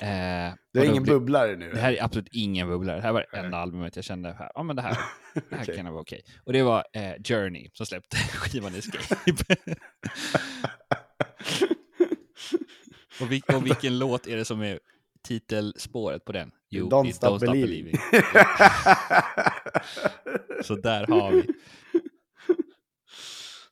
Eh, 0.00 0.52
och 0.52 0.58
då 0.74 0.84
ingen 0.84 1.04
bubblare 1.04 1.56
nu? 1.56 1.70
Det 1.72 1.78
här 1.78 1.92
är 1.92 2.02
absolut 2.04 2.28
ingen 2.32 2.68
bubblare. 2.68 2.96
Det 2.96 3.02
här 3.02 3.12
var 3.12 3.26
det 3.32 3.38
enda 3.38 3.58
albumet 3.58 3.96
jag 3.96 4.04
kände, 4.04 4.32
här, 4.32 4.50
ja 4.54 4.62
men 4.62 4.76
det 4.76 4.82
här, 4.82 4.98
det 5.34 5.56
här 5.56 5.62
Okej. 5.62 5.76
kan 5.76 5.86
vara 5.86 6.00
okej. 6.00 6.22
Och 6.44 6.52
det 6.52 6.62
var 6.62 6.84
eh, 6.92 7.12
Journey 7.24 7.70
som 7.72 7.86
släppte 7.86 8.16
skivan 8.16 8.74
Escape. 8.74 9.56
och, 13.20 13.32
vil, 13.32 13.42
och 13.56 13.66
vilken 13.66 13.98
låt 13.98 14.26
är 14.26 14.36
det 14.36 14.44
som 14.44 14.60
är 14.62 14.80
titelspåret 15.22 16.24
på 16.24 16.32
den? 16.32 16.50
Jo, 16.70 16.88
Don't 16.88 17.02
det 17.02 17.08
är 17.08 17.12
Stop 17.12 17.38
Believing. 17.38 17.96
Så 20.62 20.76
där 20.76 21.06
har 21.06 21.32
vi. 21.32 21.46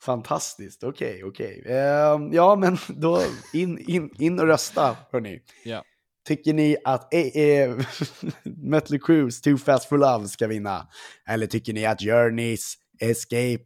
Fantastiskt, 0.05 0.85
okej, 0.85 1.25
okej. 1.25 1.63
Ehm, 1.67 2.33
ja, 2.33 2.57
men 2.57 2.79
då 2.89 3.23
in, 3.53 3.79
in, 3.79 4.11
in 4.19 4.41
och 4.41 4.47
rösta, 4.47 4.97
hörni. 5.13 5.43
Ja. 5.65 5.85
Tycker 6.25 6.55
ni 6.55 6.77
att 6.85 7.15
eh, 7.15 7.21
eh, 7.21 7.77
Mötley 8.45 9.01
Crues 9.01 9.41
Too 9.41 9.59
Fast 9.59 9.89
For 9.89 9.99
Love 9.99 10.29
ska 10.29 10.47
vinna? 10.47 10.89
Eller 11.27 11.47
tycker 11.47 11.73
ni 11.73 11.87
att 11.87 12.03
Journeys 12.03 12.75
Escape 12.99 13.65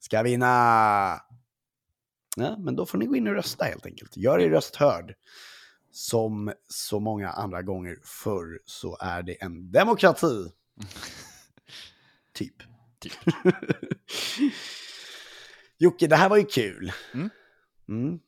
ska 0.00 0.22
vinna? 0.22 0.46
Ja, 2.36 2.56
men 2.58 2.76
då 2.76 2.86
får 2.86 2.98
ni 2.98 3.06
gå 3.06 3.16
in 3.16 3.26
och 3.26 3.34
rösta 3.34 3.64
helt 3.64 3.86
enkelt. 3.86 4.16
Gör 4.16 4.38
er 4.38 4.50
röst 4.50 4.76
hörd. 4.76 5.14
Som 5.90 6.52
så 6.68 7.00
många 7.00 7.30
andra 7.30 7.62
gånger 7.62 7.96
förr 8.04 8.60
så 8.64 8.96
är 9.00 9.22
det 9.22 9.42
en 9.42 9.72
demokrati. 9.72 10.50
typ. 12.32 12.54
Typ. 13.00 13.12
Jocke, 15.78 16.06
det 16.06 16.16
här 16.16 16.28
var 16.28 16.36
ju 16.36 16.44
kul. 16.44 16.92
Mm. 17.14 17.30
Mm. 17.88 18.18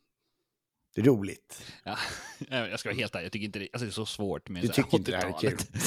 Det 0.95 1.01
är 1.01 1.05
roligt. 1.05 1.63
Ja. 1.85 1.99
Jag 2.49 2.81
ska 2.81 2.89
vara 2.89 2.97
helt 2.97 3.15
ärlig, 3.15 3.25
jag 3.25 3.33
tycker 3.33 3.47
inte 3.47 3.59
det, 3.59 3.69
alltså 3.73 3.85
det 3.85 3.91
är 3.91 3.93
så 3.93 4.07
svårt 4.07 4.49
med 4.49 4.63
Du 4.63 4.67
så 4.69 4.73
här 4.75 4.83
tycker 4.83 4.99
inte 4.99 5.11
det 5.11 5.17
här 5.17 5.25
är 5.25 5.33
80-talet. 5.33 5.69
kul. 5.73 5.79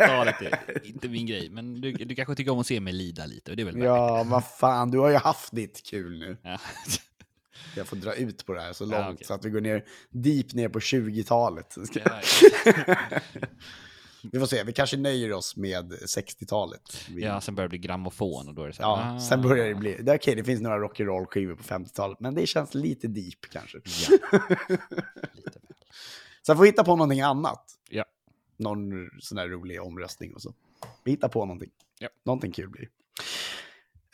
80-talet 0.00 0.42
är 0.42 0.86
inte 0.86 1.08
min 1.08 1.26
grej, 1.26 1.50
men 1.50 1.80
du, 1.80 1.92
du 1.92 2.14
kanske 2.14 2.34
tycker 2.34 2.50
om 2.52 2.58
att 2.58 2.66
se 2.66 2.80
mig 2.80 2.92
lida 2.92 3.26
lite, 3.26 3.50
och 3.50 3.56
det 3.56 3.62
är 3.62 3.64
väl 3.64 3.78
Ja, 3.82 4.24
vad 4.24 4.44
fan, 4.44 4.90
du 4.90 4.98
har 4.98 5.10
ju 5.10 5.16
haft 5.16 5.54
ditt 5.54 5.82
kul 5.86 6.18
nu. 6.18 6.36
Ja. 6.42 6.60
Jag 7.76 7.86
får 7.86 7.96
dra 7.96 8.14
ut 8.14 8.46
på 8.46 8.52
det 8.54 8.60
här 8.60 8.72
så 8.72 8.84
Ja, 8.84 8.88
långt 9.06 9.14
okej. 9.14 9.26
så 9.26 9.34
att 9.34 9.44
vi 9.44 9.50
går 9.50 9.60
ner 9.60 9.84
deep 10.10 10.52
ner 10.54 10.68
på 10.68 10.78
20-talet. 10.78 11.76
Vi 14.32 14.38
får 14.38 14.46
se, 14.46 14.62
vi 14.64 14.72
kanske 14.72 14.96
nöjer 14.96 15.32
oss 15.32 15.56
med 15.56 15.92
60-talet. 15.92 17.06
Vi- 17.08 17.22
ja, 17.22 17.40
sen 17.40 17.54
börjar 17.54 17.68
det 17.68 17.70
bli 17.70 17.78
grammofon 17.78 18.48
och 18.48 18.54
då 18.54 18.62
är 18.62 18.66
det 18.66 18.72
så 18.72 18.82
här, 18.82 18.88
ja, 18.88 19.14
ah. 19.16 19.20
sen 19.20 19.42
börjar 19.42 19.66
det 19.68 19.74
bli... 19.74 19.96
Det 20.02 20.14
okej, 20.14 20.34
det 20.34 20.44
finns 20.44 20.60
några 20.60 20.78
rock'n'roll-skivor 20.78 21.54
på 21.56 21.62
50-talet, 21.62 22.20
men 22.20 22.34
det 22.34 22.46
känns 22.46 22.74
lite 22.74 23.08
deep 23.08 23.40
kanske. 23.52 23.78
Ja, 23.84 24.18
lite 25.32 25.58
väl. 25.60 25.76
Sen 26.46 26.56
får 26.56 26.62
vi 26.62 26.68
hitta 26.68 26.84
på 26.84 26.96
någonting 26.96 27.20
annat. 27.20 27.64
Ja. 27.90 28.04
Någon 28.56 29.10
sån 29.20 29.38
här 29.38 29.48
rolig 29.48 29.82
omröstning 29.82 30.34
och 30.34 30.42
så. 30.42 30.54
Vi 31.04 31.10
hittar 31.10 31.28
på 31.28 31.44
någonting. 31.44 31.70
Ja. 31.98 32.08
Någonting 32.24 32.52
kul 32.52 32.68
blir 32.68 32.82
det. 32.82 32.88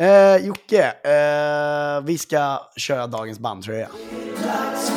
Eh, 0.04 0.46
Jocke, 0.46 0.84
eh, 1.04 2.00
vi 2.04 2.18
ska 2.18 2.70
köra 2.76 3.06
dagens 3.06 3.38
bandtröja. 3.38 3.88
Dagens 4.42 4.90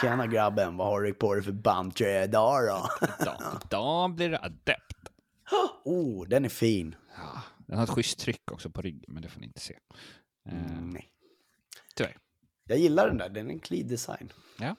Tjena 0.00 0.26
grabben, 0.26 0.76
vad 0.76 0.86
har 0.86 1.00
du 1.02 1.14
på 1.14 1.34
dig 1.34 1.42
för 1.42 1.52
bandtröja 1.52 2.24
idag 2.24 2.66
då? 2.66 3.06
Idag, 3.20 3.60
idag 3.64 4.14
blir 4.14 4.30
det 4.30 4.38
adept. 4.38 4.96
Oh, 5.84 6.28
den 6.28 6.44
är 6.44 6.48
fin. 6.48 6.94
Ja, 7.16 7.42
den 7.66 7.76
har 7.76 7.84
ett 7.84 7.90
schysst 7.90 8.18
tryck 8.18 8.52
också 8.52 8.70
på 8.70 8.82
ryggen, 8.82 9.04
men 9.08 9.22
det 9.22 9.28
får 9.28 9.40
ni 9.40 9.46
inte 9.46 9.60
se. 9.60 9.78
Eh, 10.48 10.52
Mm, 10.54 10.90
nej. 10.90 11.12
tyvärr. 11.94 12.16
Jag 12.64 12.78
gillar 12.78 13.06
den 13.08 13.18
där, 13.18 13.28
den 13.28 13.46
är 13.46 13.54
en 13.54 13.60
clean 13.60 13.88
design. 13.88 14.32
Ja. 14.58 14.76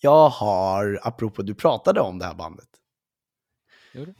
Jag 0.00 0.28
har, 0.28 1.00
apropå 1.02 1.42
du 1.42 1.54
pratade 1.54 2.00
om 2.00 2.18
det 2.18 2.24
här 2.24 2.34
bandet. 2.34 2.68
Jo, 3.92 4.04
det. 4.04 4.14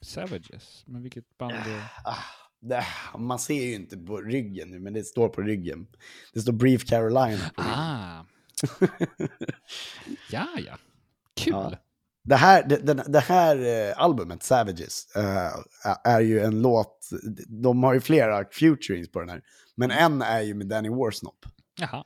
Savages, 0.00 0.84
men 0.86 1.02
vilket 1.02 1.38
band 1.38 1.52
är 1.52 1.92
Ah, 2.04 2.24
det, 2.68 2.84
man 3.18 3.38
ser 3.38 3.64
ju 3.64 3.74
inte 3.74 3.96
på 3.96 4.20
ryggen 4.20 4.70
nu, 4.70 4.80
men 4.80 4.92
det 4.92 5.04
står 5.04 5.28
på 5.28 5.40
ryggen. 5.40 5.86
Det 6.34 6.40
står 6.40 6.52
Brief 6.52 6.84
Carolina 6.84 7.50
på. 7.56 7.62
Ah. 7.62 8.26
ja, 10.30 10.46
ja. 10.66 10.78
Kul. 11.36 11.52
Ja. 11.52 11.78
Det 12.26 12.36
här, 12.36 12.62
det, 12.68 13.04
det, 13.06 13.20
här 13.20 13.56
eh, 13.56 14.02
albumet, 14.02 14.42
Savages, 14.42 15.16
eh, 15.16 15.52
är 16.04 16.20
ju 16.20 16.40
en 16.40 16.62
låt, 16.62 17.10
de 17.48 17.82
har 17.82 17.94
ju 17.94 18.00
flera 18.00 18.44
futurings 18.52 19.12
på 19.12 19.20
den 19.20 19.28
här, 19.28 19.42
men 19.74 19.90
en 19.90 20.22
är 20.22 20.40
ju 20.40 20.54
med 20.54 20.66
Danny 20.66 20.88
Warsnop. 20.88 21.46
Jaha. 21.78 22.04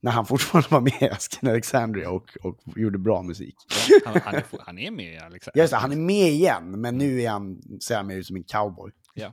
När 0.00 0.10
han 0.10 0.26
fortfarande 0.26 0.68
var 0.70 0.80
med 0.80 1.02
i 1.02 1.08
Askin 1.08 1.48
Alexandria 1.48 2.10
och, 2.10 2.36
och 2.42 2.58
gjorde 2.76 2.98
bra 2.98 3.22
musik. 3.22 3.56
Ja, 3.88 4.00
han, 4.04 4.20
han, 4.24 4.34
är, 4.34 4.44
han 4.60 4.78
är 4.78 4.90
med 4.90 5.22
Alex. 5.22 5.48
Just 5.54 5.70
det, 5.70 5.76
han 5.76 5.92
är 5.92 5.96
med 5.96 6.28
igen, 6.28 6.80
men 6.80 6.98
nu 6.98 7.22
är 7.22 7.30
han, 7.30 7.62
ser 7.80 7.96
han 7.96 8.06
mer 8.06 8.16
ut 8.16 8.26
som 8.26 8.36
en 8.36 8.44
cowboy. 8.44 8.92
Ja. 9.14 9.32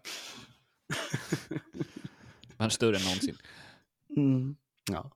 Är 2.58 2.70
större 2.70 2.98
än 2.98 3.04
någonsin. 3.04 3.38
Mm. 4.18 4.56
Ja. 4.91 5.12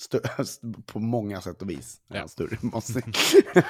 Stö- 0.00 0.82
på 0.86 0.98
många 0.98 1.40
sätt 1.40 1.62
och 1.62 1.70
vis. 1.70 2.00
Ja. 2.08 2.18
han 2.18 2.28
större, 2.28 2.58
måste 2.62 3.02
jag 3.54 3.64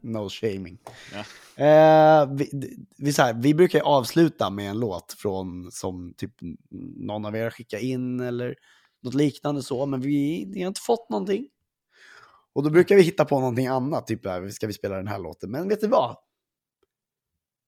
No 0.00 0.28
shaming. 0.28 0.78
Ja. 1.12 1.18
Eh, 1.64 2.34
vi, 2.34 2.76
vi, 2.96 3.12
så 3.12 3.22
här, 3.22 3.34
vi 3.34 3.54
brukar 3.54 3.80
avsluta 3.80 4.50
med 4.50 4.70
en 4.70 4.78
låt 4.80 5.12
från 5.12 5.72
som 5.72 6.14
typ 6.16 6.32
någon 6.96 7.24
av 7.24 7.36
er 7.36 7.50
skickar 7.50 7.78
in 7.78 8.20
eller 8.20 8.54
något 9.02 9.14
liknande 9.14 9.62
så, 9.62 9.86
men 9.86 10.00
vi, 10.00 10.44
vi 10.54 10.62
har 10.62 10.68
inte 10.68 10.80
fått 10.80 11.10
någonting. 11.10 11.48
Och 12.52 12.62
då 12.62 12.70
brukar 12.70 12.96
vi 12.96 13.02
hitta 13.02 13.24
på 13.24 13.40
någonting 13.40 13.66
annat, 13.66 14.06
typ 14.06 14.20
ska 14.52 14.66
vi 14.66 14.72
spela 14.72 14.96
den 14.96 15.08
här 15.08 15.18
låten? 15.18 15.50
Men 15.50 15.68
vet 15.68 15.80
du 15.80 15.88
vad? 15.88 16.16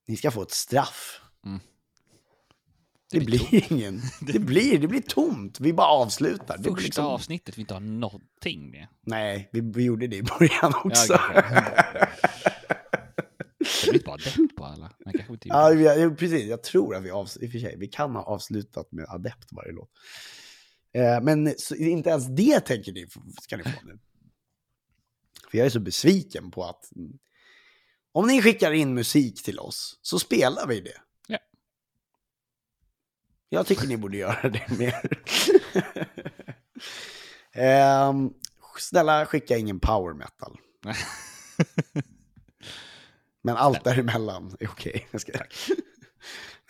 Ni 0.07 0.17
ska 0.17 0.31
få 0.31 0.43
ett 0.43 0.51
straff. 0.51 1.21
Mm. 1.47 1.61
Det, 3.11 3.19
Det 3.19 3.25
blir 3.25 3.49
blir 3.51 3.73
ingen. 3.73 4.03
Det 4.21 4.39
blir, 4.39 4.79
det 4.79 4.89
blir 4.89 5.01
tomt. 5.01 5.61
Vi 5.61 5.73
bara 5.73 5.87
avslutar. 5.87 6.59
Det 6.59 6.65
Första 6.71 6.81
liksom- 6.85 7.05
avsnittet 7.07 7.59
vi 7.59 7.61
inte 7.61 7.75
har 7.75 7.81
någonting 7.81 8.71
med. 8.71 8.87
Nej, 9.07 9.49
vi, 9.53 9.61
vi 9.61 9.85
gjorde 9.85 10.07
det 10.07 10.17
i 10.17 10.23
början 10.23 10.73
också. 10.85 11.13
kanske. 11.33 11.79
Det 13.85 13.91
blir 13.91 14.03
bara 14.05 14.17
depp 14.17 14.57
på 14.57 14.65
alla. 14.65 14.93
Man 15.05 15.15
kanske 15.15 15.33
inte 15.33 15.49
Ja, 15.49 15.71
det. 15.75 15.83
ja, 15.83 16.11
precis. 16.11 16.45
Jag 16.47 16.63
tror 16.63 16.95
att 16.97 17.03
vi, 17.03 17.11
avs- 17.11 17.39
i 17.43 17.47
och 17.49 17.53
för 17.53 17.59
sig, 17.59 17.77
vi 17.79 17.89
kan 17.89 18.15
ha 18.15 18.23
avslutat 18.23 18.93
med 18.93 19.05
adept 19.09 19.49
varje 19.53 19.73
låt. 19.73 19.91
Eh, 20.95 21.21
men 21.23 21.55
så, 21.59 21.75
inte 21.75 22.11
ens 22.11 22.27
det 22.37 22.61
tänker 22.61 22.93
ni 22.93 23.07
ska 23.43 23.57
ni 23.57 23.63
få 23.63 23.71
nu. 23.85 23.99
För 25.51 25.59
jag 25.59 25.67
är 25.67 25.71
så 25.71 25.81
besviken 25.81 26.51
på 26.51 26.65
att 26.65 26.85
om 28.13 28.27
ni 28.27 28.43
skickar 28.43 28.73
in 28.73 28.95
musik 28.95 29.43
till 29.45 29.59
oss 29.59 29.99
så 30.03 30.19
spelar 30.19 30.67
vi 30.67 30.81
det. 30.81 31.01
Ja. 33.49 33.59
Jag 33.59 33.67
tycker 33.67 33.87
ni 33.87 33.97
borde 33.97 34.17
göra 34.17 34.49
det 34.49 34.71
mer. 34.79 35.09
Ehm, 37.53 38.31
snälla 38.79 39.27
skicka 39.27 39.57
ingen 39.57 39.81
power 39.81 40.15
metal. 40.15 40.59
Men 43.43 43.57
allt 43.57 43.85
däremellan 43.85 44.57
är 44.61 44.69
okej. 44.69 45.09
Ska... 45.15 45.33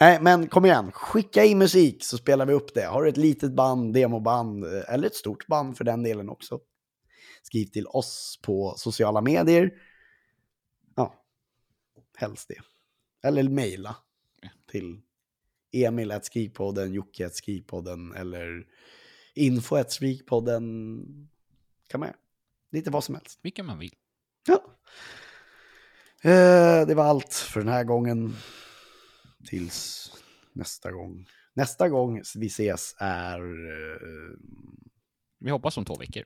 Nej, 0.01 0.20
men 0.20 0.49
kom 0.49 0.64
igen. 0.64 0.93
Skicka 0.93 1.45
in 1.45 1.59
musik 1.59 2.05
så 2.05 2.18
spelar 2.18 2.47
vi 2.47 2.53
upp 2.53 2.74
det. 2.74 2.85
Har 2.85 3.03
du 3.03 3.09
ett 3.09 3.16
litet 3.16 3.53
band, 3.53 3.95
demoband 3.95 4.64
eh, 4.64 4.83
eller 4.89 5.07
ett 5.07 5.14
stort 5.14 5.47
band 5.47 5.76
för 5.76 5.85
den 5.85 6.03
delen 6.03 6.29
också. 6.29 6.61
Skriv 7.43 7.66
till 7.66 7.87
oss 7.87 8.39
på 8.43 8.74
sociala 8.76 9.20
medier. 9.20 9.70
Ja, 10.97 11.14
helst 12.16 12.49
det. 12.49 12.61
Eller 13.29 13.43
mejla 13.43 13.97
till 14.70 15.01
Emil 15.73 16.12
at 16.12 16.25
skrivpodden, 16.25 16.93
Jocke 16.95 17.27
at 17.27 17.35
skrivpodden 17.37 18.14
eller 18.14 18.66
info 19.35 19.77
at 19.77 19.93
skrivpodden. 19.93 21.29
Kan 21.89 22.01
man 22.01 22.07
göra. 22.09 22.16
Lite 22.73 22.91
vad 22.91 23.05
som 23.05 23.14
helst. 23.14 23.39
Vilka 23.43 23.62
man 23.62 23.79
vill. 23.79 23.95
Ja. 24.47 24.62
Eh, 26.31 26.87
det 26.87 26.95
var 26.95 27.05
allt 27.05 27.35
för 27.35 27.61
den 27.61 27.69
här 27.69 27.85
gången. 27.85 28.37
Tills 29.47 30.11
nästa 30.53 30.93
gång. 30.93 31.27
Nästa 31.55 31.89
gång 31.89 32.23
vi 32.37 32.47
ses 32.47 32.95
är... 32.99 33.39
eh, 33.41 34.39
Vi 35.39 35.51
hoppas 35.51 35.77
om 35.77 35.85
två 35.85 35.95
veckor. 35.97 36.23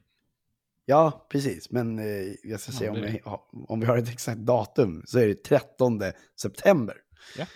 ja, 0.85 1.27
precis. 1.31 1.71
Men 1.71 1.99
eh, 1.99 2.35
jag 2.45 2.61
ska 2.61 2.73
se 2.73 2.85
Ja, 2.85 2.91
om, 2.91 3.01
det- 3.01 3.07
vi, 3.11 3.21
ha- 3.25 3.49
om 3.53 3.81
vi 3.81 3.87
har 3.87 3.97
ett 3.99 4.09
exakt 4.09 4.41
datum. 4.41 5.03
Så 5.07 5.19
är 5.19 5.27
det 5.29 5.45
13 5.45 6.01
september. 6.41 6.97
Ja. 7.39 7.47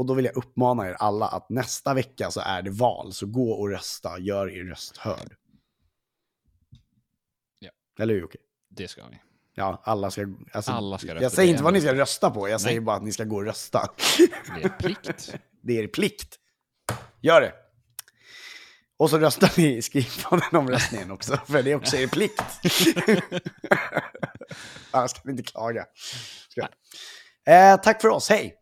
Och 0.00 0.06
då 0.06 0.14
vill 0.14 0.24
jag 0.24 0.36
uppmana 0.36 0.88
er 0.88 0.96
alla 0.98 1.28
att 1.28 1.50
nästa 1.50 1.94
vecka 1.94 2.30
så 2.30 2.40
är 2.40 2.62
det 2.62 2.70
val. 2.70 3.12
Så 3.12 3.26
gå 3.26 3.52
och 3.52 3.68
rösta. 3.68 4.18
Gör 4.18 4.50
er 4.50 4.64
röst 4.64 4.96
hörd. 4.96 5.36
Ja. 7.58 7.70
Eller 7.98 8.14
hur 8.14 8.20
Jocke? 8.20 8.38
Det 8.70 8.88
ska 8.88 9.06
vi. 9.06 9.20
Ja, 9.54 9.82
alla 9.84 10.10
ska... 10.10 10.26
Alltså, 10.52 10.72
Alla 10.72 10.98
ska 10.98 11.08
rösta. 11.08 11.22
Jag 11.22 11.32
säger 11.32 11.50
inte 11.50 11.62
vad 11.62 11.72
ni 11.72 11.80
ska 11.80 11.94
rösta 11.94 12.30
på. 12.30 12.48
Jag 12.48 12.60
säger 12.60 12.80
Nej. 12.80 12.84
bara 12.84 12.96
att 12.96 13.02
ni 13.02 13.12
ska 13.12 13.24
gå 13.24 13.36
och 13.36 13.44
rösta. 13.44 13.90
Det 14.56 14.64
är 14.64 14.68
plikt. 14.68 15.34
Det 15.62 15.78
är 15.78 15.88
plikt. 15.88 16.38
Gör 17.20 17.40
det. 17.40 17.52
Och 18.96 19.10
så 19.10 19.18
röstar 19.18 19.52
ni 19.56 19.76
i 19.76 19.82
skrivplanen 19.82 20.56
om 20.56 20.68
röstningen 20.68 21.10
också, 21.10 21.36
för 21.36 21.62
det 21.62 21.70
är 21.70 21.76
också 21.76 21.96
er 21.96 22.06
plikt. 22.06 22.40
Annars 24.90 25.12
kan 25.12 25.22
ni 25.24 25.30
inte 25.30 25.42
klaga. 25.42 25.86
Ska. 26.48 26.68
Eh, 27.52 27.76
tack 27.76 28.02
för 28.02 28.08
oss, 28.08 28.28
hej! 28.28 28.59